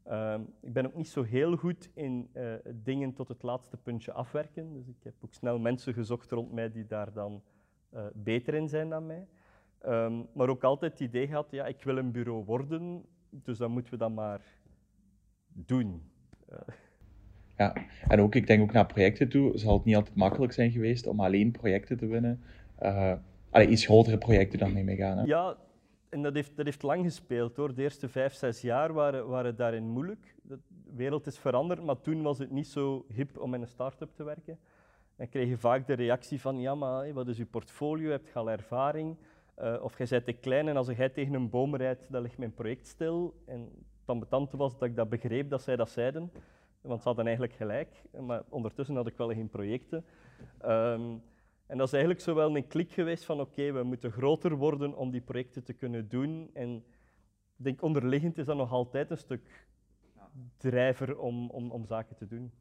Uh, 0.09 0.35
ik 0.61 0.73
ben 0.73 0.87
ook 0.87 0.95
niet 0.95 1.09
zo 1.09 1.23
heel 1.23 1.57
goed 1.57 1.91
in 1.95 2.31
uh, 2.35 2.55
dingen 2.75 3.13
tot 3.13 3.29
het 3.29 3.43
laatste 3.43 3.77
puntje 3.77 4.13
afwerken. 4.13 4.73
Dus 4.73 4.89
ik 4.89 5.03
heb 5.03 5.15
ook 5.21 5.35
snel 5.35 5.59
mensen 5.59 5.95
gezocht 5.95 6.31
rond 6.31 6.53
mij 6.53 6.71
die 6.71 6.87
daar 6.87 7.13
dan 7.13 7.43
uh, 7.95 8.05
beter 8.15 8.55
in 8.55 8.69
zijn 8.69 8.89
dan 8.89 9.07
mij. 9.07 9.27
Um, 9.87 10.27
maar 10.33 10.49
ook 10.49 10.65
altijd 10.65 10.93
het 10.93 11.01
idee 11.01 11.27
gehad, 11.27 11.47
ja, 11.51 11.67
ik 11.67 11.83
wil 11.83 11.97
een 11.97 12.13
bureau 12.13 12.45
worden, 12.45 13.05
dus 13.31 13.59
dan 13.59 13.71
moeten 13.71 13.93
we 13.93 13.99
dat 13.99 14.11
maar 14.11 14.41
doen. 15.53 16.03
Uh. 16.53 16.59
Ja, 17.57 17.75
en 18.09 18.21
ook, 18.21 18.35
ik 18.35 18.47
denk 18.47 18.63
ook 18.63 18.73
naar 18.73 18.87
projecten 18.87 19.29
toe, 19.29 19.59
zal 19.59 19.75
het 19.75 19.85
niet 19.85 19.97
altijd 19.97 20.17
makkelijk 20.17 20.53
zijn 20.53 20.71
geweest 20.71 21.07
om 21.07 21.21
alleen 21.21 21.51
projecten 21.51 21.97
te 21.97 22.07
winnen. 22.07 22.43
Uh, 22.83 23.13
allee, 23.51 23.69
iets 23.69 23.85
grotere 23.85 24.19
projecten 24.19 24.59
dan 24.59 24.73
mee 24.73 24.85
meegaan. 24.85 25.19
Hè? 25.19 25.25
Ja, 25.25 25.57
en 26.09 26.23
dat 26.23 26.35
heeft, 26.35 26.57
dat 26.57 26.65
heeft 26.65 26.83
lang 26.83 27.05
gespeeld 27.05 27.57
hoor. 27.57 27.75
De 27.75 27.83
eerste 27.83 28.09
vijf, 28.09 28.35
zes 28.35 28.61
jaar 28.61 28.93
waren, 28.93 29.29
waren 29.29 29.57
daarin 29.57 29.89
moeilijk. 29.89 30.35
De 30.43 30.59
wereld 30.95 31.27
is 31.27 31.39
veranderd, 31.39 31.83
maar 31.83 32.01
toen 32.01 32.23
was 32.23 32.39
het 32.39 32.51
niet 32.51 32.67
zo 32.67 33.05
hip 33.09 33.39
om 33.39 33.55
in 33.55 33.61
een 33.61 33.69
start-up 33.69 34.11
te 34.15 34.25
werken. 34.25 34.59
Dan 35.17 35.29
kreeg 35.29 35.49
je 35.49 35.59
vaak 35.59 35.87
de 35.87 35.93
reactie 35.95 36.41
van, 36.41 36.61
ja 36.61 36.75
maar 36.75 37.13
wat 37.13 37.29
is 37.29 37.37
je 37.37 37.47
portfolio, 37.47 38.11
heb 38.11 38.27
je 38.27 38.33
al 38.33 38.51
ervaring? 38.51 39.17
Uh, 39.61 39.83
of 39.83 39.99
jij 39.99 40.07
bent 40.11 40.25
te 40.25 40.33
klein 40.33 40.69
en 40.69 40.77
als 40.77 40.89
jij 40.89 41.09
tegen 41.09 41.35
een 41.35 41.51
boom 41.51 41.77
rijdt, 41.77 42.07
dan 42.13 42.23
ligt 42.23 42.39
mijn 42.39 42.55
project 42.55 42.87
stil. 42.87 43.35
En 43.47 43.71
het 44.05 44.53
was 44.53 44.79
dat 44.79 44.89
ik 44.89 44.97
dat 44.97 45.09
begreep 45.09 45.51
dat 45.51 45.63
zij 45.63 45.77
dat 45.77 45.91
zeiden, 45.91 46.33
want 46.81 47.01
ze 47.01 47.07
hadden 47.07 47.27
eigenlijk 47.27 47.57
gelijk. 47.57 48.03
Maar 48.21 48.43
ondertussen 48.49 48.97
had 48.97 49.07
ik 49.07 49.17
wel 49.17 49.29
geen 49.29 49.49
projecten. 49.49 50.05
Um, 50.65 51.23
en 51.67 51.79
dat 51.79 51.87
is 51.87 51.93
eigenlijk 51.93 52.23
zo 52.23 52.35
wel 52.35 52.57
een 52.57 52.67
klik 52.67 52.91
geweest 52.91 53.25
van 53.25 53.41
oké, 53.41 53.73
we 53.73 53.83
moeten 53.83 54.13
groter 54.13 54.57
worden 54.57 54.97
om 54.97 55.11
die 55.11 55.21
projecten 55.21 55.65
te 55.65 55.73
kunnen 55.73 56.09
doen. 56.09 56.51
En 56.53 56.77
ik 57.57 57.65
denk 57.65 57.83
onderliggend 57.83 58.39
is 58.39 58.47
dat 58.47 58.57
nog 58.57 58.73
altijd 58.73 59.11
een 59.11 59.19
stuk 59.19 59.67
drijver 60.57 61.19
om, 61.19 61.51
om, 61.51 61.71
om 61.71 61.87
zaken 61.87 62.17
te 62.17 62.27
doen. 62.27 62.53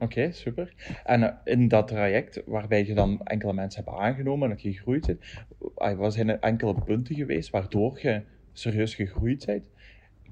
Oké, 0.00 0.32
super. 0.32 0.74
En 1.04 1.20
uh, 1.20 1.28
in 1.44 1.68
dat 1.68 1.88
traject, 1.88 2.42
waarbij 2.46 2.86
je 2.86 2.94
dan 2.94 3.20
enkele 3.24 3.52
mensen 3.52 3.84
hebt 3.84 3.96
aangenomen 3.96 4.48
en 4.48 4.54
dat 4.54 4.62
je 4.62 4.72
gegroeid 4.72 5.06
bent, 5.06 5.98
wat 5.98 6.12
zijn 6.12 6.28
er 6.28 6.38
enkele 6.38 6.74
punten 6.74 7.14
geweest 7.14 7.50
waardoor 7.50 7.98
je 8.02 8.22
serieus 8.52 8.94
gegroeid 8.94 9.46
bent? 9.46 9.70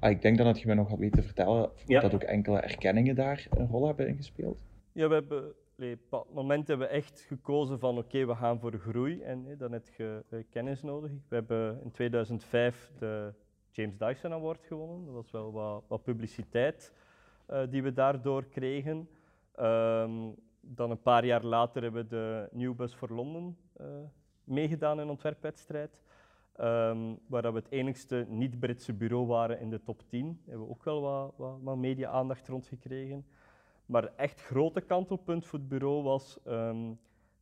Uh, 0.03 0.09
ik 0.09 0.21
denk 0.21 0.37
dan 0.37 0.45
dat 0.45 0.59
je 0.61 0.67
me 0.67 0.73
nog 0.73 0.89
had 0.89 0.99
weten 0.99 1.23
vertellen 1.23 1.69
ja. 1.85 1.99
dat 2.01 2.13
ook 2.13 2.23
enkele 2.23 2.59
erkenningen 2.59 3.15
daar 3.15 3.47
een 3.49 3.67
rol 3.67 3.87
hebben 3.87 4.07
ingespeeld. 4.07 4.57
Ja, 4.91 5.07
we 5.07 5.13
hebben 5.13 5.53
op 5.79 5.99
dat 6.09 6.33
moment 6.33 6.67
hebben 6.67 6.87
we 6.87 6.93
echt 6.93 7.25
gekozen 7.27 7.79
van 7.79 7.97
oké, 7.97 8.25
we 8.25 8.35
gaan 8.35 8.59
voor 8.59 8.73
groei 8.73 9.21
en 9.21 9.45
eh, 9.49 9.57
dan 9.57 9.71
heb 9.71 9.87
je 9.97 10.23
eh, 10.29 10.39
kennis 10.49 10.81
nodig. 10.81 11.11
We 11.27 11.35
hebben 11.35 11.79
in 11.83 11.91
2005 11.91 12.91
de 12.99 13.33
James 13.71 13.97
Dyson 13.97 14.33
Award 14.33 14.65
gewonnen. 14.65 15.05
Dat 15.05 15.13
was 15.13 15.31
wel 15.31 15.51
wat, 15.51 15.83
wat 15.87 16.03
publiciteit 16.03 16.93
uh, 17.49 17.61
die 17.69 17.83
we 17.83 17.93
daardoor 17.93 18.45
kregen. 18.45 19.07
Um, 19.61 20.35
dan 20.61 20.91
een 20.91 21.01
paar 21.01 21.25
jaar 21.25 21.43
later 21.43 21.81
hebben 21.81 22.01
we 22.01 22.09
de 22.09 22.49
New 22.51 22.75
Bus 22.75 22.95
voor 22.95 23.09
Londen 23.09 23.57
uh, 23.81 23.87
meegedaan 24.43 24.95
in 24.95 25.03
een 25.03 25.09
ontwerpwedstrijd. 25.09 26.01
Um, 26.59 27.19
waar 27.27 27.53
we 27.53 27.59
het 27.59 27.71
enigste 27.71 28.25
niet-Britse 28.29 28.93
bureau 28.93 29.25
waren 29.25 29.59
in 29.59 29.69
de 29.69 29.83
top 29.83 30.03
10. 30.07 30.25
Daar 30.25 30.35
hebben 30.45 30.67
we 30.67 30.73
ook 30.73 30.83
wel 30.83 31.01
wat, 31.01 31.57
wat, 31.61 31.77
media-aandacht 31.77 32.47
rond 32.47 32.67
gekregen. 32.67 33.25
Maar 33.85 34.15
echt 34.15 34.41
grote 34.41 34.81
kantelpunt 34.81 35.45
voor 35.45 35.59
het 35.59 35.67
bureau 35.67 36.03
was, 36.03 36.39
um, 36.47 36.89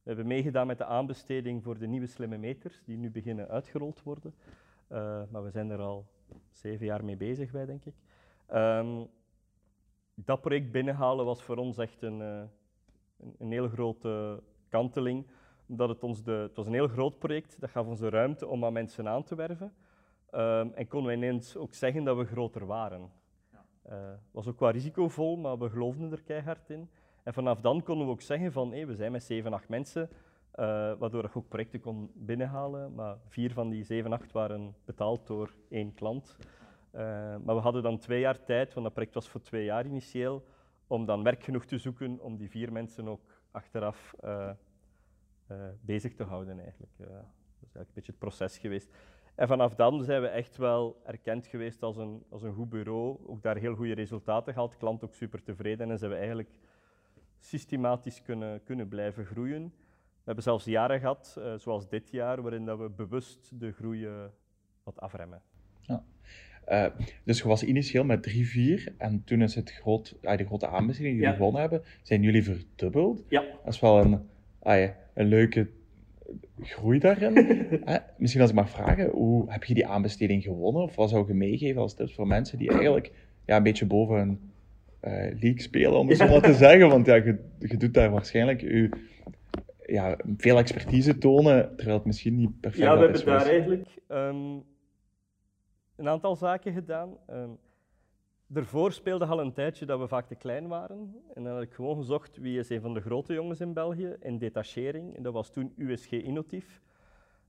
we 0.04 0.14
hebben 0.14 0.28
meegedaan 0.28 0.68
met 0.68 0.78
de 0.78 0.86
aanbesteding 0.86 1.64
voor 1.64 1.78
de 1.78 1.88
nieuwe 1.88 2.08
slimme 2.08 2.38
meters, 2.38 2.84
die 2.86 2.98
nu 2.98 3.12
beginnen 3.12 3.48
uitgerold 3.48 4.04
worden. 4.04 4.36
Uh, 4.92 5.22
maar 5.30 5.44
we 5.44 5.50
zijn 5.50 5.70
er 5.70 5.80
al 5.80 6.06
zeven 6.52 6.86
jaar 6.86 7.06
mee 7.06 7.18
bezig 7.18 7.52
bij, 7.52 7.66
denk 7.66 7.86
ik. 7.86 7.96
Dat 10.26 10.42
project 10.42 10.72
binnenhalen 10.72 11.26
was 11.26 11.44
voor 11.44 11.58
ons 11.58 11.78
echt 11.78 12.02
een, 12.02 12.20
uh, 12.20 12.42
een, 13.20 13.36
een 13.38 13.52
heel 13.52 13.68
grote 13.68 14.44
kanteling. 14.70 15.28
Omdat 15.68 15.90
het, 15.90 16.04
ons 16.04 16.24
de, 16.24 16.32
het 16.32 16.56
was 16.56 16.68
een 16.68 16.74
heel 16.74 16.88
groot 16.88 17.20
project, 17.20 17.60
dat 17.60 17.70
gaf 17.70 17.86
ons 17.86 18.00
de 18.00 18.10
ruimte 18.10 18.48
om 18.48 18.66
aan 18.66 18.74
mensen 18.74 19.08
aan 19.08 19.24
te 19.24 19.36
werven. 19.36 19.74
Um, 20.32 20.74
en 20.74 20.88
konden 20.88 21.12
we 21.12 21.18
ineens 21.18 21.56
ook 21.56 21.74
zeggen 21.74 22.04
dat 22.04 22.18
we 22.18 22.26
groter 22.26 22.66
waren. 22.66 23.12
Het 23.82 23.94
uh, 23.94 23.98
was 24.32 24.48
ook 24.48 24.60
wel 24.60 24.70
risicovol, 24.70 25.38
maar 25.38 25.58
we 25.58 25.70
geloofden 25.70 26.12
er 26.12 26.24
keihard 26.24 26.70
in. 26.70 26.90
En 27.24 27.34
vanaf 27.34 27.62
dan 27.62 27.84
konden 27.84 28.06
we 28.06 28.12
ook 28.12 28.22
zeggen 28.22 28.52
van 28.52 28.72
hey, 28.72 28.88
we 28.88 28.96
zijn 28.96 29.12
met 29.12 29.24
7, 29.24 29.54
8 29.54 29.70
mensen, 29.70 30.10
uh, 30.56 30.94
waardoor 30.98 31.24
ik 31.24 31.38
ook 31.38 31.48
projecten 31.48 31.80
kon 31.80 32.12
binnenhalen. 32.14 32.94
Maar 32.94 33.18
vier 33.28 33.54
van 33.54 33.70
die 33.70 33.84
7, 33.84 34.14
8 34.14 34.32
waren 34.32 34.76
betaald 34.86 35.28
door 35.28 35.54
één 35.70 35.94
klant. 35.94 36.38
Uh, 36.98 37.04
maar 37.44 37.56
we 37.56 37.62
hadden 37.62 37.84
dan 37.84 37.98
twee 37.98 38.20
jaar 38.20 38.44
tijd, 38.44 38.74
want 38.74 38.86
dat 38.86 38.94
project 38.94 39.14
was 39.14 39.30
voor 39.30 39.42
twee 39.42 39.64
jaar 39.64 39.86
initieel, 39.86 40.46
om 40.88 41.06
dan 41.06 41.24
werk 41.24 41.44
genoeg 41.44 41.66
te 41.66 41.78
zoeken 41.78 42.20
om 42.20 42.38
die 42.38 42.50
vier 42.50 42.72
mensen 42.72 43.08
ook 43.08 43.42
achteraf 43.52 44.16
uh, 44.24 44.52
bezig 45.82 46.16
te 46.16 46.24
houden 46.24 46.60
eigenlijk. 46.60 46.98
dat 46.98 47.08
is 47.08 47.76
eigenlijk 47.76 47.88
een 47.88 47.94
beetje 47.94 48.12
het 48.12 48.20
proces 48.20 48.58
geweest. 48.58 48.90
En 49.36 49.48
vanaf 49.48 49.76
dan 49.76 50.04
zijn 50.04 50.22
we 50.22 50.28
echt 50.28 50.58
wel 50.58 51.02
erkend 51.06 51.48
geweest 51.48 51.84
als 51.84 51.98
een, 51.98 52.24
als 52.30 52.42
een 52.42 52.54
goed 52.54 52.70
bureau. 52.70 53.18
Ook 53.28 53.42
daar 53.42 53.58
heel 53.58 53.76
goede 53.76 53.94
resultaten 53.94 54.54
gehad. 54.54 54.78
Klant 54.78 55.04
ook 55.04 55.14
super 55.14 55.44
tevreden. 55.44 55.92
En 55.92 55.98
zijn 55.98 56.12
we 56.12 56.18
eigenlijk 56.18 56.60
systematisch 57.40 58.22
kunnen, 58.22 58.64
kunnen 58.64 58.88
blijven 58.88 59.26
groeien. 59.26 59.64
We 59.64 60.24
hebben 60.24 60.44
zelfs 60.44 60.66
jaren 60.66 61.00
gehad, 61.00 61.42
zoals 61.58 61.90
dit 61.90 62.10
jaar, 62.10 62.42
waarin 62.42 62.66
dat 62.66 62.80
we 62.80 62.90
bewust 62.90 63.60
de 63.60 63.72
groei 63.72 64.10
wat 64.84 65.00
afremmen. 65.00 65.42
Ja. 65.82 66.04
Uh, 66.72 66.86
dus 67.24 67.38
je 67.38 67.48
was 67.48 67.64
initieel 67.64 68.04
met 68.04 68.24
3, 68.24 68.48
4 68.48 68.94
en 68.98 69.22
toen 69.26 69.42
is 69.42 69.56
het 69.56 69.72
groot, 69.72 70.16
de 70.22 70.46
grote 70.46 70.68
aanbesteding 70.68 71.16
die 71.16 71.24
jullie 71.24 71.30
ja. 71.30 71.36
gewonnen 71.36 71.62
hebben, 71.62 71.82
zijn 72.02 72.22
jullie 72.22 72.44
verdubbeld. 72.44 73.24
Ja. 73.30 73.44
Dat 73.64 73.74
is 73.74 73.80
wel 73.80 74.00
een, 74.00 74.20
een 75.14 75.28
leuke 75.28 75.68
groei 76.62 77.00
daarin. 77.00 77.36
eh, 77.86 77.96
misschien 78.18 78.42
als 78.42 78.50
ik 78.50 78.56
mag 78.56 78.70
vragen, 78.70 79.10
hoe 79.10 79.52
heb 79.52 79.64
je 79.64 79.74
die 79.74 79.88
aanbesteding 79.88 80.44
gewonnen? 80.44 80.82
Of 80.82 80.96
wat 80.96 81.10
zou 81.10 81.28
je 81.28 81.34
meegeven 81.34 81.82
als 81.82 81.94
tips 81.94 82.14
voor 82.14 82.28
mensen 82.28 82.58
die 82.58 82.70
eigenlijk 82.70 83.12
ja, 83.46 83.58
een 83.58 83.64
beetje 83.64 83.86
boven 83.86 84.20
een 84.20 84.40
uh, 85.04 85.12
league 85.42 85.62
spelen, 85.62 86.00
om 86.00 86.08
het 86.08 86.18
zo 86.18 86.28
maar 86.28 86.42
te 86.42 86.54
zeggen? 86.68 86.90
Want 86.90 87.06
ja, 87.06 87.16
je, 87.16 87.40
je 87.60 87.78
doet 87.78 87.94
daar 87.94 88.10
waarschijnlijk 88.10 88.62
je, 88.62 88.90
ja, 89.86 90.18
veel 90.38 90.58
expertise 90.58 91.18
tonen, 91.18 91.76
terwijl 91.76 91.98
het 91.98 92.06
misschien 92.06 92.36
niet 92.36 92.60
perfect 92.60 92.84
is. 92.84 92.90
Ja, 92.90 92.98
we 92.98 93.04
hebben 93.04 93.26
daar 93.26 93.46
eigenlijk 93.46 93.88
um, 94.10 94.64
een 95.98 96.10
aantal 96.10 96.36
zaken 96.36 96.74
gedaan. 96.74 97.18
Um, 97.30 97.60
Daarvoor 98.50 98.92
speelde 98.92 99.26
al 99.26 99.40
een 99.40 99.54
tijdje 99.54 99.86
dat 99.86 100.00
we 100.00 100.08
vaak 100.08 100.28
te 100.28 100.36
klein 100.36 100.68
waren. 100.68 101.16
En 101.34 101.44
dan 101.44 101.54
had 101.54 101.62
ik 101.62 101.74
gewoon 101.74 101.98
gezocht 101.98 102.38
wie 102.38 102.60
is 102.60 102.70
een 102.70 102.82
van 102.82 102.94
de 102.94 103.02
grote 103.02 103.34
jongens 103.34 103.60
in 103.60 103.74
België 103.74 104.16
in 104.20 104.38
detachering. 104.38 105.16
En 105.16 105.24
dat 105.24 105.34
was 105.34 105.50
toen 105.50 105.74
USG 105.78 106.12
Innotief. 106.12 106.82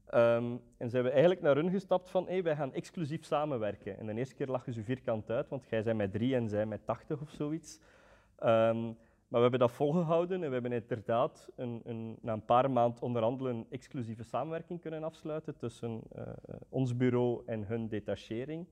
Ehm, 0.06 0.56
en 0.76 0.90
zijn 0.90 1.04
we 1.04 1.11
eigenlijk 1.11 1.40
naar 1.40 1.54
hun 1.54 1.70
gestapt 1.70 2.11
van 2.11 2.26
hey, 2.26 2.42
wij 2.42 2.56
gaan 2.56 2.72
exclusief 2.72 3.24
samenwerken. 3.24 3.98
En 3.98 4.06
de 4.06 4.14
eerste 4.14 4.34
keer 4.34 4.46
lachen 4.46 4.72
ze 4.72 4.82
vierkant 4.82 5.30
uit, 5.30 5.48
want 5.48 5.68
jij 5.68 5.82
zijn 5.82 5.96
met 5.96 6.12
drie 6.12 6.34
en 6.34 6.48
zij 6.48 6.66
met 6.66 6.87
tachtig 6.87 7.20
of 7.20 7.30
zoiets. 7.30 7.80
Ehm, 8.38 8.92
maar 9.29 9.41
we 9.41 9.49
hebben 9.49 9.69
dat 9.69 9.73
volgehouden 9.73 10.43
en 10.43 10.47
we 10.47 10.53
hebben 10.53 10.73
inderdaad 10.73 11.49
een, 11.57 11.81
een, 11.85 12.19
na 12.21 12.33
een 12.33 12.45
paar 12.45 12.71
maanden 12.71 13.03
onderhandelen 13.03 13.57
een 13.57 13.67
exclusieve 13.71 14.23
samenwerking 14.23 14.81
kunnen 14.81 15.05
afsluiten 15.05 15.57
tussen 15.57 16.01
uh, 16.17 16.23
ons 16.69 16.97
bureau 16.97 17.43
en 17.47 17.67
hun 17.67 17.88
detachering. 17.88 18.67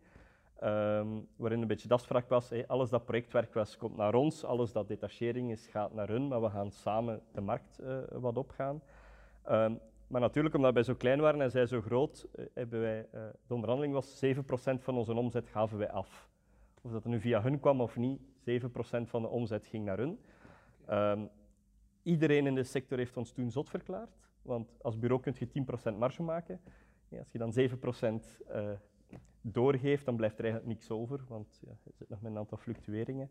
Um, 0.62 1.28
waarin 1.36 1.60
een 1.60 1.66
beetje 1.66 1.88
afspraak 1.88 2.28
was, 2.28 2.52
alles 2.66 2.90
dat 2.90 3.04
projectwerk 3.04 3.54
was, 3.54 3.76
komt 3.76 3.96
naar 3.96 4.14
ons, 4.14 4.44
alles 4.44 4.72
dat 4.72 4.88
detachering 4.88 5.50
is, 5.50 5.66
gaat 5.66 5.94
naar 5.94 6.08
hun, 6.08 6.28
maar 6.28 6.42
we 6.42 6.50
gaan 6.50 6.70
samen 6.70 7.22
de 7.32 7.40
markt 7.40 7.80
uh, 7.82 7.98
wat 8.10 8.36
opgaan. 8.36 8.82
Um, 9.50 9.80
maar 10.06 10.20
natuurlijk, 10.20 10.54
omdat 10.54 10.74
wij 10.74 10.82
zo 10.82 10.94
klein 10.94 11.20
waren 11.20 11.40
en 11.40 11.50
zij 11.50 11.66
zo 11.66 11.80
groot, 11.80 12.28
hebben 12.54 12.80
wij, 12.80 13.08
de 13.46 13.54
onderhandeling 13.54 13.94
was 13.94 14.24
7% 14.24 14.28
van 14.78 14.96
onze 14.96 15.14
omzet 15.14 15.48
gaven 15.48 15.78
wij 15.78 15.90
af. 15.90 16.28
Of 16.82 16.90
dat 16.90 17.04
nu 17.04 17.20
via 17.20 17.42
hun 17.42 17.60
kwam 17.60 17.80
of 17.80 17.96
niet, 17.96 18.20
7% 18.20 18.22
van 19.02 19.22
de 19.22 19.28
omzet 19.28 19.66
ging 19.66 19.84
naar 19.84 19.98
hun. 19.98 20.18
Um, 20.90 21.28
iedereen 22.02 22.46
in 22.46 22.54
de 22.54 22.64
sector 22.64 22.98
heeft 22.98 23.16
ons 23.16 23.32
toen 23.32 23.50
zot 23.50 23.70
verklaard, 23.70 24.18
want 24.42 24.76
als 24.82 24.98
bureau 24.98 25.22
kun 25.22 25.34
je 25.38 25.92
10% 25.92 25.96
marge 25.98 26.22
maken. 26.22 26.60
Ja, 27.08 27.18
als 27.18 27.32
je 27.32 27.38
dan 27.38 27.52
7% 27.52 28.24
uh, 28.50 28.70
doorgeeft, 29.40 30.04
dan 30.04 30.16
blijft 30.16 30.38
er 30.38 30.44
eigenlijk 30.44 30.74
niks 30.74 30.90
over, 30.90 31.24
want 31.28 31.60
ja, 31.66 31.70
er 31.70 31.92
zit 31.94 32.08
nog 32.08 32.20
met 32.20 32.32
een 32.32 32.38
aantal 32.38 32.58
fluctueringen. 32.58 33.30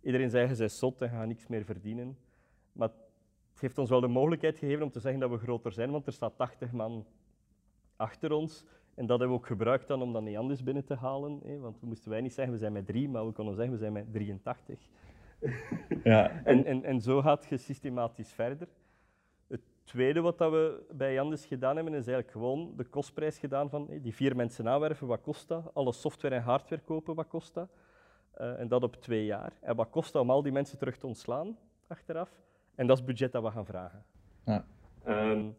Iedereen 0.00 0.30
zei, 0.30 0.54
ze 0.54 0.68
zot 0.68 1.02
en 1.02 1.08
gaat 1.08 1.26
niks 1.26 1.46
meer 1.46 1.64
verdienen. 1.64 2.18
Maar 2.72 2.88
het 2.88 3.60
heeft 3.60 3.78
ons 3.78 3.90
wel 3.90 4.00
de 4.00 4.08
mogelijkheid 4.08 4.58
gegeven 4.58 4.82
om 4.82 4.90
te 4.90 5.00
zeggen 5.00 5.20
dat 5.20 5.30
we 5.30 5.38
groter 5.38 5.72
zijn, 5.72 5.90
want 5.90 6.06
er 6.06 6.12
staat 6.12 6.36
80 6.36 6.72
man 6.72 7.06
achter 7.96 8.32
ons. 8.32 8.64
En 8.94 9.06
dat 9.06 9.18
hebben 9.18 9.36
we 9.36 9.42
ook 9.42 9.46
gebruikt 9.46 9.88
dan 9.88 10.02
om 10.02 10.12
dan 10.12 10.24
Neandis 10.24 10.62
binnen 10.62 10.84
te 10.84 10.94
halen. 10.94 11.40
Hè, 11.44 11.58
want 11.58 11.80
we 11.80 11.86
moesten 11.86 12.10
wij 12.10 12.20
niet 12.20 12.32
zeggen, 12.32 12.52
we 12.52 12.58
zijn 12.58 12.72
met 12.72 12.86
drie, 12.86 13.08
maar 13.08 13.26
we 13.26 13.32
konden 13.32 13.54
zeggen, 13.54 13.72
we 13.72 13.78
zijn 13.78 13.92
met 13.92 14.12
83. 14.12 14.88
Ja. 16.04 16.30
en, 16.44 16.64
en, 16.64 16.84
en 16.84 17.00
zo 17.00 17.20
gaat 17.20 17.46
je 17.48 17.56
systematisch 17.56 18.32
verder. 18.32 18.68
Het 19.46 19.60
tweede 19.84 20.20
wat 20.20 20.38
dat 20.38 20.50
we 20.50 20.86
bij 20.90 21.12
Jandis 21.12 21.46
gedaan 21.46 21.76
hebben, 21.76 21.94
is 21.94 22.06
eigenlijk 22.06 22.30
gewoon 22.30 22.72
de 22.76 22.84
kostprijs 22.84 23.38
gedaan 23.38 23.70
van 23.70 23.86
hey, 23.88 24.00
die 24.00 24.14
vier 24.14 24.36
mensen 24.36 24.68
aanwerven, 24.68 25.06
wat 25.06 25.20
kost 25.20 25.48
dat? 25.48 25.70
Alle 25.74 25.92
software 25.92 26.34
en 26.34 26.42
hardware 26.42 26.82
kopen, 26.82 27.14
wat 27.14 27.28
kost 27.28 27.54
dat? 27.54 27.68
Uh, 28.40 28.60
en 28.60 28.68
dat 28.68 28.82
op 28.82 28.96
twee 28.96 29.24
jaar. 29.24 29.52
En 29.60 29.76
wat 29.76 29.90
kost 29.90 30.12
dat 30.12 30.22
om 30.22 30.30
al 30.30 30.42
die 30.42 30.52
mensen 30.52 30.78
terug 30.78 30.96
te 30.96 31.06
ontslaan 31.06 31.56
achteraf? 31.86 32.30
En 32.74 32.86
dat 32.86 32.98
is 32.98 33.04
het 33.04 33.12
budget 33.12 33.32
dat 33.32 33.42
we 33.42 33.50
gaan 33.50 33.66
vragen. 33.66 34.04
Ja. 34.44 34.64
Um, 35.06 35.56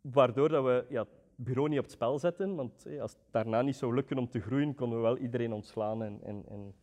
waardoor 0.00 0.48
dat 0.48 0.64
we 0.64 0.84
ja, 0.88 1.00
het 1.00 1.08
bureau 1.36 1.68
niet 1.68 1.78
op 1.78 1.84
het 1.84 1.92
spel 1.92 2.18
zetten, 2.18 2.54
want 2.54 2.84
hey, 2.84 3.02
als 3.02 3.12
het 3.12 3.20
daarna 3.30 3.62
niet 3.62 3.76
zou 3.76 3.94
lukken 3.94 4.18
om 4.18 4.28
te 4.28 4.40
groeien, 4.40 4.74
konden 4.74 4.98
we 4.98 5.04
wel 5.04 5.18
iedereen 5.18 5.52
ontslaan 5.52 6.02
en, 6.02 6.20
en, 6.22 6.44
en 6.48 6.74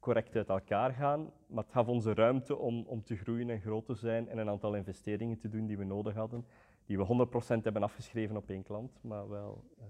correct 0.00 0.36
uit 0.36 0.48
elkaar 0.48 0.92
gaan. 0.92 1.30
Maar 1.46 1.64
het 1.64 1.72
gaf 1.72 1.86
onze 1.86 2.14
ruimte 2.14 2.56
om, 2.56 2.84
om 2.86 3.02
te 3.02 3.16
groeien 3.16 3.50
en 3.50 3.60
groot 3.60 3.86
te 3.86 3.94
zijn 3.94 4.28
en 4.28 4.38
een 4.38 4.48
aantal 4.48 4.74
investeringen 4.74 5.38
te 5.38 5.48
doen 5.48 5.66
die 5.66 5.78
we 5.78 5.84
nodig 5.84 6.14
hadden, 6.14 6.44
die 6.86 6.98
we 6.98 7.28
100% 7.60 7.62
hebben 7.62 7.82
afgeschreven 7.82 8.36
op 8.36 8.50
één 8.50 8.62
klant, 8.62 8.98
maar 9.00 9.28
wel... 9.28 9.64
Uh... 9.78 9.84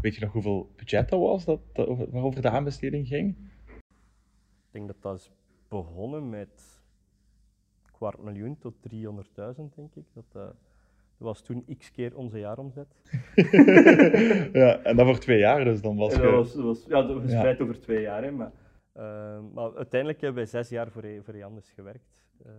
Weet 0.00 0.14
je 0.14 0.20
nog 0.20 0.32
hoeveel 0.32 0.72
budget 0.76 1.08
dat 1.08 1.20
was 1.20 1.44
dat, 1.44 1.60
dat, 1.72 1.86
waarover 2.10 2.42
de 2.42 2.50
aanbesteding 2.50 3.06
ging? 3.06 3.36
Ik 3.66 4.70
denk 4.70 4.86
dat 4.86 5.02
dat 5.02 5.18
is 5.18 5.30
begonnen 5.68 6.28
met 6.28 6.82
kwart 7.92 8.22
miljoen 8.22 8.58
tot 8.58 8.74
300.000, 8.74 8.94
denk 9.74 9.94
ik. 9.94 10.04
Dat, 10.12 10.24
uh, 10.36 10.42
dat 10.42 10.56
was 11.18 11.42
toen 11.42 11.64
x 11.78 11.90
keer 11.90 12.16
onze 12.16 12.38
jaaromzet. 12.38 12.94
ja, 14.52 14.82
en 14.82 14.96
dat 14.96 15.06
voor 15.06 15.18
twee 15.18 15.38
jaar, 15.38 15.64
dus 15.64 15.80
dan 15.80 15.96
was 15.96 16.12
het... 16.12 16.22
Dat 16.22 16.32
was, 16.32 16.54
was, 16.54 16.84
ja, 16.88 17.02
dat 17.02 17.20
verspreid 17.20 17.58
ja. 17.58 17.64
over 17.64 17.80
twee 17.80 18.00
jaar, 18.00 18.22
hè, 18.22 18.30
maar, 18.30 18.52
maar 19.52 19.76
uiteindelijk 19.76 20.20
hebben 20.20 20.34
wij 20.34 20.46
zes 20.46 20.68
jaar 20.68 20.90
voor, 20.90 21.04
voor 21.22 21.36
Jannes 21.36 21.70
gewerkt. 21.70 22.16
Uh, 22.46 22.52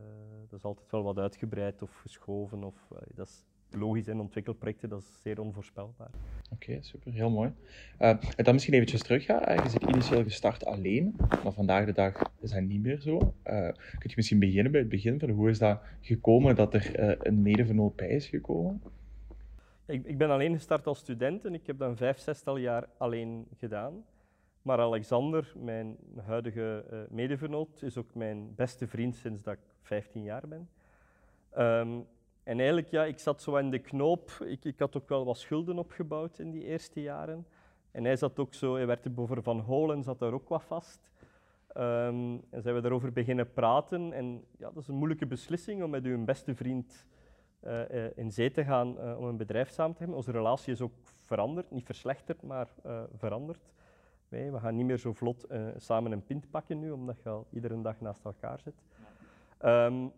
dat 0.49 0.59
is 0.59 0.65
altijd 0.65 0.91
wel 0.91 1.03
wat 1.03 1.17
uitgebreid 1.17 1.81
of 1.81 1.95
geschoven. 1.95 2.63
Of, 2.63 2.75
dat 3.15 3.27
is 3.27 3.45
logisch 3.71 4.07
in 4.07 4.19
ontwikkelprojecten, 4.19 4.89
dat 4.89 5.01
is 5.01 5.21
zeer 5.21 5.39
onvoorspelbaar. 5.39 6.09
Oké, 6.51 6.69
okay, 6.69 6.81
super, 6.81 7.11
heel 7.11 7.29
mooi. 7.29 7.51
Uh, 7.99 8.09
en 8.09 8.43
dan 8.43 8.53
misschien 8.53 8.73
eventjes 8.73 9.01
terug 9.01 9.25
gaan. 9.25 9.41
Eigenlijk 9.41 9.67
is 9.67 9.87
ik 9.87 9.93
initieel 9.95 10.23
gestart 10.23 10.65
alleen, 10.65 11.15
maar 11.43 11.53
vandaag 11.53 11.85
de 11.85 11.91
dag 11.91 12.21
is 12.39 12.51
dat 12.51 12.61
niet 12.61 12.81
meer 12.81 12.99
zo. 12.99 13.15
Uh, 13.17 13.23
kun 13.73 14.09
je 14.09 14.13
misschien 14.15 14.39
beginnen 14.39 14.71
bij 14.71 14.81
het 14.81 14.89
begin 14.89 15.19
van 15.19 15.29
hoe 15.29 15.49
is 15.49 15.59
dat 15.59 15.81
gekomen 16.01 16.55
dat 16.55 16.73
er 16.73 16.99
uh, 16.99 17.15
een 17.19 17.41
medevernoot 17.41 17.95
bij 17.95 18.07
is 18.07 18.27
gekomen? 18.27 18.81
Ik, 19.85 20.05
ik, 20.05 20.17
ben 20.17 20.29
alleen 20.29 20.53
gestart 20.53 20.87
als 20.87 20.99
student 20.99 21.45
en 21.45 21.53
ik 21.53 21.67
heb 21.67 21.77
dan 21.77 21.97
vijf, 21.97 22.19
zestal 22.19 22.57
jaar 22.57 22.87
alleen 22.97 23.47
gedaan. 23.57 24.03
Maar 24.61 24.79
Alexander, 24.79 25.53
mijn 25.55 25.97
huidige 26.25 26.85
medevernoot, 27.09 27.81
is 27.81 27.97
ook 27.97 28.15
mijn 28.15 28.55
beste 28.55 28.87
vriend 28.87 29.15
sinds 29.15 29.43
dat 29.43 29.53
ik 29.53 29.59
15 29.81 30.23
jaar 30.23 30.47
ben. 30.47 30.69
Um, 31.57 32.07
en 32.43 32.57
eigenlijk, 32.57 32.89
ja, 32.89 33.05
ik 33.05 33.19
zat 33.19 33.41
zo 33.41 33.55
in 33.55 33.69
de 33.69 33.79
knoop. 33.79 34.31
Ik, 34.45 34.65
ik 34.65 34.79
had 34.79 34.97
ook 34.97 35.09
wel 35.09 35.25
wat 35.25 35.37
schulden 35.37 35.77
opgebouwd 35.77 36.39
in 36.39 36.51
die 36.51 36.63
eerste 36.63 37.01
jaren. 37.01 37.47
En 37.91 38.03
hij 38.03 38.15
zat 38.15 38.39
ook 38.39 38.53
zo, 38.53 38.75
hij 38.75 38.87
werd 38.87 39.05
er 39.05 39.13
boven 39.13 39.43
Van 39.43 39.59
Holen, 39.59 40.03
zat 40.03 40.19
daar 40.19 40.33
ook 40.33 40.49
wat 40.49 40.63
vast. 40.63 41.11
Um, 41.77 42.43
en 42.49 42.61
zijn 42.61 42.75
we 42.75 42.81
daarover 42.81 43.13
beginnen 43.13 43.53
praten. 43.53 44.13
En 44.13 44.45
ja, 44.57 44.69
dat 44.69 44.77
is 44.77 44.87
een 44.87 44.95
moeilijke 44.95 45.25
beslissing 45.25 45.83
om 45.83 45.89
met 45.89 46.05
uw 46.05 46.23
beste 46.23 46.55
vriend 46.55 47.07
uh, 47.63 47.89
uh, 47.91 48.05
in 48.15 48.31
zee 48.31 48.51
te 48.51 48.63
gaan 48.63 48.95
uh, 48.97 49.17
om 49.19 49.25
een 49.25 49.37
bedrijf 49.37 49.69
samen 49.69 49.91
te 49.91 49.97
hebben. 49.97 50.17
Onze 50.17 50.31
relatie 50.31 50.73
is 50.73 50.81
ook 50.81 50.93
veranderd, 51.03 51.71
niet 51.71 51.85
verslechterd, 51.85 52.41
maar 52.41 52.67
veranderd. 53.17 53.69
We 54.29 54.59
gaan 54.59 54.75
niet 54.75 54.85
meer 54.85 54.97
zo 54.97 55.13
vlot 55.13 55.47
samen 55.77 56.11
een 56.11 56.23
pint 56.23 56.49
pakken 56.49 56.79
nu, 56.79 56.91
omdat 56.91 57.21
je 57.23 57.29
al 57.29 57.47
iedere 57.51 57.81
dag 57.81 58.01
naast 58.01 58.25
elkaar 58.25 58.59
zit. 58.59 58.73
Um, 59.65 60.11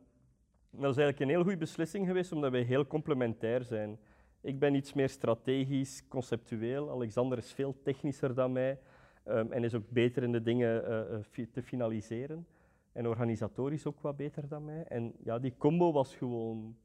dat 0.69 0.91
is 0.91 0.97
eigenlijk 0.97 1.19
een 1.19 1.30
heel 1.30 1.41
goede 1.41 1.58
beslissing 1.58 2.08
geweest, 2.08 2.32
omdat 2.32 2.52
wij 2.52 2.62
heel 2.62 2.88
complementair 2.88 3.63
zijn. 3.63 4.00
Ik 4.41 4.60
ben 4.60 4.76
iets 4.76 4.93
meer 4.93 5.10
strategisch, 5.10 6.08
conceptueel. 6.08 6.89
Alexander 6.89 7.38
is 7.38 7.52
veel 7.52 7.82
technischer 7.84 8.36
dan 8.36 8.52
mij 8.52 8.80
um, 9.26 9.52
en 9.52 9.63
is 9.63 9.74
ook 9.74 9.89
beter 9.89 10.24
in 10.24 10.32
de 10.32 10.41
dingen 10.41 10.91
uh, 11.38 11.45
te 11.45 11.62
finaliseren. 11.62 12.47
En 12.91 13.08
organisatorisch 13.08 13.86
ook 13.86 14.02
wat 14.02 14.17
beter 14.17 14.47
dan 14.47 14.65
mij. 14.65 14.84
En 14.84 15.13
ja, 15.24 15.39
die 15.39 15.54
combo 15.58 15.91
was 15.91 16.15
gewoon 16.15 16.76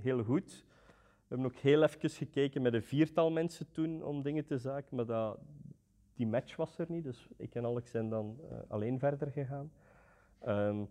heel 0.00 0.22
goed. 0.22 0.64
We 1.28 1.34
hebben 1.34 1.46
ook 1.46 1.56
heel 1.56 1.82
even 1.82 2.10
gekeken 2.10 2.62
met 2.62 2.74
een 2.74 2.82
viertal 2.82 3.30
mensen 3.30 3.70
toen 3.70 4.02
om 4.02 4.22
dingen 4.22 4.44
te 4.44 4.58
zaken, 4.58 4.96
maar 4.96 5.06
dat, 5.06 5.38
die 6.16 6.26
match 6.26 6.56
was 6.56 6.78
er 6.78 6.86
niet. 6.88 7.04
Dus 7.04 7.28
ik 7.36 7.54
en 7.54 7.64
Alex 7.64 7.90
zijn 7.90 8.08
dan 8.08 8.36
uh, 8.40 8.58
alleen 8.68 8.98
verder 8.98 9.30
gegaan. 9.30 9.70
Um, 10.48 10.88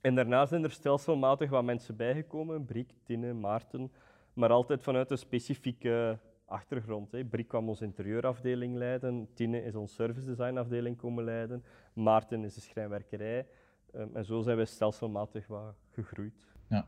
en 0.00 0.14
daarna 0.14 0.46
zijn 0.46 0.64
er 0.64 0.70
stelselmatig 0.70 1.50
wat 1.50 1.64
mensen 1.64 1.96
bijgekomen, 1.96 2.64
Brik, 2.64 2.92
Tine, 3.04 3.32
Maarten, 3.32 3.92
maar 4.32 4.50
altijd 4.50 4.82
vanuit 4.82 5.10
een 5.10 5.18
specifieke 5.18 6.18
achtergrond. 6.44 7.12
Hè. 7.12 7.24
Brik 7.24 7.48
kwam 7.48 7.68
onze 7.68 7.84
interieurafdeling 7.84 8.76
leiden, 8.76 9.28
Tine 9.34 9.64
is 9.64 9.74
onze 9.74 9.94
service 9.94 10.26
design 10.26 10.56
afdeling 10.56 10.96
komen 10.96 11.24
leiden, 11.24 11.64
Maarten 11.92 12.44
is 12.44 12.54
de 12.54 12.60
schrijnwerkerij. 12.60 13.46
Um, 13.94 14.16
en 14.16 14.24
zo 14.24 14.42
zijn 14.42 14.56
we 14.56 14.64
stelselmatig 14.64 15.46
wat 15.46 15.74
gegroeid. 15.90 16.46
Ja, 16.68 16.86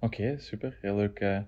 oké, 0.00 0.38
super. 0.38 0.78
Heel 0.80 0.96
leuk, 0.96 1.20
uh, 1.20 1.40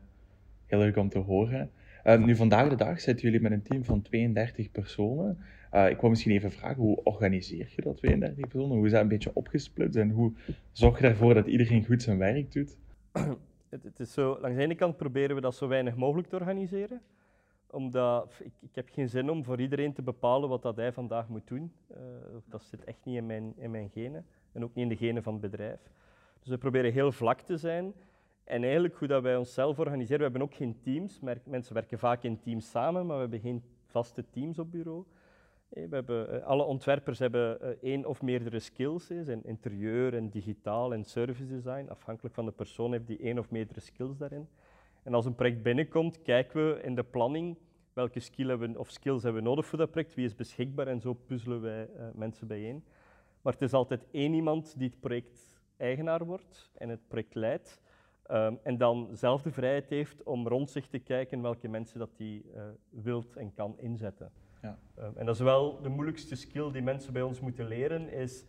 heel 0.67 0.79
leuk 0.79 0.97
om 0.97 1.09
te 1.09 1.19
horen. 1.19 1.71
Uh, 2.05 2.25
nu, 2.25 2.37
vandaag 2.37 2.69
de 2.69 2.77
dag 2.77 3.01
zitten 3.01 3.25
jullie 3.25 3.40
met 3.40 3.53
een 3.53 3.62
team 3.62 3.85
van 3.85 4.03
32 4.03 4.71
personen. 4.71 5.38
Uh, 5.73 5.90
ik 5.90 6.01
wil 6.01 6.11
misschien 6.11 6.33
even 6.33 6.51
vragen, 6.51 6.83
hoe 6.83 7.05
organiseer 7.05 7.73
je 7.77 7.83
dat 7.83 7.97
32 7.97 8.49
personen? 8.49 8.77
Hoe 8.77 8.87
is 8.87 8.93
dat 8.93 9.01
een 9.01 9.09
beetje 9.09 9.35
opgesplitst 9.35 9.99
en 9.99 10.11
hoe 10.11 10.33
zorg 10.73 11.01
je 11.01 11.07
ervoor 11.07 11.35
dat 11.35 11.47
iedereen 11.47 11.85
goed 11.85 12.03
zijn 12.03 12.19
werk 12.19 12.53
doet? 12.53 12.77
Het, 13.69 13.83
het, 13.83 14.01
is 14.01 14.12
zo, 14.12 14.38
langs 14.40 14.57
de 14.57 14.62
ene 14.62 14.75
kant 14.75 14.97
proberen 14.97 15.35
we 15.35 15.40
dat 15.40 15.55
zo 15.55 15.69
weinig 15.69 15.97
mogelijk 15.97 16.29
te 16.29 16.37
organiseren. 16.37 17.01
Omdat 17.71 18.35
ik, 18.45 18.53
ik 18.61 18.75
heb 18.75 18.88
geen 18.93 19.09
zin 19.09 19.31
om 19.31 19.45
voor 19.45 19.61
iedereen 19.61 19.93
te 19.93 20.03
bepalen 20.03 20.49
wat 20.49 20.62
dat 20.62 20.77
hij 20.77 20.93
vandaag 20.93 21.29
moet 21.29 21.47
doen. 21.47 21.73
Uh, 21.90 21.99
dat 22.49 22.62
zit 22.62 22.85
echt 22.85 22.99
niet 23.05 23.17
in 23.17 23.27
mijn, 23.27 23.53
in 23.57 23.71
mijn 23.71 23.88
genen 23.88 24.27
en 24.53 24.64
ook 24.64 24.75
niet 24.75 24.85
in 24.85 24.88
de 24.88 24.97
genen 24.97 25.23
van 25.23 25.33
het 25.33 25.43
bedrijf. 25.43 25.81
Dus 26.40 26.49
we 26.49 26.59
proberen 26.59 26.93
heel 26.93 27.12
vlak 27.12 27.40
te 27.40 27.57
zijn. 27.57 27.93
En 28.45 28.63
eigenlijk 28.63 28.95
hoe 28.95 29.09
dat 29.09 29.23
wij 29.23 29.37
onszelf 29.37 29.79
organiseren, 29.79 30.17
we 30.17 30.23
hebben 30.23 30.43
ook 30.43 30.55
geen 30.55 30.81
teams. 30.83 31.21
Mensen 31.45 31.75
werken 31.75 31.99
vaak 31.99 32.23
in 32.23 32.41
teams 32.41 32.71
samen, 32.71 33.07
maar 33.07 33.15
we 33.17 33.23
hebben 33.23 33.41
geen 33.41 33.63
vaste 33.87 34.25
teams 34.31 34.59
op 34.59 34.71
bureau. 34.71 35.05
We 35.69 35.89
hebben, 35.91 36.31
eh, 36.31 36.47
alle 36.47 36.63
ontwerpers 36.63 37.19
hebben 37.19 37.61
eh, 37.61 37.69
één 37.91 38.07
of 38.07 38.23
meerdere 38.23 38.59
skills, 38.59 39.07
zijn 39.07 39.45
interieur 39.45 40.15
en 40.15 40.29
digitaal 40.29 40.93
en 40.93 41.05
service 41.05 41.47
design. 41.47 41.89
Afhankelijk 41.89 42.35
van 42.35 42.45
de 42.45 42.53
persoon 42.53 42.93
heeft 42.93 43.07
die 43.07 43.19
één 43.19 43.39
of 43.39 43.51
meerdere 43.51 43.81
skills 43.81 44.17
daarin. 44.17 44.49
En 45.03 45.15
als 45.15 45.25
een 45.25 45.35
project 45.35 45.63
binnenkomt, 45.63 46.23
kijken 46.23 46.69
we 46.69 46.83
in 46.83 46.95
de 46.95 47.05
planning 47.05 47.57
welke 47.93 48.21
skill 48.21 48.49
hebben 48.49 48.77
of 48.77 48.91
skills 48.91 49.23
hebben 49.23 49.43
we 49.43 49.49
nodig 49.49 49.67
voor 49.67 49.79
dat 49.79 49.91
project, 49.91 50.15
wie 50.15 50.25
is 50.25 50.35
beschikbaar 50.35 50.87
en 50.87 51.01
zo 51.01 51.13
puzzelen 51.13 51.61
wij 51.61 51.89
uh, 51.97 52.07
mensen 52.15 52.47
bijeen. 52.47 52.85
Maar 53.43 53.53
het 53.53 53.63
is 53.63 53.73
altijd 53.73 54.07
één 54.11 54.35
iemand 54.35 54.79
die 54.79 54.89
het 54.89 55.01
project 55.01 55.61
eigenaar 55.77 56.25
wordt 56.25 56.71
en 56.75 56.89
het 56.89 57.09
project 57.09 57.35
leidt. 57.35 57.81
Um, 58.31 58.59
en 58.63 58.79
dan 58.79 59.09
zelf 59.13 59.43
de 59.43 59.53
vrijheid 59.53 59.89
heeft 59.89 60.23
om 60.23 60.49
rond 60.49 60.71
zich 60.71 60.89
te 60.89 60.99
kijken 60.99 61.43
welke 61.43 61.69
mensen 61.69 61.99
dat 61.99 62.17
die 62.17 62.45
uh, 62.55 62.63
wilt 62.91 63.37
en 63.37 63.53
kan 63.53 63.79
inzetten. 63.79 64.33
Ja. 64.63 64.79
Um, 64.99 65.17
en 65.17 65.27
dat 65.27 65.35
is 65.35 65.41
wel 65.41 65.81
de 65.83 65.89
moeilijkste 65.89 66.35
skill 66.35 66.73
die 66.73 66.83
mensen 66.83 67.13
bij 67.13 67.23
ons 67.23 67.41
moeten 67.41 67.67
leren, 67.67 68.09
is 68.09 68.45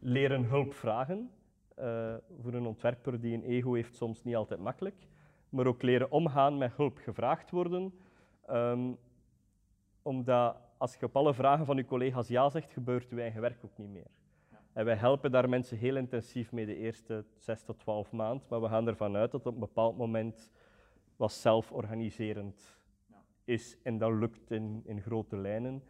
leren 0.00 0.44
hulp 0.44 0.74
vragen. 0.74 1.30
Uh, 1.78 2.14
voor 2.40 2.54
een 2.54 2.66
ontwerper 2.66 3.20
die 3.20 3.34
een 3.34 3.44
ego 3.44 3.74
heeft 3.74 3.96
soms 3.96 4.24
niet 4.24 4.36
altijd 4.36 4.60
makkelijk. 4.60 5.06
Maar 5.48 5.66
ook 5.66 5.82
leren 5.82 6.10
omgaan 6.10 6.58
met 6.58 6.72
hulp 6.76 6.98
gevraagd 6.98 7.50
worden. 7.50 7.94
Um, 8.50 8.98
omdat 10.02 10.56
als 10.76 10.96
je 10.96 11.06
op 11.06 11.16
alle 11.16 11.34
vragen 11.34 11.66
van 11.66 11.76
je 11.76 11.84
collega's 11.84 12.28
ja 12.28 12.50
zegt, 12.50 12.70
gebeurt 12.70 13.08
je 13.08 13.20
eigen 13.20 13.40
werk 13.40 13.64
ook 13.64 13.78
niet 13.78 13.90
meer. 13.90 14.10
En 14.78 14.84
wij 14.84 14.96
helpen 14.96 15.30
daar 15.30 15.48
mensen 15.48 15.78
heel 15.78 15.96
intensief 15.96 16.52
mee 16.52 16.66
de 16.66 16.76
eerste 16.76 17.24
6 17.36 17.62
tot 17.62 17.78
12 17.78 18.12
maanden, 18.12 18.46
maar 18.48 18.60
we 18.60 18.68
gaan 18.68 18.86
ervan 18.86 19.16
uit 19.16 19.30
dat 19.30 19.46
op 19.46 19.54
een 19.54 19.60
bepaald 19.60 19.96
moment 19.96 20.50
wat 21.16 21.32
zelforganiserend 21.32 22.78
is 23.44 23.76
en 23.82 23.98
dat 23.98 24.12
lukt 24.12 24.50
in, 24.50 24.82
in 24.84 25.00
grote 25.00 25.36
lijnen. 25.36 25.82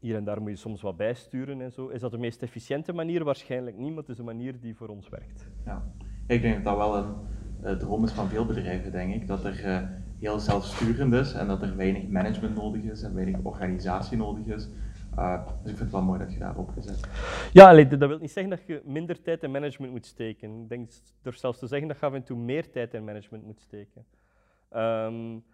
Hier 0.00 0.16
en 0.16 0.24
daar 0.24 0.40
moet 0.40 0.50
je 0.50 0.56
soms 0.56 0.82
wat 0.82 0.96
bijsturen 0.96 1.60
en 1.60 1.72
zo. 1.72 1.88
Is 1.88 2.00
dat 2.00 2.10
de 2.10 2.18
meest 2.18 2.42
efficiënte 2.42 2.92
manier? 2.92 3.24
Waarschijnlijk 3.24 3.76
niet, 3.76 3.88
maar 3.88 4.02
het 4.02 4.08
is 4.08 4.18
een 4.18 4.24
manier 4.24 4.60
die 4.60 4.76
voor 4.76 4.88
ons 4.88 5.08
werkt. 5.08 5.48
Ja, 5.64 5.84
ik 6.26 6.42
denk 6.42 6.54
dat 6.54 6.64
dat 6.64 6.76
wel 6.76 6.96
een 6.96 7.14
uh, 7.64 7.78
droom 7.78 8.04
is 8.04 8.12
van 8.12 8.28
veel 8.28 8.46
bedrijven, 8.46 8.92
denk 8.92 9.14
ik. 9.14 9.26
Dat 9.26 9.44
er 9.44 9.64
uh, 9.64 9.88
heel 10.18 10.38
zelfsturend 10.38 11.12
is 11.12 11.32
en 11.32 11.46
dat 11.46 11.62
er 11.62 11.76
weinig 11.76 12.08
management 12.08 12.54
nodig 12.54 12.82
is 12.82 13.02
en 13.02 13.14
weinig 13.14 13.36
organisatie 13.42 14.16
nodig 14.16 14.46
is. 14.46 14.68
Uh, 15.18 15.46
dus 15.46 15.70
ik 15.70 15.76
vind 15.76 15.78
het 15.78 15.90
wel 15.90 16.02
mooi 16.02 16.18
dat 16.18 16.32
je 16.32 16.38
daarop 16.38 16.68
gezet 16.68 17.08
Ja, 17.52 17.84
dat 17.84 18.08
wil 18.08 18.18
niet 18.18 18.30
zeggen 18.30 18.50
dat 18.50 18.66
je 18.66 18.82
minder 18.84 19.22
tijd 19.22 19.42
in 19.42 19.50
management 19.50 19.92
moet 19.92 20.06
steken. 20.06 20.62
Ik 20.62 20.68
denk 20.68 20.90
door 21.22 21.34
zelfs 21.34 21.58
te 21.58 21.66
zeggen 21.66 21.88
dat 21.88 21.98
je 22.00 22.06
af 22.06 22.12
en 22.12 22.22
toe 22.22 22.38
meer 22.38 22.70
tijd 22.70 22.94
in 22.94 23.04
management 23.04 23.44
moet 23.44 23.60
steken. 23.60 24.04
Um, 24.76 25.44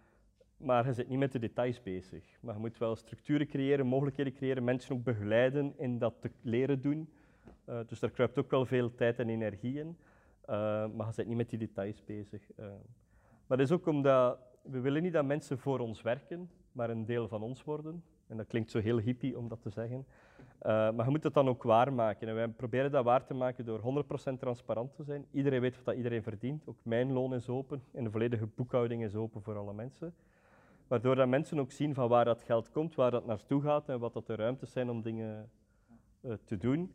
maar 0.57 0.85
je 0.85 0.93
zit 0.93 1.07
niet 1.07 1.19
met 1.19 1.31
de 1.31 1.39
details 1.39 1.81
bezig. 1.81 2.23
Maar 2.41 2.53
je 2.53 2.59
moet 2.59 2.77
wel 2.77 2.95
structuren 2.95 3.47
creëren, 3.47 3.85
mogelijkheden 3.85 4.33
creëren, 4.33 4.63
mensen 4.63 4.95
ook 4.95 5.03
begeleiden 5.03 5.73
in 5.77 5.97
dat 5.97 6.13
te 6.19 6.31
leren 6.41 6.81
doen. 6.81 7.09
Uh, 7.69 7.79
dus 7.87 7.99
daar 7.99 8.09
kruipt 8.09 8.37
ook 8.37 8.51
wel 8.51 8.65
veel 8.65 8.95
tijd 8.95 9.19
en 9.19 9.29
energie 9.29 9.79
in. 9.79 9.87
Uh, 9.87 10.87
maar 10.87 11.07
je 11.07 11.13
zit 11.13 11.27
niet 11.27 11.37
met 11.37 11.49
die 11.49 11.59
details 11.59 12.03
bezig. 12.03 12.41
Uh, 12.59 12.65
maar 13.47 13.57
dat 13.57 13.67
is 13.67 13.71
ook 13.71 13.87
omdat 13.87 14.39
we 14.63 14.79
willen 14.79 15.01
niet 15.01 15.13
dat 15.13 15.25
mensen 15.25 15.57
voor 15.57 15.79
ons 15.79 16.01
werken, 16.01 16.49
maar 16.71 16.89
een 16.89 17.05
deel 17.05 17.27
van 17.27 17.41
ons 17.41 17.63
worden. 17.63 18.03
En 18.31 18.37
dat 18.37 18.47
klinkt 18.47 18.71
zo 18.71 18.79
heel 18.79 18.97
hippie 18.97 19.37
om 19.37 19.47
dat 19.47 19.61
te 19.61 19.69
zeggen. 19.69 20.05
Uh, 20.61 20.67
maar 20.91 21.05
je 21.05 21.11
moet 21.11 21.23
het 21.23 21.33
dan 21.33 21.47
ook 21.47 21.63
waarmaken. 21.63 22.27
En 22.27 22.35
wij 22.35 22.47
proberen 22.47 22.91
dat 22.91 23.03
waar 23.03 23.25
te 23.25 23.33
maken 23.33 23.65
door 23.65 24.03
100% 24.33 24.37
transparant 24.39 24.95
te 24.95 25.03
zijn. 25.03 25.25
Iedereen 25.31 25.61
weet 25.61 25.75
wat 25.75 25.85
dat 25.85 25.95
iedereen 25.95 26.23
verdient. 26.23 26.67
Ook 26.67 26.77
mijn 26.83 27.11
loon 27.11 27.33
is 27.33 27.49
open 27.49 27.83
en 27.91 28.03
de 28.03 28.11
volledige 28.11 28.45
boekhouding 28.45 29.03
is 29.03 29.15
open 29.15 29.41
voor 29.41 29.57
alle 29.57 29.73
mensen. 29.73 30.13
Waardoor 30.87 31.15
dat 31.15 31.27
mensen 31.27 31.59
ook 31.59 31.71
zien 31.71 31.93
van 31.93 32.09
waar 32.09 32.25
dat 32.25 32.41
geld 32.41 32.71
komt, 32.71 32.95
waar 32.95 33.11
dat 33.11 33.25
naartoe 33.25 33.61
gaat 33.61 33.89
en 33.89 33.99
wat 33.99 34.13
dat 34.13 34.27
de 34.27 34.35
ruimtes 34.35 34.71
zijn 34.71 34.89
om 34.89 35.01
dingen 35.01 35.49
uh, 36.21 36.33
te 36.45 36.57
doen. 36.57 36.93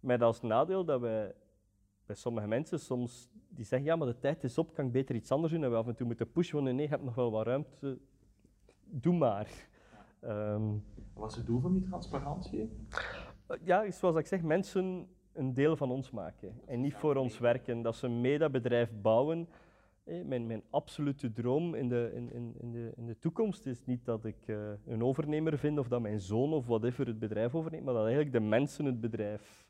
Met 0.00 0.22
als 0.22 0.40
nadeel 0.40 0.84
dat 0.84 1.00
wij 1.00 1.32
bij 2.06 2.16
sommige 2.16 2.46
mensen 2.46 2.78
soms 2.78 3.30
die 3.48 3.64
zeggen, 3.64 3.88
ja, 3.88 3.96
maar 3.96 4.06
de 4.06 4.18
tijd 4.18 4.44
is 4.44 4.58
op, 4.58 4.74
kan 4.74 4.86
ik 4.86 4.92
beter 4.92 5.14
iets 5.14 5.30
anders 5.30 5.52
doen. 5.52 5.64
En 5.64 5.70
we 5.70 5.76
af 5.76 5.86
en 5.86 5.94
toe 5.94 6.06
moeten 6.06 6.30
pushen, 6.30 6.54
want 6.54 6.66
nee, 6.66 6.82
je 6.82 6.88
hebt 6.88 7.04
nog 7.04 7.14
wel 7.14 7.30
wat 7.30 7.46
ruimte, 7.46 7.98
doe 8.84 9.14
maar. 9.14 9.72
Um, 10.28 10.84
Wat 11.14 11.30
is 11.30 11.36
het 11.36 11.46
doel 11.46 11.60
van 11.60 11.72
die 11.72 11.82
transparantie? 11.82 12.70
Ja, 13.62 13.90
zoals 13.90 14.16
ik 14.16 14.26
zeg, 14.26 14.42
mensen 14.42 15.08
een 15.32 15.54
deel 15.54 15.76
van 15.76 15.90
ons 15.90 16.10
maken 16.10 16.60
en 16.66 16.80
niet 16.80 16.94
voor 16.94 17.16
ons 17.16 17.38
werken. 17.38 17.82
Dat 17.82 17.96
ze 17.96 18.08
mee 18.08 18.38
dat 18.38 18.52
bedrijf 18.52 18.92
bouwen. 19.02 19.48
Mijn, 20.04 20.46
mijn 20.46 20.62
absolute 20.70 21.32
droom 21.32 21.74
in 21.74 21.88
de, 21.88 22.10
in, 22.14 22.32
in, 22.60 22.72
de, 22.72 22.92
in 22.96 23.06
de 23.06 23.18
toekomst 23.18 23.66
is 23.66 23.84
niet 23.84 24.04
dat 24.04 24.24
ik 24.24 24.46
uh, 24.46 24.70
een 24.86 25.02
overnemer 25.02 25.58
vind 25.58 25.78
of 25.78 25.88
dat 25.88 26.00
mijn 26.00 26.20
zoon 26.20 26.52
of 26.52 26.66
whatever 26.66 27.06
het 27.06 27.18
bedrijf 27.18 27.54
overneemt, 27.54 27.84
maar 27.84 27.94
dat 27.94 28.02
eigenlijk 28.02 28.32
de 28.32 28.40
mensen 28.40 28.84
het 28.84 29.00
bedrijf 29.00 29.66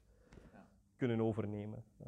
ja. 0.53 0.67
kunnen 0.97 1.21
overnemen. 1.21 1.85
Uh, 2.01 2.07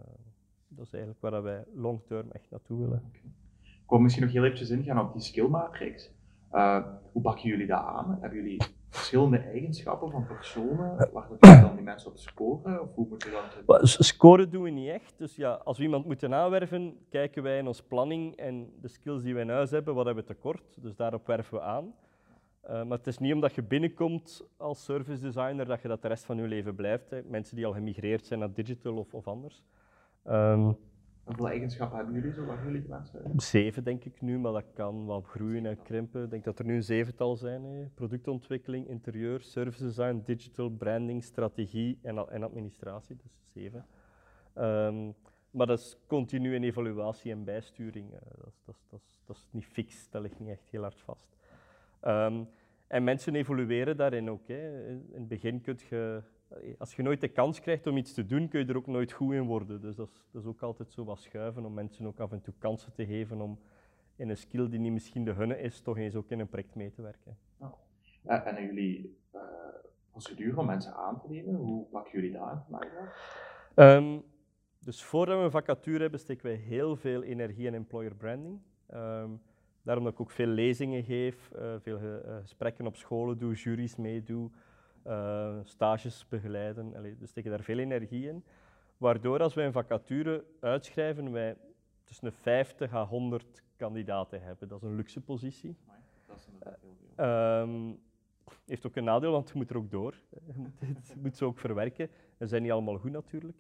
dat 0.68 0.87
is 0.87 0.92
eigenlijk 0.92 1.22
waar 1.22 1.42
wij 1.42 1.64
long 1.74 2.00
term 2.06 2.30
echt 2.30 2.50
naartoe 2.50 2.78
willen. 2.78 3.02
Okay. 3.09 3.30
Ik 3.62 3.92
wil 3.92 3.98
misschien 3.98 4.24
nog 4.24 4.32
heel 4.32 4.44
eventjes 4.44 4.70
ingaan 4.70 5.06
op 5.06 5.12
die 5.12 5.22
skill 5.22 5.48
matrix. 5.48 6.11
Uh, 6.56 6.86
hoe 7.12 7.22
pakken 7.22 7.48
jullie 7.48 7.66
dat 7.66 7.80
aan? 7.80 8.18
Hebben 8.20 8.38
jullie 8.38 8.62
verschillende 8.88 9.38
eigenschappen 9.38 10.10
van 10.10 10.26
personen 10.26 10.96
waar 11.12 11.26
dat 11.28 11.40
dan 11.40 11.74
die 11.74 11.84
mensen 11.84 12.10
op 12.10 12.16
scoren? 12.16 12.80
Of 12.82 12.94
hoe 12.94 13.06
moet 13.08 13.22
je 13.22 13.62
dat 13.66 13.88
Scoren 13.88 14.50
doen 14.50 14.62
we 14.62 14.70
niet 14.70 14.88
echt. 14.88 15.18
Dus 15.18 15.36
ja, 15.36 15.52
als 15.52 15.78
we 15.78 15.84
iemand 15.84 16.04
moeten 16.04 16.34
aanwerven, 16.34 16.98
kijken 17.10 17.42
wij 17.42 17.58
in 17.58 17.66
onze 17.66 17.86
planning 17.86 18.36
en 18.36 18.72
de 18.80 18.88
skills 18.88 19.22
die 19.22 19.34
wij 19.34 19.42
in 19.42 19.48
huis 19.48 19.70
hebben, 19.70 19.94
wat 19.94 20.04
hebben 20.06 20.24
we 20.24 20.34
tekort. 20.34 20.82
Dus 20.82 20.96
daarop 20.96 21.26
werven 21.26 21.58
we 21.58 21.62
aan. 21.64 21.94
Uh, 22.64 22.70
maar 22.70 22.98
het 22.98 23.06
is 23.06 23.18
niet 23.18 23.32
omdat 23.32 23.54
je 23.54 23.62
binnenkomt 23.62 24.48
als 24.56 24.84
service 24.84 25.22
designer 25.22 25.66
dat 25.66 25.82
je 25.82 25.88
dat 25.88 26.02
de 26.02 26.08
rest 26.08 26.24
van 26.24 26.36
je 26.36 26.42
leven 26.42 26.74
blijft. 26.74 27.10
Hè. 27.10 27.22
Mensen 27.22 27.56
die 27.56 27.66
al 27.66 27.72
gemigreerd 27.72 28.26
zijn 28.26 28.40
naar 28.40 28.52
digital 28.52 28.96
of, 28.96 29.14
of 29.14 29.28
anders. 29.28 29.64
Um, 30.24 30.76
Hoeveel 31.26 31.48
eigenschappen 31.48 31.96
hebben 31.96 32.14
jullie 32.14 32.32
zo, 32.32 32.44
waar 32.44 32.64
jullie 32.64 32.80
gewend 32.80 33.08
zijn? 33.08 33.40
Zeven 33.40 33.84
denk 33.84 34.04
ik 34.04 34.20
nu, 34.20 34.38
maar 34.38 34.52
dat 34.52 34.64
kan 34.74 35.06
wel 35.06 35.20
groeien 35.20 35.66
en 35.66 35.82
krimpen. 35.82 36.24
Ik 36.24 36.30
denk 36.30 36.44
dat 36.44 36.58
er 36.58 36.64
nu 36.64 36.74
een 36.74 36.82
zevental 36.82 37.36
zijn. 37.36 37.64
Hè. 37.64 37.86
Productontwikkeling, 37.94 38.88
interieur, 38.88 39.40
service 39.40 39.84
design, 39.84 40.22
digital, 40.24 40.70
branding, 40.70 41.24
strategie 41.24 41.98
en, 42.02 42.28
en 42.28 42.42
administratie, 42.42 43.16
dus 43.16 43.32
zeven. 43.52 43.86
Um, 44.58 45.14
maar 45.50 45.66
dat 45.66 45.78
is 45.78 45.96
continu 46.06 46.54
een 46.54 46.64
evaluatie 46.64 47.32
en 47.32 47.44
bijsturing. 47.44 48.10
Dat, 48.10 48.52
dat, 48.64 48.76
dat, 48.90 49.00
dat, 49.26 49.36
is 49.36 49.48
niet 49.50 49.66
fix, 49.66 50.10
dat 50.10 50.22
ligt 50.22 50.40
niet 50.40 50.48
echt 50.48 50.68
heel 50.70 50.82
hard 50.82 51.00
vast. 51.00 51.36
Um, 52.02 52.48
en 52.86 53.04
mensen 53.04 53.34
evolueren 53.34 53.96
daarin 53.96 54.30
ook. 54.30 54.48
Hè. 54.48 54.88
In 54.88 55.10
het 55.12 55.28
begin 55.28 55.60
kun 55.60 55.78
je 55.88 56.22
als 56.78 56.94
je 56.94 57.02
nooit 57.02 57.20
de 57.20 57.28
kans 57.28 57.61
krijgt 57.61 57.87
om 57.87 57.96
iets 57.96 58.12
te 58.12 58.26
doen, 58.26 58.48
kun 58.48 58.61
je 58.61 58.66
er 58.66 58.76
ook 58.76 58.87
nooit 58.87 59.12
goed 59.12 59.32
in 59.35 59.42
worden. 59.42 59.80
Dus 59.80 59.96
dat 59.96 60.09
is, 60.09 60.26
dat 60.30 60.42
is 60.42 60.48
ook 60.48 60.62
altijd 60.62 60.92
zo 60.92 61.04
wat 61.04 61.20
schuiven 61.20 61.64
om 61.64 61.74
mensen 61.74 62.06
ook 62.06 62.20
af 62.20 62.32
en 62.32 62.40
toe 62.40 62.54
kansen 62.59 62.92
te 62.92 63.06
geven 63.06 63.40
om 63.40 63.59
in 64.16 64.28
een 64.28 64.37
skill 64.37 64.68
die 64.68 64.78
niet 64.78 64.92
misschien 64.92 65.24
de 65.24 65.32
hunne 65.32 65.61
is, 65.61 65.80
toch 65.80 65.98
eens 65.98 66.14
ook 66.14 66.30
in 66.30 66.40
een 66.40 66.48
project 66.48 66.74
mee 66.74 66.90
te 66.90 67.02
werken. 67.02 67.38
Oh. 67.59 67.72
en 68.24 68.64
jullie 68.64 69.18
uh, 69.35 69.40
procedure 70.11 70.59
om 70.59 70.66
mensen 70.66 70.94
aan 70.94 71.20
te 71.20 71.28
nemen, 71.28 71.54
hoe 71.54 71.87
pakken 71.87 72.12
jullie 72.12 72.32
dat 72.32 72.42
aan? 72.42 72.66
Um, 73.74 74.22
dus 74.78 75.04
voordat 75.04 75.38
we 75.38 75.44
een 75.44 75.50
vacature 75.50 76.00
hebben, 76.00 76.20
steken 76.20 76.46
wij 76.46 76.54
heel 76.54 76.96
veel 76.96 77.22
energie 77.22 77.66
in 77.66 77.74
employer 77.74 78.14
branding. 78.14 78.61
Um, 78.94 79.42
daarom 79.82 80.04
dat 80.04 80.12
ik 80.12 80.20
ook 80.20 80.30
veel 80.30 80.46
lezingen 80.46 81.04
geef, 81.04 81.50
uh, 81.56 81.74
veel 81.78 81.98
gesprekken 82.42 82.87
op 82.87 82.96
scholen 82.96 83.38
doe, 83.38 83.54
juries 83.54 83.96
meedoe 83.96 84.50
uh, 85.06 85.56
stages 85.62 86.26
begeleiden. 86.28 86.96
Allee, 86.96 87.16
we 87.18 87.26
steken 87.26 87.50
daar 87.50 87.62
veel 87.62 87.78
energie 87.78 88.28
in. 88.28 88.44
Waardoor 88.96 89.42
als 89.42 89.54
wij 89.54 89.66
een 89.66 89.72
vacature 89.72 90.44
uitschrijven, 90.60 91.32
wij 91.32 91.56
tussen 92.04 92.24
de 92.24 92.32
50 92.32 92.92
à 92.92 93.06
100 93.06 93.62
kandidaten 93.76 94.42
hebben. 94.42 94.68
Dat 94.68 94.82
is 94.82 94.88
een 94.88 94.96
luxe 94.96 95.20
positie. 95.20 95.76
Dat 96.26 96.36
is 96.36 96.48
uh, 97.16 97.60
um, 97.60 97.98
heeft 98.66 98.86
ook 98.86 98.96
een 98.96 99.04
nadeel, 99.04 99.32
want 99.32 99.48
je 99.48 99.54
moet 99.56 99.70
er 99.70 99.76
ook 99.76 99.90
door. 99.90 100.20
je 101.08 101.14
moet 101.16 101.36
ze 101.36 101.44
ook 101.44 101.58
verwerken. 101.58 102.08
Ze 102.38 102.46
zijn 102.46 102.62
niet 102.62 102.70
allemaal 102.70 102.98
goed 102.98 103.10
natuurlijk. 103.10 103.56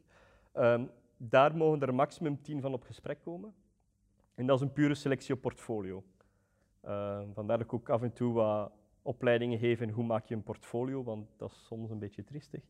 Um, 0.54 0.90
daar 1.16 1.56
mogen 1.56 1.80
er 1.80 1.94
maximum 1.94 2.42
10 2.42 2.60
van 2.60 2.72
op 2.72 2.82
gesprek 2.82 3.20
komen. 3.22 3.54
En 4.34 4.46
dat 4.46 4.56
is 4.56 4.62
een 4.62 4.72
pure 4.72 4.94
selectie 4.94 5.34
op 5.34 5.40
portfolio. 5.40 6.04
Uh, 6.84 7.20
vandaar 7.32 7.58
dat 7.58 7.66
ik 7.66 7.72
ook 7.72 7.88
af 7.88 8.02
en 8.02 8.12
toe 8.12 8.32
wat 8.32 8.72
opleidingen 9.06 9.58
geven 9.58 9.90
hoe 9.90 10.04
maak 10.04 10.26
je 10.26 10.34
een 10.34 10.42
portfolio, 10.42 11.02
want 11.02 11.28
dat 11.36 11.50
is 11.50 11.66
soms 11.66 11.90
een 11.90 11.98
beetje 11.98 12.24
triestig. 12.24 12.62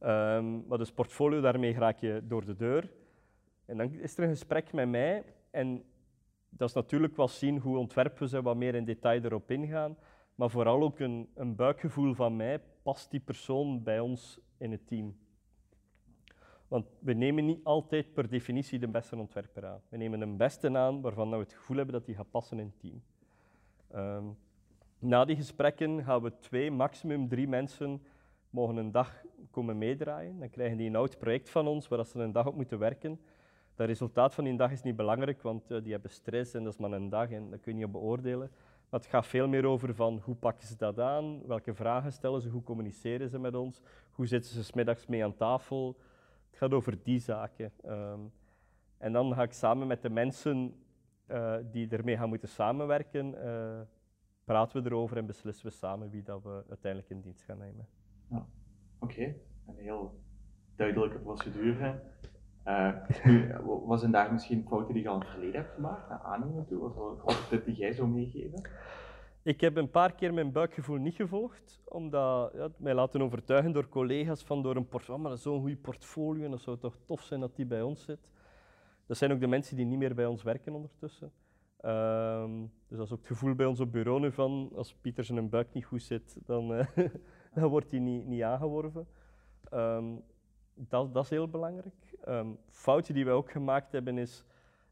Um, 0.00 0.66
maar 0.66 0.78
dus 0.78 0.92
portfolio, 0.92 1.40
daarmee 1.40 1.74
raak 1.74 1.98
je 1.98 2.22
door 2.24 2.44
de 2.44 2.56
deur. 2.56 2.92
En 3.64 3.76
dan 3.76 3.92
is 3.92 4.16
er 4.16 4.24
een 4.24 4.30
gesprek 4.30 4.72
met 4.72 4.88
mij 4.88 5.24
en 5.50 5.84
dat 6.48 6.68
is 6.68 6.74
natuurlijk 6.74 7.16
wel 7.16 7.28
zien 7.28 7.58
hoe 7.58 7.78
ontwerpen 7.78 8.28
ze, 8.28 8.42
wat 8.42 8.56
meer 8.56 8.74
in 8.74 8.84
detail 8.84 9.22
erop 9.22 9.50
ingaan, 9.50 9.96
maar 10.34 10.50
vooral 10.50 10.82
ook 10.82 10.98
een, 10.98 11.28
een 11.34 11.54
buikgevoel 11.54 12.14
van 12.14 12.36
mij, 12.36 12.60
past 12.82 13.10
die 13.10 13.20
persoon 13.20 13.82
bij 13.82 14.00
ons 14.00 14.40
in 14.58 14.70
het 14.70 14.86
team? 14.86 15.16
Want 16.68 16.86
we 16.98 17.12
nemen 17.12 17.46
niet 17.46 17.64
altijd 17.64 18.12
per 18.12 18.28
definitie 18.28 18.78
de 18.78 18.88
beste 18.88 19.16
ontwerper 19.16 19.66
aan. 19.66 19.80
We 19.88 19.96
nemen 19.96 20.20
een 20.20 20.36
beste 20.36 20.76
aan 20.78 21.00
waarvan 21.00 21.30
we 21.30 21.36
het 21.36 21.52
gevoel 21.52 21.76
hebben 21.76 21.94
dat 21.94 22.06
die 22.06 22.14
gaat 22.14 22.30
passen 22.30 22.58
in 22.58 22.66
het 22.66 22.80
team. 22.80 23.02
Um, 23.94 24.36
na 25.06 25.24
die 25.24 25.36
gesprekken 25.36 26.04
gaan 26.04 26.22
we 26.22 26.38
twee, 26.38 26.70
maximum 26.70 27.28
drie 27.28 27.48
mensen 27.48 28.02
mogen 28.50 28.76
een 28.76 28.92
dag 28.92 29.24
komen 29.50 29.78
meedraaien. 29.78 30.38
Dan 30.38 30.50
krijgen 30.50 30.76
die 30.76 30.88
een 30.88 30.96
oud 30.96 31.18
project 31.18 31.50
van 31.50 31.66
ons 31.66 31.88
waar 31.88 32.04
ze 32.04 32.18
een 32.18 32.32
dag 32.32 32.46
op 32.46 32.54
moeten 32.54 32.78
werken. 32.78 33.20
Het 33.74 33.86
resultaat 33.86 34.34
van 34.34 34.44
die 34.44 34.56
dag 34.56 34.70
is 34.70 34.82
niet 34.82 34.96
belangrijk, 34.96 35.42
want 35.42 35.70
uh, 35.70 35.82
die 35.82 35.92
hebben 35.92 36.10
stress 36.10 36.54
en 36.54 36.64
dat 36.64 36.72
is 36.72 36.78
maar 36.78 36.92
een 36.92 37.08
dag 37.08 37.30
en 37.30 37.50
dat 37.50 37.60
kun 37.60 37.72
je 37.72 37.84
niet 37.84 37.92
beoordelen. 37.92 38.50
Maar 38.88 39.00
het 39.00 39.08
gaat 39.08 39.26
veel 39.26 39.48
meer 39.48 39.64
over 39.64 39.94
van 39.94 40.20
hoe 40.24 40.34
pakken 40.34 40.66
ze 40.66 40.76
dat 40.76 41.00
aan, 41.00 41.46
welke 41.46 41.74
vragen 41.74 42.12
stellen 42.12 42.40
ze, 42.40 42.48
hoe 42.48 42.62
communiceren 42.62 43.28
ze 43.28 43.38
met 43.38 43.54
ons, 43.54 43.80
hoe 44.10 44.26
zitten 44.26 44.50
ze 44.50 44.64
smiddags 44.64 45.06
mee 45.06 45.24
aan 45.24 45.36
tafel. 45.36 45.96
Het 46.50 46.58
gaat 46.58 46.72
over 46.72 46.98
die 47.02 47.18
zaken. 47.18 47.72
Ehm, 47.82 48.20
en 48.98 49.12
dan 49.12 49.34
ga 49.34 49.42
ik 49.42 49.52
samen 49.52 49.86
met 49.86 50.02
de 50.02 50.10
mensen 50.10 50.74
uh, 51.30 51.54
die 51.70 51.88
ermee 51.88 52.16
gaan 52.16 52.28
moeten 52.28 52.48
samenwerken, 52.48 53.34
uh, 53.34 53.80
praten 54.46 54.82
we 54.82 54.88
erover 54.90 55.16
en 55.16 55.26
beslissen 55.26 55.66
we 55.66 55.72
samen 55.72 56.10
wie 56.10 56.22
dat 56.22 56.42
we 56.42 56.64
uiteindelijk 56.68 57.10
in 57.10 57.20
dienst 57.20 57.44
gaan 57.44 57.58
nemen. 57.58 57.86
Ja. 58.30 58.46
Oké, 58.98 59.34
een 59.66 59.76
heel 59.76 60.20
duidelijke 60.76 61.18
procedure. 61.18 62.02
Uh, 62.66 62.92
nu, 63.24 63.52
was 63.86 64.02
er 64.02 64.10
daar 64.10 64.32
misschien 64.32 64.66
fouten 64.68 64.94
die 64.94 65.02
je 65.02 65.08
al 65.08 65.14
in 65.14 65.20
het 65.20 65.30
verleden 65.30 65.60
hebt 65.60 65.74
gemaakt, 65.74 66.08
naar 66.08 66.20
aannemen 66.20 66.66
toe? 66.66 66.90
Grote 67.18 67.48
tip 67.48 67.64
die 67.64 67.74
jij 67.74 67.92
zou 67.92 68.08
meegeven? 68.08 68.70
Ik 69.42 69.60
heb 69.60 69.76
een 69.76 69.90
paar 69.90 70.14
keer 70.14 70.34
mijn 70.34 70.52
buikgevoel 70.52 70.96
niet 70.96 71.14
gevolgd, 71.14 71.80
omdat 71.84 72.52
ja, 72.54 72.68
mij 72.76 72.94
laten 72.94 73.22
overtuigen 73.22 73.72
door 73.72 73.88
collega's 73.88 74.44
van 74.44 74.62
door 74.62 74.76
een 74.76 74.88
portfolio, 74.88 75.22
oh, 75.22 75.28
maar 75.28 75.38
zo'n 75.38 75.60
goed 75.60 75.80
portfolio 75.80 76.44
en 76.44 76.50
dat 76.50 76.60
zou 76.60 76.78
toch 76.78 76.96
tof 77.06 77.22
zijn 77.22 77.40
dat 77.40 77.56
die 77.56 77.66
bij 77.66 77.82
ons 77.82 78.04
zit. 78.04 78.30
Dat 79.06 79.16
zijn 79.16 79.32
ook 79.32 79.40
de 79.40 79.46
mensen 79.46 79.76
die 79.76 79.86
niet 79.86 79.98
meer 79.98 80.14
bij 80.14 80.26
ons 80.26 80.42
werken 80.42 80.74
ondertussen. 80.74 81.32
Um, 81.84 82.72
dus 82.88 82.98
dat 82.98 83.06
is 83.06 83.12
ook 83.12 83.18
het 83.18 83.26
gevoel 83.26 83.54
bij 83.54 83.66
ons 83.66 83.80
op 83.80 83.92
bureau 83.92 84.20
nu 84.20 84.32
van, 84.32 84.70
als 84.74 84.94
Pieter 84.94 85.24
zijn 85.24 85.48
buik 85.48 85.72
niet 85.72 85.84
goed 85.84 86.02
zit, 86.02 86.36
dan, 86.46 86.72
uh, 86.72 86.86
dan 87.54 87.68
wordt 87.68 87.90
hij 87.90 88.00
niet, 88.00 88.26
niet 88.26 88.42
aangeworven. 88.42 89.06
Um, 89.72 90.22
dat, 90.74 91.14
dat, 91.14 91.24
is 91.24 91.30
heel 91.30 91.48
belangrijk. 91.48 92.16
Um, 92.28 92.58
fouten 92.68 93.14
die 93.14 93.24
wij 93.24 93.34
ook 93.34 93.50
gemaakt 93.50 93.92
hebben 93.92 94.18
is, 94.18 94.44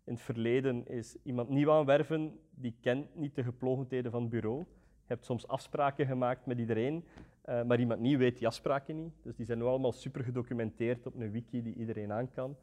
in 0.05 0.13
het 0.13 0.23
verleden, 0.23 0.89
is 0.89 1.17
iemand 1.23 1.49
nieuw 1.49 1.73
aanwerven, 1.73 2.39
die 2.51 2.77
kent 2.81 3.15
niet 3.17 3.35
de 3.35 3.43
geplogenheden 3.43 4.11
van 4.11 4.21
het 4.21 4.31
bureau. 4.31 4.59
Je 5.07 5.13
hebt 5.13 5.25
soms 5.25 5.49
afspraken 5.49 6.07
gemaakt 6.07 6.47
met 6.47 6.59
iedereen, 6.59 7.05
uh, 7.49 7.63
maar 7.63 7.81
iemand 7.81 8.01
nieuw 8.01 8.19
weet 8.19 8.39
die 8.39 8.47
afspraken 8.47 9.03
niet. 9.03 9.15
Dus 9.23 9.37
die 9.37 9.47
zijn 9.47 9.59
nu 9.59 9.65
allemaal 9.65 9.93
super 9.93 10.25
gedocumenteerd 10.25 11.07
op 11.07 11.15
een 11.15 11.31
wiki 11.31 11.63
die 11.63 11.75
iedereen 11.75 12.13
aan 12.13 12.31
kan. 12.31 12.57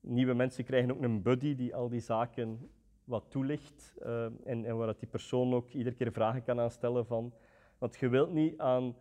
Nieuwe 0.00 0.34
mensen 0.34 0.64
krijgen 0.64 0.90
ook 0.90 1.02
een 1.02 1.22
buddy 1.22 1.54
die 1.54 1.74
al 1.74 1.88
die 1.88 2.00
zaken 2.00 2.70
wat 3.10 3.24
toelicht 3.28 3.94
uh, 4.02 4.24
en, 4.24 4.64
en 4.64 4.76
waar 4.76 4.86
dat 4.86 4.98
die 4.98 5.08
persoon 5.08 5.54
ook 5.54 5.70
iedere 5.70 5.96
keer 5.96 6.12
vragen 6.12 6.42
kan 6.42 6.60
aanstellen 6.60 7.06
van... 7.06 7.32
Want 7.78 7.96
je 7.96 8.08
wilt 8.08 8.32
niet 8.32 8.58
aan, 8.58 8.94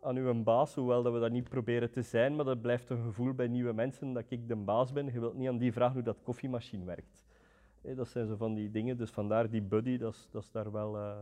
aan 0.00 0.16
uw 0.16 0.42
baas, 0.42 0.74
hoewel 0.74 1.02
dat 1.02 1.12
we 1.12 1.18
dat 1.18 1.30
niet 1.30 1.48
proberen 1.48 1.90
te 1.90 2.02
zijn, 2.02 2.36
maar 2.36 2.44
dat 2.44 2.60
blijft 2.60 2.90
een 2.90 3.02
gevoel 3.02 3.34
bij 3.34 3.48
nieuwe 3.48 3.72
mensen 3.72 4.12
dat 4.12 4.24
ik 4.28 4.48
de 4.48 4.56
baas 4.56 4.92
ben. 4.92 5.12
Je 5.12 5.20
wilt 5.20 5.34
niet 5.34 5.48
aan 5.48 5.58
die 5.58 5.72
vragen 5.72 5.94
hoe 5.94 6.02
dat 6.02 6.22
koffiemachine 6.22 6.84
werkt. 6.84 7.24
Dat 7.82 8.08
zijn 8.08 8.26
zo 8.26 8.36
van 8.36 8.54
die 8.54 8.70
dingen, 8.70 8.96
dus 8.96 9.10
vandaar 9.10 9.50
die 9.50 9.62
buddy, 9.62 9.98
dat 9.98 10.14
is, 10.14 10.28
dat 10.30 10.42
is 10.42 10.50
daar 10.50 10.72
wel, 10.72 10.96
uh, 10.96 11.18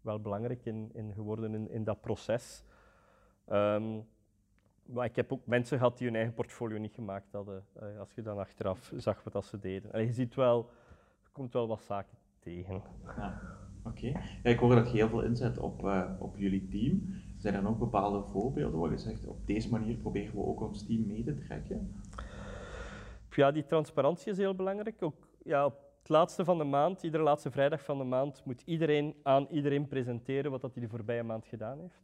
wel 0.00 0.20
belangrijk 0.20 0.64
in, 0.64 0.90
in 0.92 1.12
geworden 1.12 1.54
in, 1.54 1.70
in 1.70 1.84
dat 1.84 2.00
proces. 2.00 2.64
Um, 3.52 4.06
maar 4.86 5.04
ik 5.04 5.16
heb 5.16 5.32
ook 5.32 5.46
mensen 5.46 5.78
gehad 5.78 5.98
die 5.98 6.06
hun 6.06 6.16
eigen 6.16 6.34
portfolio 6.34 6.78
niet 6.78 6.94
gemaakt 6.94 7.32
hadden. 7.32 7.64
Uh, 7.82 7.98
als 7.98 8.14
je 8.14 8.22
dan 8.22 8.38
achteraf 8.38 8.92
zag 8.96 9.24
wat 9.24 9.32
dat 9.32 9.44
ze 9.44 9.58
deden. 9.58 9.92
En 9.92 10.04
je 10.04 10.12
ziet 10.12 10.34
wel, 10.34 10.70
komt 11.32 11.52
wel 11.52 11.68
wat 11.68 11.82
zaken 11.82 12.18
tegen. 12.40 12.82
Ja, 13.16 13.40
Oké. 13.84 14.06
Okay. 14.06 14.22
Ja, 14.42 14.50
ik 14.50 14.58
hoor 14.58 14.74
dat 14.74 14.90
je 14.90 14.96
heel 14.96 15.08
veel 15.08 15.22
inzet 15.22 15.58
op, 15.58 15.84
uh, 15.84 16.10
op 16.18 16.36
jullie 16.38 16.68
team. 16.68 17.22
Zijn 17.36 17.54
er 17.54 17.62
nog 17.62 17.78
bepaalde 17.78 18.22
voorbeelden 18.22 18.80
waar 18.80 18.90
je 18.90 18.98
zegt, 18.98 19.26
op 19.26 19.46
deze 19.46 19.70
manier 19.70 19.96
proberen 19.96 20.34
we 20.34 20.44
ook 20.44 20.60
ons 20.60 20.86
team 20.86 21.06
mee 21.06 21.24
te 21.24 21.38
trekken? 21.38 22.02
Ja, 23.30 23.50
die 23.50 23.64
transparantie 23.64 24.32
is 24.32 24.38
heel 24.38 24.54
belangrijk. 24.54 25.02
Ook, 25.02 25.28
ja, 25.44 25.64
op 25.64 25.74
het 25.98 26.08
laatste 26.08 26.44
van 26.44 26.58
de 26.58 26.64
maand, 26.64 27.02
iedere 27.02 27.22
laatste 27.22 27.50
vrijdag 27.50 27.84
van 27.84 27.98
de 27.98 28.04
maand, 28.04 28.44
moet 28.44 28.62
iedereen 28.64 29.14
aan 29.22 29.46
iedereen 29.50 29.88
presenteren 29.88 30.50
wat 30.50 30.60
dat 30.60 30.74
hij 30.74 30.82
de 30.82 30.88
voorbije 30.88 31.22
maand 31.22 31.46
gedaan 31.46 31.80
heeft. 31.80 32.02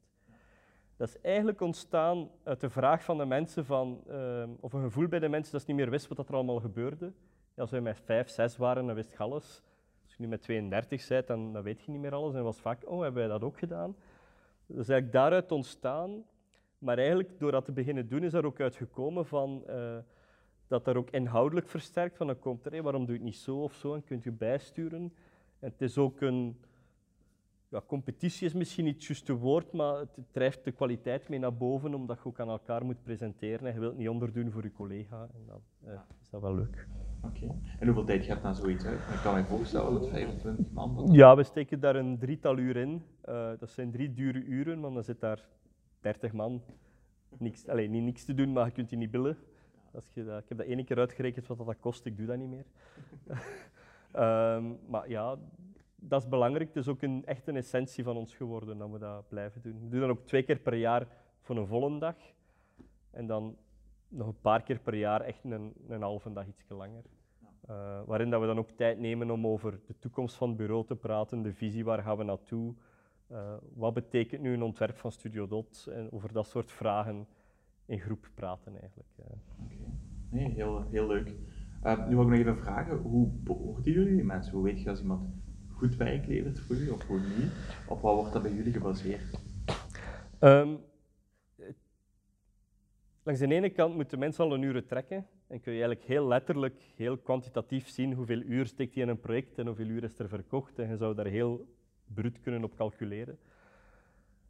Dat 0.97 1.09
is 1.09 1.21
eigenlijk 1.21 1.61
ontstaan 1.61 2.31
uit 2.45 2.61
de 2.61 2.71
vraag 2.71 3.05
van 3.05 3.19
de 3.19 3.25
mensen 3.25 3.65
van, 3.65 4.01
uh, 4.09 4.45
of 4.61 4.73
een 4.73 4.83
gevoel 4.83 5.09
bij 5.09 5.19
de 5.19 5.29
mensen 5.29 5.53
dat 5.53 5.61
ze 5.61 5.67
niet 5.67 5.77
meer 5.77 5.91
wisten 5.91 6.17
wat 6.17 6.29
er 6.29 6.35
allemaal 6.35 6.61
gebeurde. 6.61 7.13
Als 7.59 7.71
we 7.71 7.81
met 7.81 8.01
vijf, 8.05 8.29
zes 8.29 8.57
waren, 8.57 8.87
dan 8.87 8.95
wist 8.95 9.11
je 9.11 9.19
alles. 9.19 9.63
Als 10.05 10.15
je 10.17 10.23
nu 10.23 10.29
met 10.29 10.43
32 10.43 11.09
bent, 11.09 11.27
dan, 11.27 11.53
dan 11.53 11.63
weet 11.63 11.83
je 11.83 11.91
niet 11.91 12.01
meer 12.01 12.15
alles. 12.15 12.35
En 12.35 12.43
was 12.43 12.61
vaak, 12.61 12.83
oh, 12.91 13.03
hebben 13.03 13.23
wij 13.23 13.33
dat 13.33 13.43
ook 13.43 13.59
gedaan? 13.59 13.97
Dat 14.67 14.79
is 14.79 14.89
eigenlijk 14.89 15.13
daaruit 15.13 15.53
ontstaan. 15.53 16.25
Maar 16.79 16.99
eigenlijk, 16.99 17.39
door 17.39 17.53
dat 17.53 17.65
te 17.65 17.73
beginnen 17.73 18.09
doen, 18.09 18.23
is 18.23 18.33
er 18.33 18.47
ook 18.47 18.61
uitgekomen 18.61 19.27
van, 19.27 19.63
uh, 19.69 19.97
dat 20.67 20.87
er 20.87 20.97
ook 20.97 21.11
inhoudelijk 21.11 21.69
versterkt 21.69 22.17
van, 22.17 22.27
dan 22.27 22.39
komt 22.39 22.67
er, 22.67 22.83
waarom 22.83 23.05
doe 23.05 23.15
je 23.15 23.21
het 23.21 23.31
niet 23.31 23.37
zo 23.37 23.63
of 23.63 23.75
zo, 23.75 23.95
en 23.95 24.05
kunt 24.05 24.23
je 24.23 24.31
bijsturen. 24.31 25.13
En 25.59 25.71
het 25.71 25.83
is 25.83 25.99
ook 25.99 26.21
een, 26.21 26.61
ja, 27.69 27.83
competitie 27.87 28.47
is 28.47 28.53
misschien 28.53 28.85
niet 28.85 28.95
het 28.95 29.05
juiste 29.05 29.33
woord, 29.33 29.73
maar 29.73 29.99
het 29.99 30.19
drijft 30.31 30.65
de 30.65 30.73
kwaliteit 30.73 31.29
mee 31.29 31.39
naar 31.39 31.57
boven, 31.57 31.95
omdat 31.95 32.19
je 32.19 32.29
ook 32.29 32.41
aan 32.41 32.49
elkaar 32.49 32.85
moet 32.85 33.03
presenteren 33.03 33.67
en 33.67 33.75
je 33.75 33.81
wilt 33.81 33.97
niet 33.97 34.09
onderdoen 34.09 34.51
voor 34.51 34.63
je 34.63 34.73
collega. 34.73 35.29
En 35.35 35.47
dan 35.47 35.61
eh, 35.85 36.01
is 36.23 36.31
dat 36.31 36.41
wel 36.41 36.55
leuk. 36.55 36.87
En 37.79 37.87
hoeveel 37.87 38.05
tijd 38.05 38.25
gaat 38.25 38.43
naar 38.43 38.55
zoiets 38.55 38.85
uit? 38.85 38.99
Ik 38.99 39.21
kan 39.23 39.35
me 39.35 39.45
voorstellen 39.45 39.93
dat 39.93 40.09
25 40.09 40.71
man... 40.71 41.09
Ja, 41.11 41.37
we 41.37 41.43
steken 41.43 41.81
daar 41.81 41.97
een 41.97 42.19
drietal 42.19 42.59
uur 42.59 42.77
in. 42.77 43.03
Uh, 43.29 43.51
dat 43.59 43.71
zijn 43.71 43.91
drie 43.91 44.15
dure 44.15 44.45
uren, 44.45 44.81
want 44.81 44.95
dan 44.95 45.05
zit 45.05 45.21
daar 45.21 45.45
30 46.01 46.33
man. 46.33 46.63
Niks, 47.39 47.69
allez, 47.69 47.89
niet 47.89 48.03
niks 48.03 48.25
te 48.25 48.35
doen, 48.35 48.53
maar 48.53 48.67
je 48.67 48.73
kunt 48.73 48.89
die 48.89 48.99
niet 48.99 49.11
billen. 49.11 49.39
Als 49.95 50.05
je 50.15 50.25
dat, 50.25 50.43
ik 50.43 50.49
heb 50.49 50.59
dat 50.59 50.67
ene 50.67 50.85
keer 50.85 50.99
uitgerekend 50.99 51.47
wat 51.47 51.67
dat 51.67 51.81
kost, 51.81 52.05
ik 52.05 52.17
doe 52.17 52.27
dat 52.27 52.37
niet 52.37 52.49
meer. 52.49 52.65
um, 54.57 54.79
maar 54.93 55.09
ja, 55.09 55.37
dat 55.97 56.23
is 56.23 56.29
belangrijk. 56.29 56.69
Het 56.69 56.77
is 56.77 56.89
ook 56.89 57.03
een, 57.03 57.23
echt 57.25 57.49
een 57.49 57.57
essentie 57.57 58.05
van 58.05 58.17
ons 58.17 58.35
geworden 58.35 58.79
dat 58.79 58.91
we 58.91 58.99
dat 58.99 59.29
blijven 59.29 59.63
doen. 59.63 59.81
We 59.81 59.89
doen 59.89 60.01
dat 60.01 60.11
ook 60.11 60.27
twee 60.27 60.43
keer 60.43 60.59
per 60.59 60.75
jaar 60.75 61.07
voor 61.41 61.57
een 61.57 61.67
volle 61.67 61.99
dag. 61.99 62.17
En 63.11 63.27
dan 63.27 63.57
nog 64.09 64.27
een 64.27 64.41
paar 64.41 64.63
keer 64.63 64.79
per 64.79 64.95
jaar 64.95 65.21
echt 65.21 65.45
een, 65.45 65.73
een 65.89 66.03
halve 66.03 66.33
dag 66.33 66.47
iets 66.47 66.65
langer. 66.69 67.03
Uh, 67.71 68.01
waarin 68.07 68.31
dat 68.31 68.41
we 68.41 68.47
dan 68.47 68.59
ook 68.59 68.71
tijd 68.71 68.99
nemen 68.99 69.31
om 69.31 69.47
over 69.47 69.81
de 69.87 69.99
toekomst 69.99 70.37
van 70.37 70.49
het 70.49 70.57
bureau 70.57 70.87
te 70.87 70.97
praten, 70.97 71.43
de 71.43 71.53
visie, 71.53 71.85
waar 71.85 72.03
gaan 72.03 72.17
we 72.17 72.25
naartoe, 72.25 72.75
uh, 73.33 73.55
wat 73.75 73.95
betekent 73.95 74.43
nu 74.43 74.53
een 74.53 74.63
ontwerp 74.63 74.97
van 74.97 75.13
Studio 75.13 75.47
Dot 75.47 75.89
en 75.93 76.13
over 76.13 76.33
dat 76.33 76.47
soort 76.47 76.73
vragen 76.73 77.27
in 77.87 78.01
groep 78.01 78.31
praten 78.35 78.81
eigenlijk. 78.81 79.09
Oké, 79.17 79.39
okay. 79.65 79.79
nee, 80.31 80.51
heel, 80.51 80.85
heel 80.91 81.07
leuk. 81.07 81.35
Uh, 81.85 82.09
nu 82.09 82.17
wil 82.17 82.25
ik 82.25 82.31
nog 82.31 82.39
even 82.39 82.57
vragen, 82.57 82.97
hoe 82.97 83.29
beoordelen 83.29 84.05
jullie 84.05 84.25
mensen? 84.25 84.53
Hoe 84.53 84.65
weet 84.65 84.83
je 84.83 84.89
als 84.91 85.01
iemand 85.01 85.29
goed 85.69 85.97
werk 85.97 86.27
levert 86.27 86.61
voor 86.61 86.77
u 86.77 86.89
of 86.89 87.01
gewoon 87.01 87.23
niet? 87.39 87.53
Op 87.89 88.01
wat 88.01 88.15
wordt 88.15 88.33
dat 88.33 88.43
bij 88.43 88.53
jullie 88.53 88.73
gebaseerd? 88.73 89.41
Um, 90.41 90.79
langs 93.29 93.43
de 93.43 93.55
ene 93.55 93.71
kant 93.71 93.95
moeten 93.95 94.19
mensen 94.19 94.45
al 94.45 94.55
een 94.55 94.63
uren 94.63 94.87
trekken 94.87 95.27
en 95.47 95.61
kun 95.61 95.73
je 95.73 95.79
eigenlijk 95.79 96.09
heel 96.09 96.27
letterlijk, 96.27 96.83
heel 96.97 97.19
kwantitatief 97.19 97.89
zien 97.89 98.13
hoeveel 98.13 98.41
uur 98.41 98.67
steekt 98.67 98.95
hij 98.95 99.03
in 99.03 99.09
een 99.09 99.21
project 99.21 99.59
en 99.59 99.67
hoeveel 99.67 99.87
uur 99.87 100.05
is 100.05 100.19
er 100.19 100.29
verkocht 100.29 100.79
en 100.79 100.89
je 100.89 100.97
zou 100.97 101.15
daar 101.15 101.27
heel 101.27 101.67
bruut 102.15 102.41
kunnen 102.41 102.65
op 102.65 102.77
calculeren. 102.77 103.39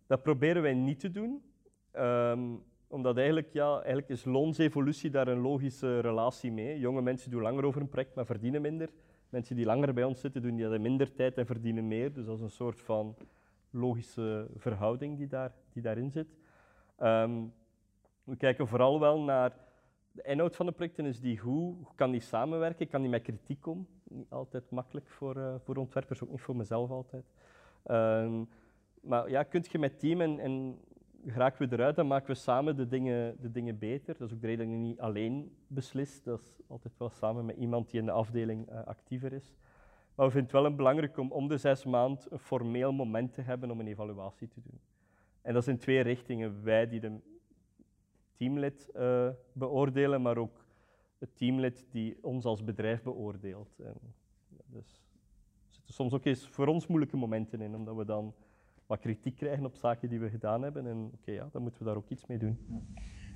Dat 0.06 0.22
proberen 0.22 0.62
wij 0.62 0.74
niet 0.74 1.00
te 1.00 1.10
doen, 1.10 1.42
um, 1.96 2.62
omdat 2.88 3.16
eigenlijk, 3.16 3.52
ja, 3.52 3.74
eigenlijk 3.74 4.08
is 4.08 4.24
loonsevolutie 4.24 5.10
daar 5.10 5.28
een 5.28 5.40
logische 5.40 6.00
relatie 6.00 6.52
mee. 6.52 6.78
Jonge 6.78 7.02
mensen 7.02 7.30
doen 7.30 7.42
langer 7.42 7.64
over 7.64 7.80
een 7.80 7.88
project, 7.88 8.14
maar 8.14 8.26
verdienen 8.26 8.62
minder. 8.62 8.88
Mensen 9.28 9.56
die 9.56 9.64
langer 9.64 9.94
bij 9.94 10.04
ons 10.04 10.20
zitten, 10.20 10.42
doen 10.42 10.56
die 10.56 10.68
in 10.68 10.82
minder 10.82 11.14
tijd 11.14 11.38
en 11.38 11.46
verdienen 11.46 11.88
meer. 11.88 12.12
Dus 12.12 12.26
dat 12.26 12.36
is 12.36 12.42
een 12.42 12.50
soort 12.50 12.80
van 12.80 13.16
logische 13.70 14.48
verhouding 14.56 15.16
die, 15.16 15.26
daar, 15.26 15.52
die 15.72 15.82
daarin 15.82 16.10
zit. 16.10 16.36
Um, 17.02 17.52
we 18.28 18.36
kijken 18.36 18.66
vooral 18.66 19.00
wel 19.00 19.20
naar 19.20 19.56
de 20.12 20.22
inhoud 20.22 20.56
van 20.56 20.66
de 20.66 20.72
projecten. 20.72 21.06
Is 21.06 21.20
die 21.20 21.38
hoe, 21.38 21.74
hoe 21.74 21.94
kan 21.94 22.10
die 22.10 22.20
samenwerken? 22.20 22.88
Kan 22.88 23.00
die 23.00 23.10
met 23.10 23.22
kritiek 23.22 23.66
om? 23.66 23.86
Niet 24.08 24.30
altijd 24.30 24.70
makkelijk 24.70 25.08
voor, 25.08 25.36
uh, 25.36 25.54
voor 25.58 25.76
ontwerpers, 25.76 26.22
ook 26.22 26.30
niet 26.30 26.40
voor 26.40 26.56
mezelf 26.56 26.90
altijd. 26.90 27.24
Um, 27.86 28.48
maar 29.00 29.30
ja, 29.30 29.42
kun 29.42 29.64
je 29.70 29.78
met 29.78 29.98
team 29.98 30.20
en, 30.20 30.38
en 30.38 30.78
geraken 31.26 31.68
we 31.68 31.74
eruit, 31.76 31.96
dan 31.96 32.06
maken 32.06 32.26
we 32.26 32.34
samen 32.34 32.76
de 32.76 32.88
dingen, 32.88 33.36
de 33.40 33.50
dingen 33.50 33.78
beter. 33.78 34.18
Dat 34.18 34.28
is 34.28 34.34
ook 34.34 34.40
de 34.40 34.46
reden 34.46 34.66
dat 34.66 34.74
je 34.74 34.82
niet 34.82 35.00
alleen 35.00 35.56
beslist. 35.66 36.24
Dat 36.24 36.40
is 36.40 36.60
altijd 36.66 36.94
wel 36.98 37.10
samen 37.10 37.44
met 37.44 37.56
iemand 37.56 37.90
die 37.90 38.00
in 38.00 38.06
de 38.06 38.12
afdeling 38.12 38.70
uh, 38.70 38.84
actiever 38.84 39.32
is. 39.32 39.54
Maar 40.14 40.26
we 40.26 40.32
vinden 40.32 40.50
het 40.52 40.62
wel 40.62 40.74
belangrijk 40.74 41.18
om 41.18 41.32
om 41.32 41.48
de 41.48 41.56
zes 41.56 41.84
maanden 41.84 42.24
een 42.28 42.38
formeel 42.38 42.92
moment 42.92 43.32
te 43.32 43.40
hebben 43.40 43.70
om 43.70 43.80
een 43.80 43.86
evaluatie 43.86 44.48
te 44.48 44.60
doen. 44.60 44.80
En 45.42 45.52
dat 45.52 45.62
is 45.62 45.68
in 45.68 45.78
twee 45.78 46.00
richtingen. 46.00 46.62
Wij 46.62 46.88
die 46.88 47.00
de 47.00 47.20
teamlid 48.38 48.88
uh, 48.96 49.28
beoordelen, 49.52 50.22
maar 50.22 50.36
ook 50.36 50.64
het 51.18 51.36
teamlid 51.36 51.86
die 51.90 52.18
ons 52.22 52.44
als 52.44 52.64
bedrijf 52.64 53.02
beoordeelt. 53.02 53.78
En, 53.78 53.94
dus 54.66 55.02
er 55.68 55.74
zitten 55.74 55.94
soms 55.94 56.12
ook 56.12 56.24
eens 56.24 56.48
voor 56.48 56.66
ons 56.66 56.86
moeilijke 56.86 57.16
momenten 57.16 57.60
in, 57.60 57.74
omdat 57.74 57.96
we 57.96 58.04
dan 58.04 58.34
wat 58.86 58.98
kritiek 59.00 59.36
krijgen 59.36 59.64
op 59.64 59.74
zaken 59.74 60.08
die 60.08 60.20
we 60.20 60.30
gedaan 60.30 60.62
hebben. 60.62 60.86
En 60.86 61.04
oké, 61.04 61.14
okay, 61.20 61.34
ja, 61.34 61.48
dan 61.52 61.62
moeten 61.62 61.80
we 61.80 61.86
daar 61.86 61.96
ook 61.96 62.08
iets 62.08 62.26
mee 62.26 62.38
doen. 62.38 62.58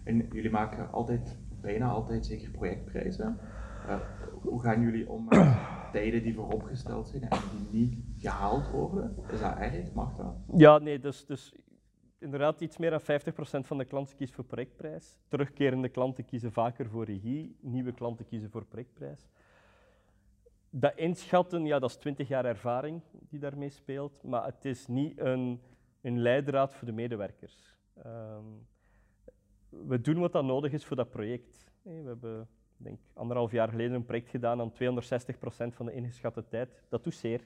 En 0.04 0.28
jullie 0.32 0.50
maken 0.50 0.90
altijd, 0.90 1.38
bijna 1.60 1.88
altijd 1.88 2.26
zeker 2.26 2.50
projectprijzen. 2.50 3.38
Uh, 3.86 4.00
hoe 4.42 4.60
gaan 4.60 4.80
jullie 4.82 5.08
om 5.08 5.26
met 5.28 5.56
tijden 5.92 6.22
die 6.22 6.34
vooropgesteld 6.34 7.08
zijn 7.08 7.22
en 7.22 7.38
die 7.70 7.80
niet 7.80 8.04
gehaald 8.18 8.70
worden? 8.70 9.16
Is 9.30 9.40
dat 9.40 9.56
erg? 9.56 9.92
Mag 9.92 10.16
dat? 10.16 10.34
Ja, 10.56 10.78
nee, 10.78 10.98
dus, 10.98 11.26
dus 11.26 11.54
inderdaad 12.22 12.60
iets 12.60 12.76
meer 12.76 12.90
dan 12.90 13.00
50% 13.00 13.04
van 13.66 13.78
de 13.78 13.84
klanten 13.84 14.16
kiest 14.16 14.34
voor 14.34 14.44
projectprijs. 14.44 15.18
Terugkerende 15.28 15.88
klanten 15.88 16.24
kiezen 16.24 16.52
vaker 16.52 16.88
voor 16.88 17.04
regie, 17.04 17.56
nieuwe 17.60 17.92
klanten 17.92 18.26
kiezen 18.26 18.50
voor 18.50 18.64
projectprijs. 18.64 19.28
Dat 20.70 20.96
inschatten, 20.96 21.64
ja, 21.64 21.78
dat 21.78 21.90
is 21.90 21.96
20 21.96 22.28
jaar 22.28 22.44
ervaring 22.44 23.02
die 23.10 23.38
daarmee 23.38 23.70
speelt, 23.70 24.22
maar 24.22 24.44
het 24.44 24.64
is 24.64 24.86
niet 24.86 25.18
een, 25.18 25.60
een 26.00 26.18
leidraad 26.18 26.74
voor 26.74 26.86
de 26.86 26.92
medewerkers. 26.92 27.76
Ehm, 28.02 28.44
we 29.68 30.00
doen 30.00 30.18
wat 30.18 30.32
dat 30.32 30.44
nodig 30.44 30.72
is 30.72 30.84
voor 30.84 30.96
dat 30.96 31.10
project. 31.10 31.70
We 31.82 31.90
hebben 31.90 32.48
denk 32.76 32.98
anderhalf 33.12 33.52
jaar 33.52 33.68
geleden 33.68 33.92
een 33.92 34.04
project 34.04 34.28
gedaan 34.28 34.60
aan 34.60 34.72
260% 34.72 35.74
van 35.74 35.86
de 35.86 35.92
ingeschatte 35.92 36.48
tijd. 36.48 36.82
Dat 36.88 37.04
doet 37.04 37.14
zeer. 37.14 37.40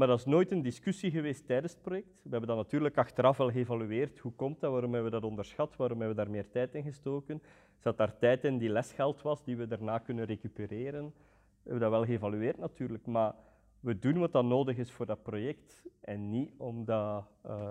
Maar 0.00 0.08
dat 0.08 0.18
is 0.18 0.24
nooit 0.24 0.50
een 0.50 0.62
discussie 0.62 1.10
geweest 1.10 1.46
tijdens 1.46 1.72
het 1.72 1.82
project. 1.82 2.08
We 2.22 2.30
hebben 2.30 2.48
dat 2.48 2.56
natuurlijk 2.56 2.98
achteraf 2.98 3.36
wel 3.36 3.50
geëvalueerd. 3.50 4.18
Hoe 4.18 4.32
komt 4.32 4.60
dat? 4.60 4.72
Waarom 4.72 4.92
hebben 4.92 5.10
we 5.10 5.20
dat 5.20 5.30
onderschat? 5.30 5.76
Waarom 5.76 5.98
hebben 5.98 6.16
we 6.16 6.22
daar 6.22 6.32
meer 6.32 6.50
tijd 6.50 6.74
in 6.74 6.82
gestoken? 6.82 7.42
Zat 7.78 7.96
daar 7.96 8.18
tijd 8.18 8.44
in 8.44 8.58
die 8.58 8.68
lesgeld 8.68 9.22
was, 9.22 9.44
die 9.44 9.56
we 9.56 9.66
daarna 9.66 9.98
kunnen 9.98 10.24
recupereren? 10.24 11.04
We 11.04 11.70
hebben 11.70 11.80
dat 11.80 11.90
wel 11.90 12.04
geëvalueerd 12.04 12.58
natuurlijk, 12.58 13.06
maar 13.06 13.34
we 13.80 13.98
doen 13.98 14.18
wat 14.18 14.32
dat 14.32 14.44
nodig 14.44 14.76
is 14.76 14.90
voor 14.90 15.06
dat 15.06 15.22
project 15.22 15.82
en 16.00 16.30
niet 16.30 16.52
omdat 16.56 17.24
uh, 17.46 17.70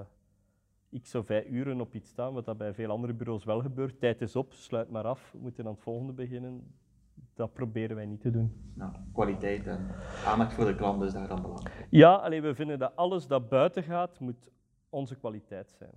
x 1.02 1.16
of 1.16 1.30
y 1.30 1.46
uren 1.50 1.82
op 1.82 1.96
iets 1.96 2.10
staan, 2.10 2.34
wat 2.34 2.46
dat 2.46 2.58
bij 2.58 2.74
veel 2.74 2.90
andere 2.90 3.14
bureaus 3.14 3.44
wel 3.44 3.62
gebeurt. 3.62 4.00
Tijd 4.00 4.22
is 4.22 4.36
op, 4.36 4.54
sluit 4.54 4.90
maar 4.90 5.06
af, 5.06 5.32
we 5.32 5.38
moeten 5.38 5.66
aan 5.66 5.74
het 5.74 5.82
volgende 5.82 6.14
beginnen. 6.14 6.74
Dat 7.40 7.54
proberen 7.54 7.96
wij 7.96 8.06
niet 8.06 8.22
te 8.22 8.32
doen. 8.32 8.72
Nou, 8.74 8.92
kwaliteit 9.14 9.68
en 9.68 9.88
aandacht 10.26 10.54
voor 10.54 10.66
de 10.66 10.76
klant 10.76 11.04
is 11.04 11.14
daar 11.14 11.28
dan 11.28 11.42
belangrijk. 11.42 11.88
Ja, 11.90 12.14
alleen 12.14 12.42
we 12.42 12.56
vinden 12.56 12.80
dat 12.80 12.96
alles 12.96 13.28
dat 13.28 13.50
buiten 13.50 13.84
gaat, 13.84 14.20
moet 14.20 14.50
onze 14.90 15.16
kwaliteit 15.16 15.72
zijn. 15.78 15.94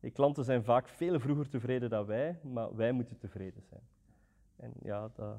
De 0.00 0.10
klanten 0.10 0.44
zijn 0.44 0.64
vaak 0.64 0.88
veel 0.88 1.20
vroeger 1.20 1.48
tevreden 1.48 1.90
dan 1.90 2.06
wij, 2.06 2.38
maar 2.42 2.76
wij 2.76 2.92
moeten 2.92 3.18
tevreden 3.18 3.62
zijn. 3.62 3.80
En 4.56 4.72
ja, 4.82 5.10
dat, 5.14 5.36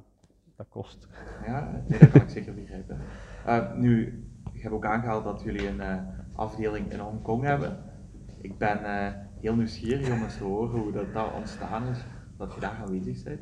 dat 0.56 0.68
kost. 0.70 1.08
Ja, 1.45 1.84
nee, 1.88 2.00
dat 2.00 2.12
kan 2.12 2.22
ik 2.22 2.30
zeker 2.30 2.54
begrijpen. 2.54 3.00
Uh, 3.48 3.74
nu, 3.76 4.24
ik 4.54 4.62
heb 4.62 4.72
ook 4.72 4.86
aangehaald 4.86 5.24
dat 5.24 5.41
jullie 5.41 5.68
een 5.68 5.80
uh, 5.80 6.02
afdeling 6.36 6.91
in 6.91 7.00
Hongkong 7.00 7.43
hebben 7.43 7.95
ik 8.41 8.58
ben 8.58 8.80
uh, 8.82 9.08
heel 9.39 9.56
nieuwsgierig 9.56 10.12
om 10.12 10.24
eens 10.24 10.38
te 10.38 10.43
horen 10.43 10.80
hoe 10.80 10.91
dat, 10.91 11.14
dat 11.14 11.34
ontstaan 11.34 11.88
is, 11.88 12.06
dat 12.38 12.54
je 12.54 12.60
daar 12.60 12.78
aanwezig 12.82 13.24
bent. 13.24 13.41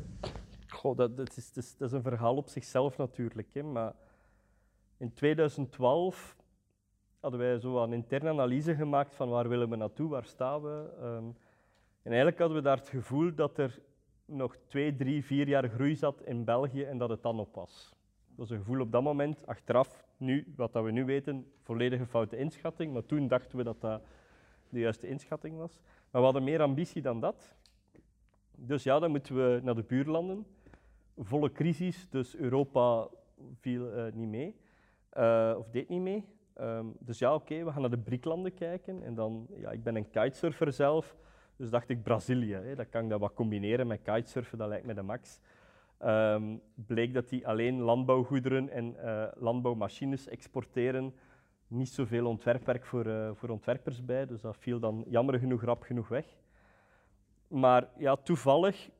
Goh, 0.76 0.96
dat, 0.96 1.16
dat, 1.16 1.36
is, 1.36 1.50
is, 1.54 1.76
dat 1.76 1.88
is 1.88 1.94
een 1.94 2.02
verhaal 2.02 2.36
op 2.36 2.48
zichzelf 2.48 2.96
natuurlijk. 2.96 3.48
Hè, 3.52 3.62
maar 3.62 3.94
in 4.96 5.12
2012 5.12 6.36
hadden 7.20 7.40
wij 7.40 7.58
zo 7.58 7.82
een 7.82 7.92
interne 7.92 8.28
analyse 8.28 8.74
gemaakt 8.74 9.14
van 9.14 9.28
waar 9.28 9.48
willen 9.48 9.70
we 9.70 9.76
naartoe, 9.76 10.08
waar 10.08 10.24
staan 10.24 10.62
we. 10.62 10.90
Um, 11.02 11.36
en 12.02 12.12
eigenlijk 12.12 12.38
hadden 12.38 12.56
we 12.56 12.62
daar 12.62 12.76
het 12.76 12.88
gevoel 12.88 13.34
dat 13.34 13.58
er 13.58 13.78
nog 14.24 14.56
twee, 14.66 14.96
drie, 14.96 15.24
vier 15.24 15.48
jaar 15.48 15.68
groei 15.68 15.96
zat 15.96 16.22
in 16.22 16.44
België 16.44 16.82
en 16.82 16.98
dat 16.98 17.08
het 17.08 17.22
dan 17.22 17.40
op 17.40 17.54
was. 17.54 17.94
Dat 18.28 18.36
was 18.36 18.50
een 18.50 18.58
gevoel 18.58 18.80
op 18.80 18.92
dat 18.92 19.02
moment, 19.02 19.46
achteraf, 19.46 20.04
nu, 20.16 20.52
wat 20.56 20.72
dat 20.72 20.84
we 20.84 20.90
nu 20.90 21.04
weten, 21.04 21.52
volledige 21.62 22.06
foute 22.06 22.36
inschatting, 22.36 22.92
maar 22.92 23.06
toen 23.06 23.28
dachten 23.28 23.58
we 23.58 23.64
dat 23.64 23.80
dat 23.80 24.02
de 24.68 24.78
juiste 24.78 25.08
inschatting 25.08 25.56
was. 25.56 25.80
Maar 26.10 26.20
we 26.20 26.26
hadden 26.26 26.44
meer 26.44 26.62
ambitie 26.62 27.02
dan 27.02 27.20
dat. 27.20 27.56
Dus 28.54 28.82
ja, 28.82 28.98
dan 28.98 29.10
moeten 29.10 29.34
we 29.34 29.60
naar 29.62 29.74
de 29.74 29.82
buurlanden. 29.82 30.46
Volle 31.18 31.52
crisis, 31.52 32.08
dus 32.08 32.36
Europa 32.36 33.08
viel 33.54 34.06
uh, 34.06 34.12
niet 34.12 34.28
mee, 34.28 34.56
uh, 35.18 35.54
of 35.58 35.70
deed 35.70 35.88
niet 35.88 36.00
mee. 36.00 36.24
Um, 36.60 36.96
dus 36.98 37.18
ja, 37.18 37.34
oké, 37.34 37.64
we 37.64 37.72
gaan 37.72 37.80
naar 37.80 37.90
de 37.90 37.98
BRIC-landen 37.98 38.54
kijken. 38.54 39.02
En 39.02 39.14
dan, 39.14 39.46
ja, 39.54 39.70
ik 39.70 39.82
ben 39.82 39.96
een 39.96 40.10
kitesurfer 40.10 40.72
zelf, 40.72 41.16
dus 41.56 41.70
dacht 41.70 41.88
ik 41.88 42.02
Brazilië. 42.02 42.54
Hè, 42.54 42.74
dan 42.74 42.88
kan 42.88 43.04
ik 43.04 43.10
dat 43.10 43.20
wat 43.20 43.34
combineren 43.34 43.86
met 43.86 44.02
kitesurfen, 44.02 44.58
dat 44.58 44.68
lijkt 44.68 44.86
me 44.86 44.94
de 44.94 45.02
max. 45.02 45.40
Um, 46.04 46.60
bleek 46.74 47.14
dat 47.14 47.28
die 47.28 47.46
alleen 47.46 47.80
landbouwgoederen 47.80 48.68
en 48.68 48.96
uh, 48.96 49.26
landbouwmachines 49.34 50.28
exporteren 50.28 51.14
niet 51.68 51.88
zoveel 51.88 52.26
ontwerpwerk 52.26 52.84
voor, 52.84 53.34
voor 53.36 53.48
ontwerpers 53.48 54.04
bij, 54.04 54.26
dus 54.26 54.40
dat 54.40 54.56
viel 54.56 54.78
dan 54.78 55.04
jammer 55.08 55.38
genoeg 55.38 55.62
rap 55.62 55.82
genoeg 55.82 56.08
weg. 56.08 56.36
Maar 57.48 57.88
ja, 57.98 58.16
toevallig 58.16 58.90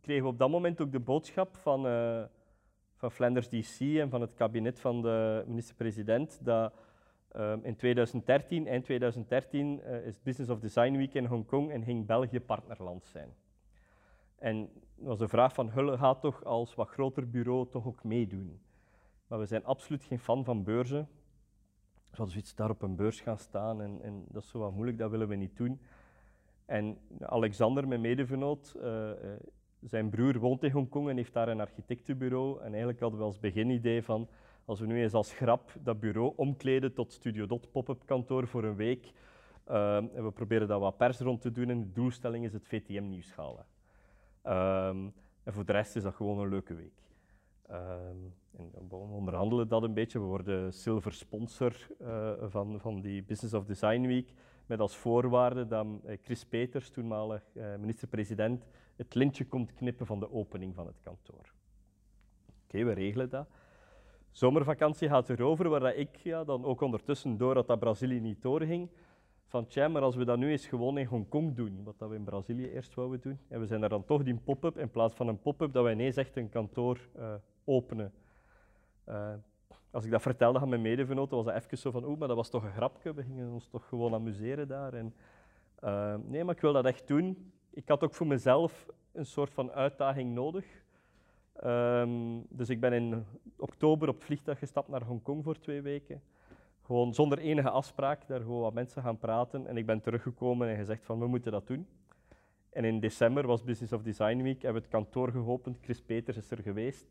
kregen 0.00 0.22
we 0.22 0.28
op 0.28 0.38
dat 0.38 0.50
moment 0.50 0.80
ook 0.80 0.92
de 0.92 1.00
boodschap 1.00 1.56
van, 1.56 1.86
uh, 1.86 2.22
van 2.96 3.10
Flanders 3.10 3.48
DC 3.48 3.80
en 3.80 4.10
van 4.10 4.20
het 4.20 4.34
kabinet 4.34 4.80
van 4.80 5.02
de 5.02 5.44
minister-president 5.46 6.44
dat 6.44 6.72
uh, 7.36 7.52
in 7.62 7.76
2013, 7.76 8.66
eind 8.66 8.84
2013, 8.84 9.80
uh, 9.84 10.06
is 10.06 10.22
Business 10.22 10.50
of 10.50 10.60
Design 10.60 10.96
Week 10.96 11.14
in 11.14 11.24
Hongkong 11.24 11.70
en 11.70 11.84
ging 11.84 12.06
België 12.06 12.40
partnerland 12.40 13.04
zijn. 13.06 13.34
En 14.38 14.70
dat 14.94 15.06
was 15.06 15.18
de 15.18 15.28
vraag 15.28 15.54
van, 15.54 15.70
Hulle 15.70 15.98
gaat 15.98 16.20
toch 16.20 16.44
als 16.44 16.74
wat 16.74 16.88
groter 16.88 17.30
bureau 17.30 17.68
toch 17.70 17.86
ook 17.86 18.04
meedoen? 18.04 18.60
Maar 19.26 19.38
we 19.38 19.46
zijn 19.46 19.64
absoluut 19.64 20.04
geen 20.04 20.18
fan 20.18 20.44
van 20.44 20.62
beurzen 20.62 21.08
zoals 22.12 22.36
iets 22.36 22.54
daar 22.54 22.70
op 22.70 22.82
een 22.82 22.96
beurs 22.96 23.20
gaan 23.20 23.38
staan 23.38 23.82
en, 23.82 24.02
en, 24.02 24.24
dat 24.28 24.42
is 24.42 24.48
zo 24.48 24.58
wat 24.58 24.72
moeilijk, 24.72 24.98
dat 24.98 25.10
willen 25.10 25.28
we 25.28 25.34
niet 25.34 25.56
doen. 25.56 25.80
En 26.64 26.98
Alexander, 27.20 27.88
mijn 27.88 28.00
medevenoot, 28.00 28.74
uh, 28.76 29.10
zijn 29.80 30.10
broer 30.10 30.38
woont 30.38 30.62
in 30.62 30.70
Hongkong 30.70 31.08
en 31.08 31.16
heeft 31.16 31.32
daar 31.32 31.48
een 31.48 31.60
architectenbureau. 31.60 32.58
En 32.58 32.68
eigenlijk 32.68 33.00
hadden 33.00 33.18
we 33.18 33.24
als 33.24 33.38
beginidee 33.38 34.02
van, 34.02 34.28
als 34.64 34.80
we 34.80 34.86
nu 34.86 35.02
eens 35.02 35.14
als 35.14 35.32
grap 35.32 35.72
dat 35.82 36.00
bureau 36.00 36.32
omkleden 36.36 36.94
tot 36.94 37.12
Studio 37.12 37.46
Dot 37.46 37.70
pop-up 37.70 38.02
kantoor 38.04 38.46
voor 38.46 38.64
een 38.64 38.76
week. 38.76 39.12
Uh, 39.70 39.96
en 39.96 40.24
we 40.24 40.30
proberen 40.30 40.68
daar 40.68 40.78
wat 40.78 40.96
pers 40.96 41.18
rond 41.18 41.40
te 41.40 41.52
doen 41.52 41.70
en 41.70 41.80
de 41.80 41.92
doelstelling 41.92 42.44
is 42.44 42.52
het 42.52 42.66
VTM-nieuws 42.66 43.34
halen. 43.34 43.66
Um, 44.44 45.12
en 45.42 45.52
voor 45.52 45.64
de 45.64 45.72
rest 45.72 45.96
is 45.96 46.02
dat 46.02 46.14
gewoon 46.14 46.38
een 46.38 46.48
leuke 46.48 46.74
week. 46.74 47.02
Um, 47.70 48.34
en 48.56 48.88
we 48.88 48.96
onderhandelen 48.96 49.68
dat 49.68 49.82
een 49.82 49.94
beetje. 49.94 50.18
We 50.18 50.24
worden 50.24 50.72
silver 50.72 51.12
sponsor 51.12 51.88
uh, 52.02 52.32
van, 52.42 52.80
van 52.80 53.00
die 53.00 53.22
Business 53.22 53.54
of 53.54 53.64
Design 53.64 54.06
Week. 54.06 54.32
Met 54.68 54.80
als 54.80 54.96
voorwaarde 54.96 55.66
dat 55.66 55.86
uh, 55.86 56.16
Chris 56.22 56.44
Peters, 56.44 56.90
toenmalig 56.90 57.42
uh, 57.54 57.76
minister-president, 57.76 58.66
het 58.96 59.14
lintje 59.14 59.44
komt 59.44 59.74
knippen 59.74 60.06
van 60.06 60.20
de 60.20 60.32
opening 60.32 60.74
van 60.74 60.86
het 60.86 61.00
kantoor. 61.02 61.52
Oké, 62.64 62.84
we 62.84 62.92
regelen 62.92 63.30
dat. 63.30 63.48
Zomervakantie 64.30 65.08
gaat 65.08 65.28
erover, 65.28 65.68
waar 65.68 65.80
dat 65.80 65.96
ik 65.96 66.16
ja, 66.16 66.44
dan 66.44 66.64
ook 66.64 66.80
ondertussen, 66.80 67.36
doordat 67.36 67.66
dat 67.66 67.78
Brazilië 67.78 68.20
niet 68.20 68.42
doorging, 68.42 68.88
van 69.46 69.66
tja, 69.66 69.88
maar 69.88 70.02
als 70.02 70.16
we 70.16 70.24
dat 70.24 70.38
nu 70.38 70.50
eens 70.50 70.66
gewoon 70.66 70.98
in 70.98 71.06
Hongkong 71.06 71.54
doen, 71.54 71.84
wat 71.84 71.98
dat 71.98 72.08
we 72.08 72.14
in 72.14 72.24
Brazilië 72.24 72.70
eerst 72.70 72.94
wouden 72.94 73.20
doen, 73.20 73.38
en 73.48 73.60
we 73.60 73.66
zijn 73.66 73.80
daar 73.80 73.88
dan 73.88 74.04
toch 74.04 74.22
die 74.22 74.34
pop-up, 74.34 74.78
in 74.78 74.90
plaats 74.90 75.14
van 75.14 75.28
een 75.28 75.40
pop-up, 75.40 75.72
dat 75.72 75.82
wij 75.82 75.92
ineens 75.92 76.16
echt 76.16 76.36
een 76.36 76.48
kantoor 76.48 76.98
openen 77.64 78.12
uh, 79.08 79.34
als 79.90 80.04
ik 80.04 80.10
dat 80.10 80.22
vertelde 80.22 80.58
aan 80.58 80.68
mijn 80.68 80.82
medevenoten, 80.82 81.36
was 81.36 81.46
dat 81.46 81.54
even 81.54 81.78
zo 81.78 81.90
van, 81.90 82.04
oeh, 82.04 82.18
maar 82.18 82.28
dat 82.28 82.36
was 82.36 82.50
toch 82.50 82.64
een 82.64 82.72
grapje, 82.72 83.14
we 83.14 83.22
gingen 83.22 83.52
ons 83.52 83.68
toch 83.68 83.88
gewoon 83.88 84.14
amuseren 84.14 84.68
daar. 84.68 84.94
En, 84.94 85.14
uh, 85.84 86.14
nee, 86.24 86.44
maar 86.44 86.54
ik 86.54 86.60
wil 86.60 86.72
dat 86.72 86.84
echt 86.84 87.06
doen. 87.06 87.52
Ik 87.70 87.88
had 87.88 88.04
ook 88.04 88.14
voor 88.14 88.26
mezelf 88.26 88.86
een 89.12 89.26
soort 89.26 89.54
van 89.54 89.70
uitdaging 89.70 90.34
nodig. 90.34 90.64
Um, 91.64 92.46
dus 92.48 92.68
ik 92.68 92.80
ben 92.80 92.92
in 92.92 93.24
oktober 93.56 94.08
op 94.08 94.14
het 94.14 94.24
vliegtuig 94.24 94.58
gestapt 94.58 94.88
naar 94.88 95.02
Hongkong 95.02 95.44
voor 95.44 95.58
twee 95.58 95.82
weken. 95.82 96.22
Gewoon 96.82 97.14
zonder 97.14 97.38
enige 97.38 97.70
afspraak, 97.70 98.26
daar 98.26 98.40
gewoon 98.40 98.60
wat 98.60 98.74
mensen 98.74 99.02
gaan 99.02 99.18
praten. 99.18 99.66
En 99.66 99.76
ik 99.76 99.86
ben 99.86 100.00
teruggekomen 100.00 100.68
en 100.68 100.76
gezegd 100.76 101.04
van, 101.04 101.18
we 101.18 101.26
moeten 101.26 101.52
dat 101.52 101.66
doen. 101.66 101.86
En 102.70 102.84
in 102.84 103.00
december 103.00 103.46
was 103.46 103.64
Business 103.64 103.92
of 103.92 104.02
Design 104.02 104.42
Week, 104.42 104.62
hebben 104.62 104.82
we 104.82 104.88
het 104.88 104.96
kantoor 104.96 105.30
geopend. 105.30 105.78
Chris 105.80 106.02
Peters 106.02 106.36
is 106.36 106.50
er 106.50 106.62
geweest. 106.62 107.06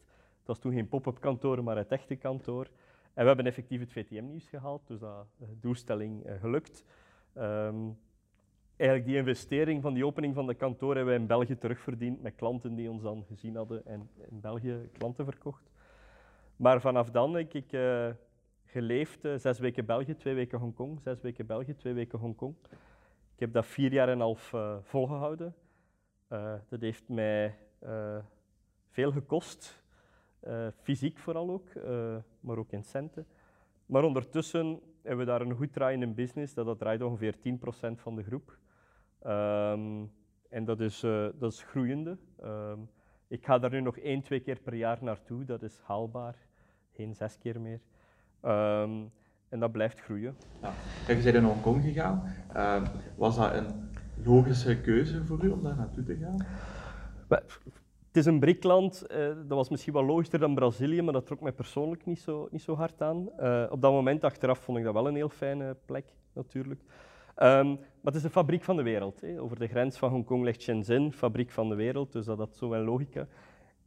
Het 0.48 0.56
was 0.56 0.66
toen 0.66 0.74
geen 0.74 0.88
pop-up 0.88 1.20
kantoor, 1.20 1.64
maar 1.64 1.78
het 1.78 1.92
echte 1.92 2.16
kantoor. 2.16 2.66
En 3.14 3.22
we 3.22 3.28
hebben 3.28 3.46
effectief 3.46 3.80
het 3.80 3.92
VTM-nieuws 3.92 4.48
gehaald, 4.48 4.88
dus 4.88 5.00
dat 5.00 5.28
de 5.38 5.60
doelstelling 5.60 6.26
uh, 6.26 6.40
gelukt. 6.40 6.84
Um, 7.38 8.00
eigenlijk 8.76 9.10
die 9.10 9.18
investering 9.18 9.82
van 9.82 9.94
die 9.94 10.06
opening 10.06 10.36
van 10.36 10.48
de 10.48 10.54
kantoor 10.54 10.96
hebben 10.96 11.14
wij 11.14 11.22
in 11.22 11.28
België 11.28 11.58
terugverdiend 11.58 12.22
met 12.22 12.36
klanten 12.36 12.76
die 12.76 12.90
ons 12.90 13.02
dan 13.02 13.24
gezien 13.28 13.56
hadden 13.56 13.86
en 13.86 14.10
in 14.30 14.40
België 14.40 14.90
klanten 14.92 15.26
verkocht. 15.26 15.72
Maar 16.56 16.82
vanaf 16.82 17.10
dan 17.12 17.34
heb 17.34 17.54
ik 17.54 17.72
uh, 17.74 18.10
geleefd, 18.66 19.26
uh, 19.26 19.38
zes 19.38 19.60
weken 19.60 19.86
België, 19.86 20.16
twee 20.16 20.34
weken 20.34 20.60
Hongkong, 20.60 21.02
zes 21.02 21.22
weken 21.22 21.46
België, 21.46 21.76
twee 21.76 21.94
weken 21.94 22.20
Hongkong. 22.20 22.56
Ik 23.34 23.40
heb 23.40 23.54
dat 23.54 23.66
vier 23.66 23.94
jaar 23.94 24.08
en 24.08 24.14
een 24.14 24.20
half 24.20 24.54
volgehouden. 24.82 25.56
dat 26.70 26.82
heeft 26.82 27.10
mij 27.10 27.58
veel 28.90 29.12
gekost. 29.12 29.86
Uh, 30.44 30.68
fysiek 30.82 31.18
vooral 31.18 31.50
ook, 31.50 31.68
uh, 31.76 32.16
maar 32.40 32.58
ook 32.58 32.72
in 32.72 32.84
centen. 32.84 33.28
Maar 33.86 34.04
ondertussen 34.04 34.80
hebben 35.02 35.26
we 35.26 35.32
daar 35.32 35.42
een 35.42 35.56
goed 35.56 35.74
draaiende 35.74 36.08
business, 36.08 36.54
dat, 36.54 36.66
dat 36.66 36.80
draait 36.80 37.02
ongeveer 37.02 37.36
10% 37.36 37.40
van 37.96 38.16
de 38.16 38.24
groep. 38.24 38.58
Um, 39.26 40.12
en 40.50 40.66
dat 40.66 40.80
is, 40.80 41.04
uh, 41.04 41.28
dat 41.40 41.52
is 41.52 41.64
groeiende. 41.64 42.18
Um, 42.44 42.90
ik 43.28 43.46
ga 43.46 43.60
daar 43.60 43.72
nu 43.72 43.82
nog 43.82 43.98
één, 43.98 44.22
twee 44.22 44.40
keer 44.40 44.60
per 44.60 44.74
jaar 44.74 44.98
naartoe, 45.02 45.46
dat 45.46 45.64
is 45.64 45.80
haalbaar. 45.84 46.36
geen 46.92 47.16
zes 47.16 47.38
keer 47.38 47.62
meer. 47.62 47.80
Ehm, 48.42 49.06
en 49.50 49.60
dat 49.60 49.72
blijft 49.72 50.00
groeien. 50.00 50.36
Ja. 50.62 50.72
Je 51.08 51.24
bent 51.24 51.36
in 51.36 51.44
Hongkong 51.44 51.84
gegaan. 51.84 52.24
Ehm, 52.54 52.86
was 53.16 53.36
dat 53.36 53.54
een 53.54 53.90
logische 54.24 54.82
keuze 54.82 55.26
voor 55.26 55.44
u 55.44 55.50
om 55.50 55.64
daar 55.64 55.76
naartoe 55.76 56.04
te 56.04 56.16
gaan? 56.16 56.46
Het 58.18 58.26
is 58.26 58.32
een 58.32 58.40
BRIC-land, 58.40 59.06
uh, 59.12 59.18
dat 59.28 59.58
was 59.58 59.70
misschien 59.70 59.94
wel 59.94 60.06
logischer 60.06 60.40
dan 60.40 60.56
Brazilië, 60.56 61.02
maar 61.02 61.14
dat 61.14 61.26
trok 61.26 61.42
mij 61.42 61.52
persoonlijk 61.52 62.06
niet 62.06 62.20
zo, 62.20 62.48
niet 62.52 62.62
zo 62.62 62.76
hard 62.76 63.02
aan. 63.02 63.30
Uh, 63.40 63.64
op 63.70 63.82
dat 63.82 63.92
moment, 63.92 64.24
achteraf, 64.24 64.60
vond 64.60 64.78
ik 64.78 64.84
dat 64.84 64.94
wel 64.94 65.08
een 65.08 65.16
heel 65.16 65.30
fijne 65.30 65.76
plek, 65.86 66.06
natuurlijk. 66.34 66.82
Um, 66.82 67.70
maar 67.76 68.04
het 68.04 68.16
is 68.16 68.22
de 68.22 68.30
fabriek 68.30 68.64
van 68.64 68.76
de 68.76 68.84
wereld. 68.84 69.22
Hè. 69.22 69.42
Over 69.42 69.60
de 69.60 69.68
grens 69.68 69.98
van 69.98 70.10
Hongkong 70.10 70.44
ligt 70.44 70.62
Shenzhen, 70.62 71.14
fabriek 71.14 71.52
van 71.52 71.70
de 71.70 71.76
wereld, 71.76 72.12
dus 72.12 72.26
dat 72.26 72.38
had 72.38 72.56
zo 72.56 72.70
wel 72.70 72.84
logica. 72.84 73.28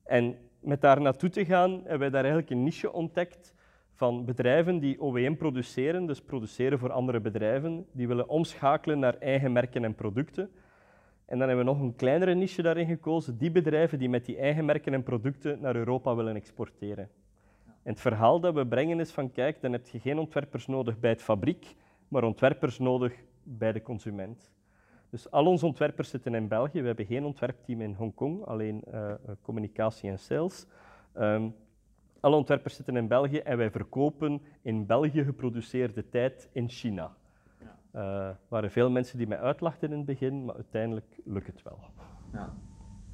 En 0.05 0.37
met 0.61 0.81
daar 0.81 1.01
naartoe 1.01 1.31
te 1.31 1.45
gaan, 1.45 1.70
hebben 1.70 1.99
wij 1.99 2.11
daar 2.11 2.24
eigenlijk 2.24 2.51
een 2.51 2.62
niche 2.62 2.93
ontdekt 2.93 3.55
van 3.93 4.24
bedrijven 4.24 4.78
die 4.78 5.03
OEM 5.03 5.37
produceren, 5.37 6.07
dus 6.07 6.22
produceren 6.22 6.78
voor 6.78 6.93
andere 6.93 7.20
bedrijven, 7.20 7.87
die 7.93 8.09
willen 8.09 8.28
omschakelen 8.28 8.99
naar 8.99 9.16
eigen 9.18 9.53
merken 9.53 9.85
en 9.85 9.95
producten. 9.95 10.51
En 11.31 11.39
dan 11.39 11.49
hebben 11.49 11.66
we 11.66 11.72
nog 11.72 11.81
een 11.81 11.97
kleinere 11.97 12.35
niche 12.35 12.62
daarin 12.62 12.87
gekozen, 12.87 13.39
die 13.39 13.51
bedrijven 13.51 13.99
die 13.99 14.09
met 14.09 14.24
die 14.24 14.37
eigen 14.37 14.64
merken 14.64 14.95
en 14.95 15.03
producten 15.03 15.61
naar 15.61 15.76
Europa 15.76 16.14
willen 16.14 16.35
exporteren. 16.35 17.09
En 17.64 17.93
het 17.93 18.01
verhaal 18.01 18.41
dat 18.41 18.55
we 18.55 18.66
brengen 18.66 19.01
is 19.01 19.11
van, 19.11 19.33
kijk, 19.33 19.61
dan 19.61 19.72
heb 19.72 19.89
je 19.89 20.01
geen 20.01 20.18
ontwerpers 20.18 20.66
nodig 20.66 20.99
bij 20.99 21.11
het 21.11 21.22
fabriek, 21.22 21.74
maar 22.09 22.24
ontwerpers 22.24 22.78
nodig 22.78 23.14
bij 23.43 23.72
de 23.72 23.83
consument. 23.83 24.51
Dus 25.11 25.31
al 25.31 25.47
onze 25.47 25.66
ontwerpers 25.66 26.11
zitten 26.11 26.35
in 26.35 26.49
België. 26.49 26.81
We 26.81 26.87
hebben 26.87 27.07
geen 27.07 27.24
ontwerpteam 27.24 27.81
in 27.81 27.95
Hongkong, 27.95 28.45
alleen 28.45 28.85
uh, 28.95 29.12
communicatie 29.43 30.11
en 30.11 30.18
sales. 30.18 30.66
Um, 31.18 31.55
alle 32.20 32.37
ontwerpers 32.37 32.74
zitten 32.74 32.97
in 32.97 33.09
België 33.09 33.39
en 33.39 33.57
wij 33.57 33.70
verkopen 33.70 34.43
in 34.62 34.87
België 34.87 35.24
geproduceerde 35.24 36.09
tijd 36.09 36.49
in 36.53 36.68
China. 36.68 37.16
Er 37.93 38.36
waren 38.49 38.70
veel 38.70 38.91
mensen 38.91 39.18
die 39.18 39.26
mij 39.26 39.38
uitlachten 39.38 39.91
in 39.91 39.97
het 39.97 40.07
begin, 40.07 40.45
maar 40.45 40.55
uiteindelijk 40.55 41.20
lukt 41.24 41.47
het 41.47 41.62
wel. 41.62 41.78
Ja. 42.32 42.53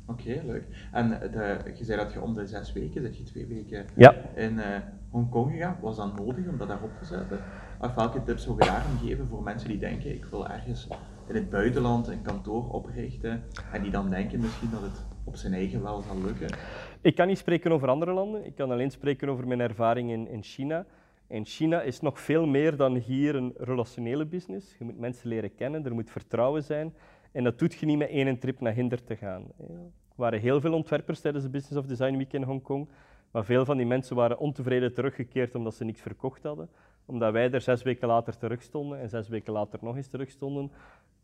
Oké, 0.07 0.43
leuk. 0.45 0.89
En 0.93 1.09
de, 1.09 1.73
je 1.75 1.85
zei 1.85 1.99
dat 1.99 2.13
je 2.13 2.21
om 2.21 2.35
de 2.35 2.47
zes 2.47 2.73
weken, 2.73 3.03
dat 3.03 3.17
je 3.17 3.23
twee 3.23 3.47
weken 3.47 3.87
ja. 3.97 4.15
in 4.35 4.53
uh, 4.53 4.65
Hongkong 5.11 5.51
gegaan. 5.51 5.77
Was 5.81 5.97
dat 5.97 6.19
nodig 6.19 6.49
om 6.49 6.59
dat 6.59 6.69
daarop 6.69 6.99
te 6.99 7.05
zetten? 7.05 7.39
Of 7.81 7.95
welke 7.95 8.23
tips 8.23 8.43
zou 8.43 8.57
je 8.59 8.67
daarin 8.67 8.97
geven 8.97 9.27
voor 9.29 9.43
mensen 9.43 9.69
die 9.69 9.79
denken, 9.79 10.15
ik 10.15 10.25
wil 10.25 10.49
ergens 10.49 10.89
in 11.29 11.35
het 11.35 11.51
buitenland 11.51 12.07
een 12.07 12.23
kantoor 12.23 12.73
oprichten 12.73 13.43
en 13.73 13.83
die 13.83 13.91
dan 13.91 14.11
denken 14.11 14.41
misschien 14.41 14.71
dat 14.71 14.83
het 14.83 15.05
op 15.25 15.37
zijn 15.37 15.53
eigen 15.53 15.83
wel 15.83 16.03
zal 16.03 16.21
lukken? 16.23 16.59
Ik 17.01 17.15
kan 17.15 17.27
niet 17.27 17.39
spreken 17.39 17.73
over 17.73 17.89
andere 17.89 18.13
landen, 18.13 18.47
ik 18.47 18.55
kan 18.55 18.71
alleen 18.71 18.91
spreken 18.91 19.29
over 19.29 19.47
mijn 19.47 19.61
ervaring 19.61 20.11
in, 20.11 20.29
in 20.29 20.43
China. 20.43 20.87
En 21.27 21.45
China 21.45 21.83
is 21.83 22.01
nog 22.01 22.21
veel 22.21 22.47
meer 22.47 22.77
dan 22.77 22.95
hier 22.95 23.35
een 23.35 23.55
relationele 23.57 24.25
business. 24.25 24.75
Je 24.79 24.85
moet 24.85 24.99
mensen 24.99 25.29
leren 25.29 25.55
kennen, 25.55 25.85
er 25.85 25.95
moet 25.95 26.11
vertrouwen 26.11 26.65
zijn. 26.65 26.95
En 27.33 27.45
dat 27.45 27.59
doet 27.59 27.75
je 27.75 27.87
niet 27.87 27.99
met 27.99 28.09
één 28.09 28.39
trip 28.39 28.61
naar 28.61 28.73
Hinder 28.73 29.05
te 29.05 29.17
gaan. 29.17 29.43
Er 29.59 30.23
waren 30.23 30.41
heel 30.41 30.61
veel 30.61 30.73
ontwerpers 30.73 31.21
tijdens 31.21 31.45
de 31.45 31.51
Business 31.51 31.77
of 31.79 31.87
Design 31.87 32.17
Week 32.17 32.33
in 32.33 32.43
Hongkong. 32.43 32.89
Maar 33.31 33.45
veel 33.45 33.65
van 33.65 33.77
die 33.77 33.87
mensen 33.87 34.17
waren 34.17 34.39
ontevreden 34.39 34.95
teruggekeerd 34.95 35.55
omdat 35.55 35.75
ze 35.75 35.85
niks 35.85 36.01
verkocht 36.01 36.43
hadden. 36.43 36.69
Omdat 37.07 37.33
wij 37.33 37.51
er 37.51 37.61
zes 37.61 37.83
weken 37.83 38.09
later 38.09 38.37
terugstonden 38.37 39.01
en 39.01 39.09
zes 39.09 39.29
weken 39.29 39.53
later 39.53 39.79
nog 39.83 39.97
eens 39.97 40.09
terugstonden, 40.09 40.73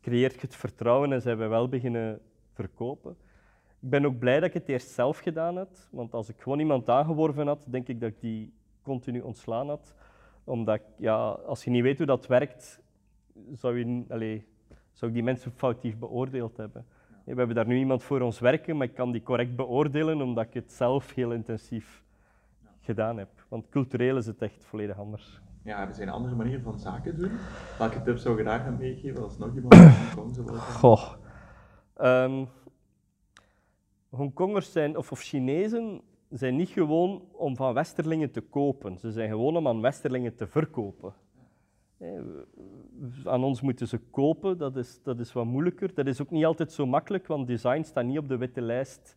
creëert 0.00 0.34
je 0.34 0.40
het 0.40 0.56
vertrouwen 0.56 1.12
en 1.12 1.22
zijn 1.22 1.38
we 1.38 1.46
wel 1.46 1.68
beginnen 1.68 2.20
verkopen. 2.52 3.16
Ik 3.80 3.90
ben 3.90 4.04
ook 4.04 4.18
blij 4.18 4.40
dat 4.40 4.48
ik 4.48 4.54
het 4.54 4.68
eerst 4.68 4.88
zelf 4.88 5.18
gedaan 5.18 5.56
heb, 5.56 5.68
want 5.90 6.14
als 6.14 6.28
ik 6.28 6.40
gewoon 6.40 6.58
iemand 6.58 6.88
aangeworven 6.88 7.46
had, 7.46 7.66
denk 7.68 7.88
ik 7.88 8.00
dat 8.00 8.12
die 8.20 8.52
continu 8.82 9.20
ontslaan 9.20 9.68
had. 9.68 9.94
Omdat, 10.44 10.80
ja, 10.96 11.28
als 11.30 11.64
je 11.64 11.70
niet 11.70 11.82
weet 11.82 11.98
hoe 11.98 12.06
dat 12.06 12.26
werkt, 12.26 12.80
zou, 13.52 13.78
je, 13.78 14.04
allez, 14.08 14.42
zou 14.92 15.10
ik 15.10 15.16
die 15.16 15.22
mensen 15.22 15.52
foutief 15.52 15.98
beoordeeld 15.98 16.56
hebben. 16.56 16.86
We 17.24 17.34
hebben 17.34 17.56
daar 17.56 17.66
nu 17.66 17.78
iemand 17.78 18.02
voor 18.02 18.20
ons 18.20 18.38
werken, 18.38 18.76
maar 18.76 18.86
ik 18.86 18.94
kan 18.94 19.12
die 19.12 19.22
correct 19.22 19.56
beoordelen 19.56 20.22
omdat 20.22 20.46
ik 20.46 20.54
het 20.54 20.72
zelf 20.72 21.14
heel 21.14 21.32
intensief 21.32 22.02
gedaan 22.80 23.18
heb. 23.18 23.28
Want 23.48 23.68
cultureel 23.68 24.16
is 24.16 24.26
het 24.26 24.42
echt 24.42 24.64
volledig 24.64 24.98
anders. 24.98 25.40
Ja, 25.64 25.78
hebben 25.78 25.96
ze 25.96 26.02
een 26.02 26.08
andere 26.08 26.34
manier 26.34 26.60
van 26.60 26.78
zaken 26.78 27.18
doen? 27.18 27.30
Welke 27.78 28.02
tips 28.02 28.22
zou 28.22 28.38
je 28.38 28.44
daar 28.44 28.60
gaan 28.60 28.76
meegeven 28.76 29.22
als 29.22 29.38
nog 29.38 29.54
iemand 29.54 29.74
Hongkong 29.74 30.34
zou 30.34 30.56
Goh. 30.56 31.12
Um, 32.00 32.48
Hongkongers 34.08 34.72
zijn, 34.72 34.96
of, 34.96 35.12
of 35.12 35.20
Chinezen 35.20 36.02
zijn 36.32 36.56
niet 36.56 36.68
gewoon 36.68 37.22
om 37.32 37.56
van 37.56 37.74
Westerlingen 37.74 38.30
te 38.30 38.40
kopen. 38.40 38.98
Ze 38.98 39.12
zijn 39.12 39.28
gewoon 39.28 39.56
om 39.56 39.68
aan 39.68 39.80
Westerlingen 39.80 40.34
te 40.34 40.46
verkopen. 40.46 41.14
Aan 43.24 43.44
ons 43.44 43.60
moeten 43.60 43.88
ze 43.88 43.98
kopen, 43.98 44.58
dat 44.58 44.76
is, 44.76 45.00
dat 45.02 45.18
is 45.18 45.32
wat 45.32 45.44
moeilijker. 45.44 45.94
Dat 45.94 46.06
is 46.06 46.22
ook 46.22 46.30
niet 46.30 46.44
altijd 46.44 46.72
zo 46.72 46.86
makkelijk, 46.86 47.26
want 47.26 47.46
design 47.46 47.82
staat 47.82 48.04
niet 48.04 48.18
op 48.18 48.28
de 48.28 48.36
witte 48.36 48.60
lijst 48.60 49.16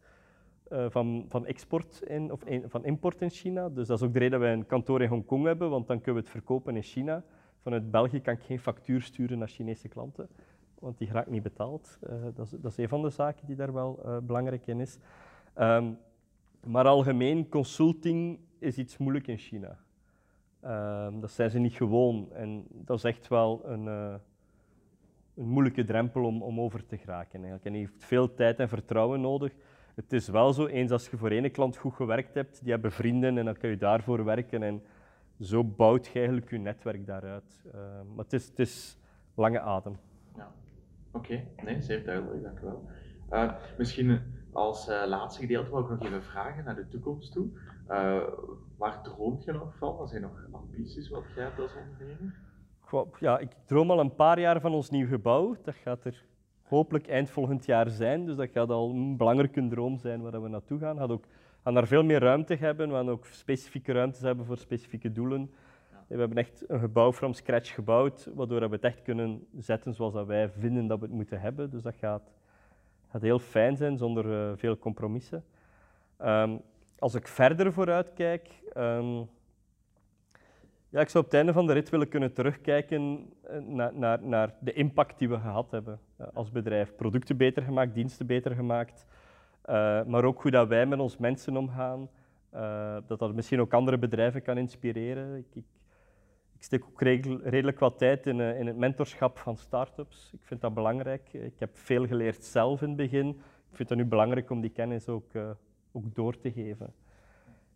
uh, 0.71 0.85
van, 0.89 1.25
van, 1.29 1.45
export 1.45 2.01
in, 2.01 2.31
of 2.31 2.41
van 2.65 2.85
import 2.85 3.21
in 3.21 3.29
China. 3.29 3.69
Dus 3.69 3.87
dat 3.87 3.97
is 3.99 4.05
ook 4.05 4.13
de 4.13 4.19
reden 4.19 4.39
dat 4.39 4.47
wij 4.47 4.53
een 4.53 4.65
kantoor 4.65 5.01
in 5.01 5.09
Hongkong 5.09 5.45
hebben, 5.45 5.69
want 5.69 5.87
dan 5.87 5.97
kunnen 6.01 6.15
we 6.15 6.27
het 6.27 6.37
verkopen 6.37 6.75
in 6.75 6.83
China. 6.83 7.23
Vanuit 7.61 7.91
België 7.91 8.21
kan 8.21 8.33
ik 8.33 8.43
geen 8.43 8.59
factuur 8.59 9.01
sturen 9.01 9.37
naar 9.37 9.47
Chinese 9.47 9.87
klanten 9.87 10.29
want 10.79 10.97
die 10.97 11.11
raakt 11.11 11.29
niet 11.29 11.43
betaald. 11.43 11.99
Uh, 12.03 12.13
dat, 12.35 12.45
is, 12.45 12.59
dat, 12.59 12.71
is, 12.71 12.77
een 12.77 12.89
van 12.89 13.01
de 13.01 13.09
zaken 13.09 13.47
die 13.47 13.55
daar 13.55 13.73
wel 13.73 13.99
uh, 14.05 14.17
belangrijk 14.17 14.67
in 14.67 14.79
is. 14.79 14.97
Um, 15.59 15.97
maar 16.65 16.85
algemeen, 16.85 17.49
consulting 17.49 18.39
is 18.59 18.77
iets 18.77 18.97
moeilijk 18.97 19.27
in 19.27 19.37
China. 19.37 19.77
Um, 20.65 21.19
dat 21.19 21.31
zijn 21.31 21.49
ze 21.49 21.59
niet 21.59 21.73
gewoon 21.73 22.33
en 22.33 22.65
dat 22.69 22.97
is 22.97 23.03
echt 23.03 23.27
wel 23.27 23.61
een, 23.65 23.85
uh, 23.85 24.15
een 25.35 25.47
moeilijke 25.47 25.83
drempel 25.83 26.23
om, 26.23 26.41
om 26.41 26.59
over 26.59 26.85
te 26.85 26.97
geraken. 26.97 27.33
Eigenlijk. 27.33 27.65
En 27.65 27.73
je 27.73 27.79
heeft 27.79 28.03
veel 28.03 28.33
tijd 28.33 28.59
en 28.59 28.69
vertrouwen 28.69 29.21
nodig. 29.21 29.53
Het 29.95 30.13
is 30.13 30.27
wel 30.27 30.53
zo, 30.53 30.65
eens 30.65 30.91
als 30.91 31.09
je 31.09 31.17
voor 31.17 31.31
één 31.31 31.51
klant 31.51 31.77
goed 31.77 31.93
gewerkt 31.93 32.33
hebt, 32.33 32.59
die 32.63 32.71
hebben 32.71 32.91
vrienden 32.91 33.37
en 33.37 33.45
dan 33.45 33.57
kun 33.57 33.69
je 33.69 33.77
daarvoor 33.77 34.23
werken. 34.23 34.63
En 34.63 34.83
zo 35.39 35.63
bouwt 35.63 36.07
je 36.07 36.13
eigenlijk 36.13 36.49
je 36.49 36.57
netwerk 36.57 37.05
daaruit. 37.05 37.63
Uh, 37.65 37.73
maar 38.15 38.23
het 38.23 38.33
is, 38.33 38.47
het 38.47 38.59
is 38.59 38.97
lange 39.35 39.59
adem. 39.59 39.97
Ja. 40.35 40.51
Oké, 41.11 41.43
nee, 41.63 41.81
zeer 41.81 42.05
duidelijk, 42.05 42.43
dank 42.43 42.59
u 42.59 42.63
wel. 42.63 42.89
Uh, 43.31 43.53
misschien 43.77 44.21
als 44.55 44.89
uh, 44.89 45.03
laatste 45.07 45.41
gedeelte 45.41 45.69
wil 45.69 45.79
ik 45.79 45.89
nog 45.89 46.03
even 46.03 46.23
vragen 46.23 46.63
naar 46.63 46.75
de 46.75 46.87
toekomst 46.87 47.31
toe. 47.31 47.47
Uh, 47.89 48.21
waar 48.77 49.01
droomt 49.03 49.43
je 49.43 49.51
nog 49.51 49.75
van? 49.77 49.95
Wat 49.95 50.09
zijn 50.09 50.21
nog 50.21 50.47
ambities 50.51 51.09
wat 51.09 51.23
jij 51.35 51.43
hebt 51.43 51.59
als 51.59 51.71
ondernemer? 51.75 52.43
Ja, 53.19 53.39
ik 53.39 53.51
droom 53.65 53.91
al 53.91 53.99
een 53.99 54.15
paar 54.15 54.39
jaar 54.39 54.61
van 54.61 54.73
ons 54.73 54.89
nieuw 54.89 55.07
gebouw. 55.07 55.55
Dat 55.63 55.75
gaat 55.75 56.05
er 56.05 56.25
hopelijk 56.63 57.07
eind 57.07 57.29
volgend 57.29 57.65
jaar 57.65 57.89
zijn. 57.89 58.25
Dus 58.25 58.35
dat 58.35 58.49
gaat 58.49 58.69
al 58.69 58.89
een 58.89 59.17
belangrijke 59.17 59.67
droom 59.67 59.97
zijn 59.97 60.21
waar 60.21 60.41
we 60.41 60.49
naartoe 60.49 60.79
gaan. 60.79 61.07
We 61.07 61.13
ook, 61.13 61.25
gaan 61.63 61.73
daar 61.73 61.87
veel 61.87 62.03
meer 62.03 62.19
ruimte 62.19 62.55
hebben. 62.55 62.89
We 62.89 62.95
gaan 62.95 63.09
ook 63.09 63.25
specifieke 63.25 63.91
ruimtes 63.91 64.21
hebben 64.21 64.45
voor 64.45 64.57
specifieke 64.57 65.11
doelen. 65.11 65.51
We 66.07 66.19
hebben 66.19 66.37
echt 66.37 66.63
een 66.67 66.79
gebouw 66.79 67.13
from 67.13 67.33
scratch 67.33 67.73
gebouwd, 67.73 68.29
waardoor 68.35 68.59
we 68.59 68.75
het 68.75 68.83
echt 68.83 69.01
kunnen 69.01 69.47
zetten 69.57 69.93
zoals 69.93 70.13
dat 70.13 70.27
wij 70.27 70.49
vinden 70.49 70.87
dat 70.87 70.99
we 70.99 71.05
het 71.05 71.15
moeten 71.15 71.41
hebben. 71.41 71.69
Dus 71.69 71.81
dat 71.81 71.95
gaat, 71.95 72.31
gaat 73.15 73.23
heel 73.23 73.39
fijn 73.39 73.77
zijn, 73.77 73.97
zonder 73.97 74.25
uh, 74.25 74.57
veel 74.57 74.77
compromissen. 74.77 75.43
Um, 76.25 76.61
als 76.99 77.15
ik 77.15 77.27
verder 77.27 77.73
vooruit 77.73 78.13
kijk, 78.13 78.49
um, 78.77 79.29
ja, 80.89 80.99
ik 81.01 81.09
zou 81.09 81.23
op 81.23 81.31
het 81.31 81.33
einde 81.33 81.53
van 81.53 81.67
de 81.67 81.73
rit 81.73 81.89
willen 81.89 82.09
kunnen 82.09 82.33
terugkijken 82.33 83.29
eh, 83.43 83.59
naar, 83.59 83.93
naar, 83.93 84.23
naar 84.23 84.53
de 84.59 84.73
impact 84.73 85.19
die 85.19 85.29
we 85.29 85.39
gehad 85.39 85.71
hebben 85.71 85.99
als 86.33 86.51
bedrijf. 86.51 86.95
Producten 86.95 87.37
beter 87.37 87.63
gemaakt, 87.63 87.93
diensten 87.93 88.25
beter 88.25 88.55
gemaakt, 88.55 89.05
uh, 89.69 90.03
maar 90.03 90.23
ook 90.23 90.41
hoe 90.41 90.51
dat 90.51 90.67
wij 90.67 90.85
met 90.85 90.99
ons 90.99 91.17
mensen 91.17 91.57
omgaan. 91.57 92.09
dat 93.07 93.19
dat 93.19 93.33
misschien 93.33 93.61
ook 93.61 93.73
andere 93.73 93.97
bedrijven 93.97 94.41
kan 94.41 94.57
inspireren. 94.57 95.37
Ik, 95.37 95.45
ik, 95.53 95.65
ik 96.55 96.63
steek 96.63 96.85
ook 96.85 97.01
redelijk 97.43 97.79
wat 97.79 97.97
tijd 97.97 98.27
in, 98.27 98.39
uh, 98.39 98.59
in 98.59 98.67
het 98.67 98.77
mentorschap 98.77 99.37
van 99.37 99.57
start-ups. 99.57 100.31
Ik 100.33 100.43
vind 100.43 100.61
dat 100.61 100.73
belangrijk. 100.73 101.33
Ik 101.33 101.59
heb 101.59 101.77
veel 101.77 102.07
geleerd 102.07 102.43
zelf 102.43 102.81
in 102.81 102.87
het 102.87 102.97
begin. 102.97 103.29
Ik 103.69 103.75
vind 103.75 103.89
het 103.89 103.97
nu 103.97 104.05
belangrijk 104.05 104.49
om 104.49 104.61
die 104.61 104.69
kennis 104.69 105.07
ook, 105.07 105.33
uh, 105.33 105.49
ook 105.91 106.15
door 106.15 106.39
te 106.39 106.51
geven. 106.51 106.93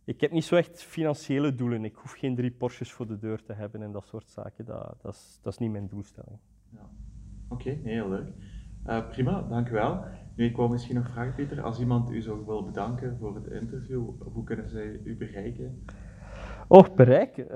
Ik 0.04 0.22
heb 0.22 0.32
niet 0.32 0.44
zo 0.44 0.56
echt 0.56 0.84
financiële 0.84 1.56
doelen. 1.56 1.86
Ik 1.86 1.96
hoef 1.96 2.12
geen 2.12 2.36
drie 2.36 2.52
Porsches 2.52 2.92
voor 2.92 3.08
de 3.08 3.18
deur 3.18 3.44
te 3.44 3.54
hebben 3.54 3.82
en 3.82 3.92
dat 3.92 4.08
soort 4.08 4.30
zaken. 4.30 4.66
Dat, 4.66 4.96
dat, 5.02 5.14
is, 5.14 5.40
dat 5.42 5.54
is 5.54 5.60
niet 5.60 5.72
mijn 5.72 5.88
doelstelling. 5.88 6.40
Ja. 6.70 6.90
Oké, 7.50 7.70
okay, 7.70 7.80
heel 7.84 8.10
leuk. 8.10 8.28
Uh, 8.88 9.10
prima, 9.10 9.42
dank 9.42 9.70
u 9.70 9.72
wel. 9.72 10.04
Nu, 10.36 10.46
ik 10.46 10.56
wou 10.56 10.70
misschien 10.70 10.96
nog 10.96 11.10
vragen, 11.10 11.34
Peter, 11.34 11.62
als 11.62 11.80
iemand 11.80 12.12
u 12.12 12.22
zou 12.22 12.46
willen 12.46 12.66
bedanken 12.66 13.18
voor 13.18 13.36
het 13.36 13.48
interview, 13.48 14.10
hoe 14.34 14.44
kunnen 14.44 14.70
zij 14.70 15.00
u 15.04 15.18
bereiken? 15.18 15.86
Oh, 16.68 16.96
bereiken? 16.96 17.48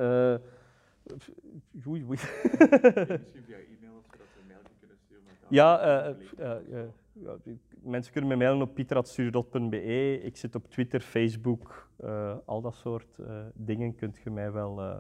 Oei, 1.88 2.04
oei. 2.04 2.08
Misschien 2.08 3.44
via 3.48 3.58
e-mail, 3.58 4.02
zodat 4.12 4.28
we 4.34 4.40
een 4.42 4.48
mailje 4.48 4.70
kunnen 4.80 4.98
sturen. 5.06 5.24
Ja, 5.48 6.08
uh, 6.10 6.16
uh, 6.40 6.84
ja, 7.14 7.38
mensen 7.82 8.12
kunnen 8.12 8.30
me 8.30 8.36
mailen 8.36 8.62
op 8.62 8.74
pieter.stuurdot.be. 8.74 10.20
Ik 10.22 10.38
zit 10.38 10.56
op 10.56 10.70
Twitter, 10.70 11.00
Facebook, 11.00 11.90
uh, 12.04 12.36
al 12.46 12.62
dat 12.62 12.76
soort 12.76 13.18
uh, 13.20 13.28
dingen 13.54 13.96
kunt 13.96 14.18
je 14.24 14.30
mij 14.30 14.52
wel, 14.52 14.84
uh, 14.84 14.98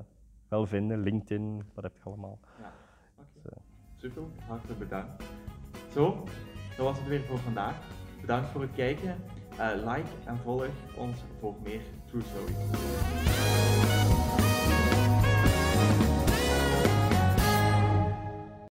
wel 0.47 0.65
vinden. 0.65 0.99
LinkedIn, 0.99 1.63
wat 1.73 1.83
heb 1.83 1.93
je 1.97 2.03
allemaal. 2.03 2.39
Ja, 2.59 2.73
okay. 3.15 3.57
dus, 3.95 4.11
Super, 4.11 4.23
hartelijk 4.47 4.79
bedankt. 4.79 5.23
Zo, 5.91 6.23
dat 6.77 6.85
was 6.85 6.97
het 6.97 7.07
weer 7.07 7.21
voor 7.21 7.39
vandaag. 7.39 7.75
Bedankt 8.21 8.49
voor 8.49 8.61
het 8.61 8.71
kijken. 8.71 9.15
like 9.75 10.09
en 10.25 10.37
volg 10.37 10.67
ons 10.97 11.23
voor 11.39 11.55
meer 11.63 11.81
True 12.05 12.21
Stories. 12.21 12.57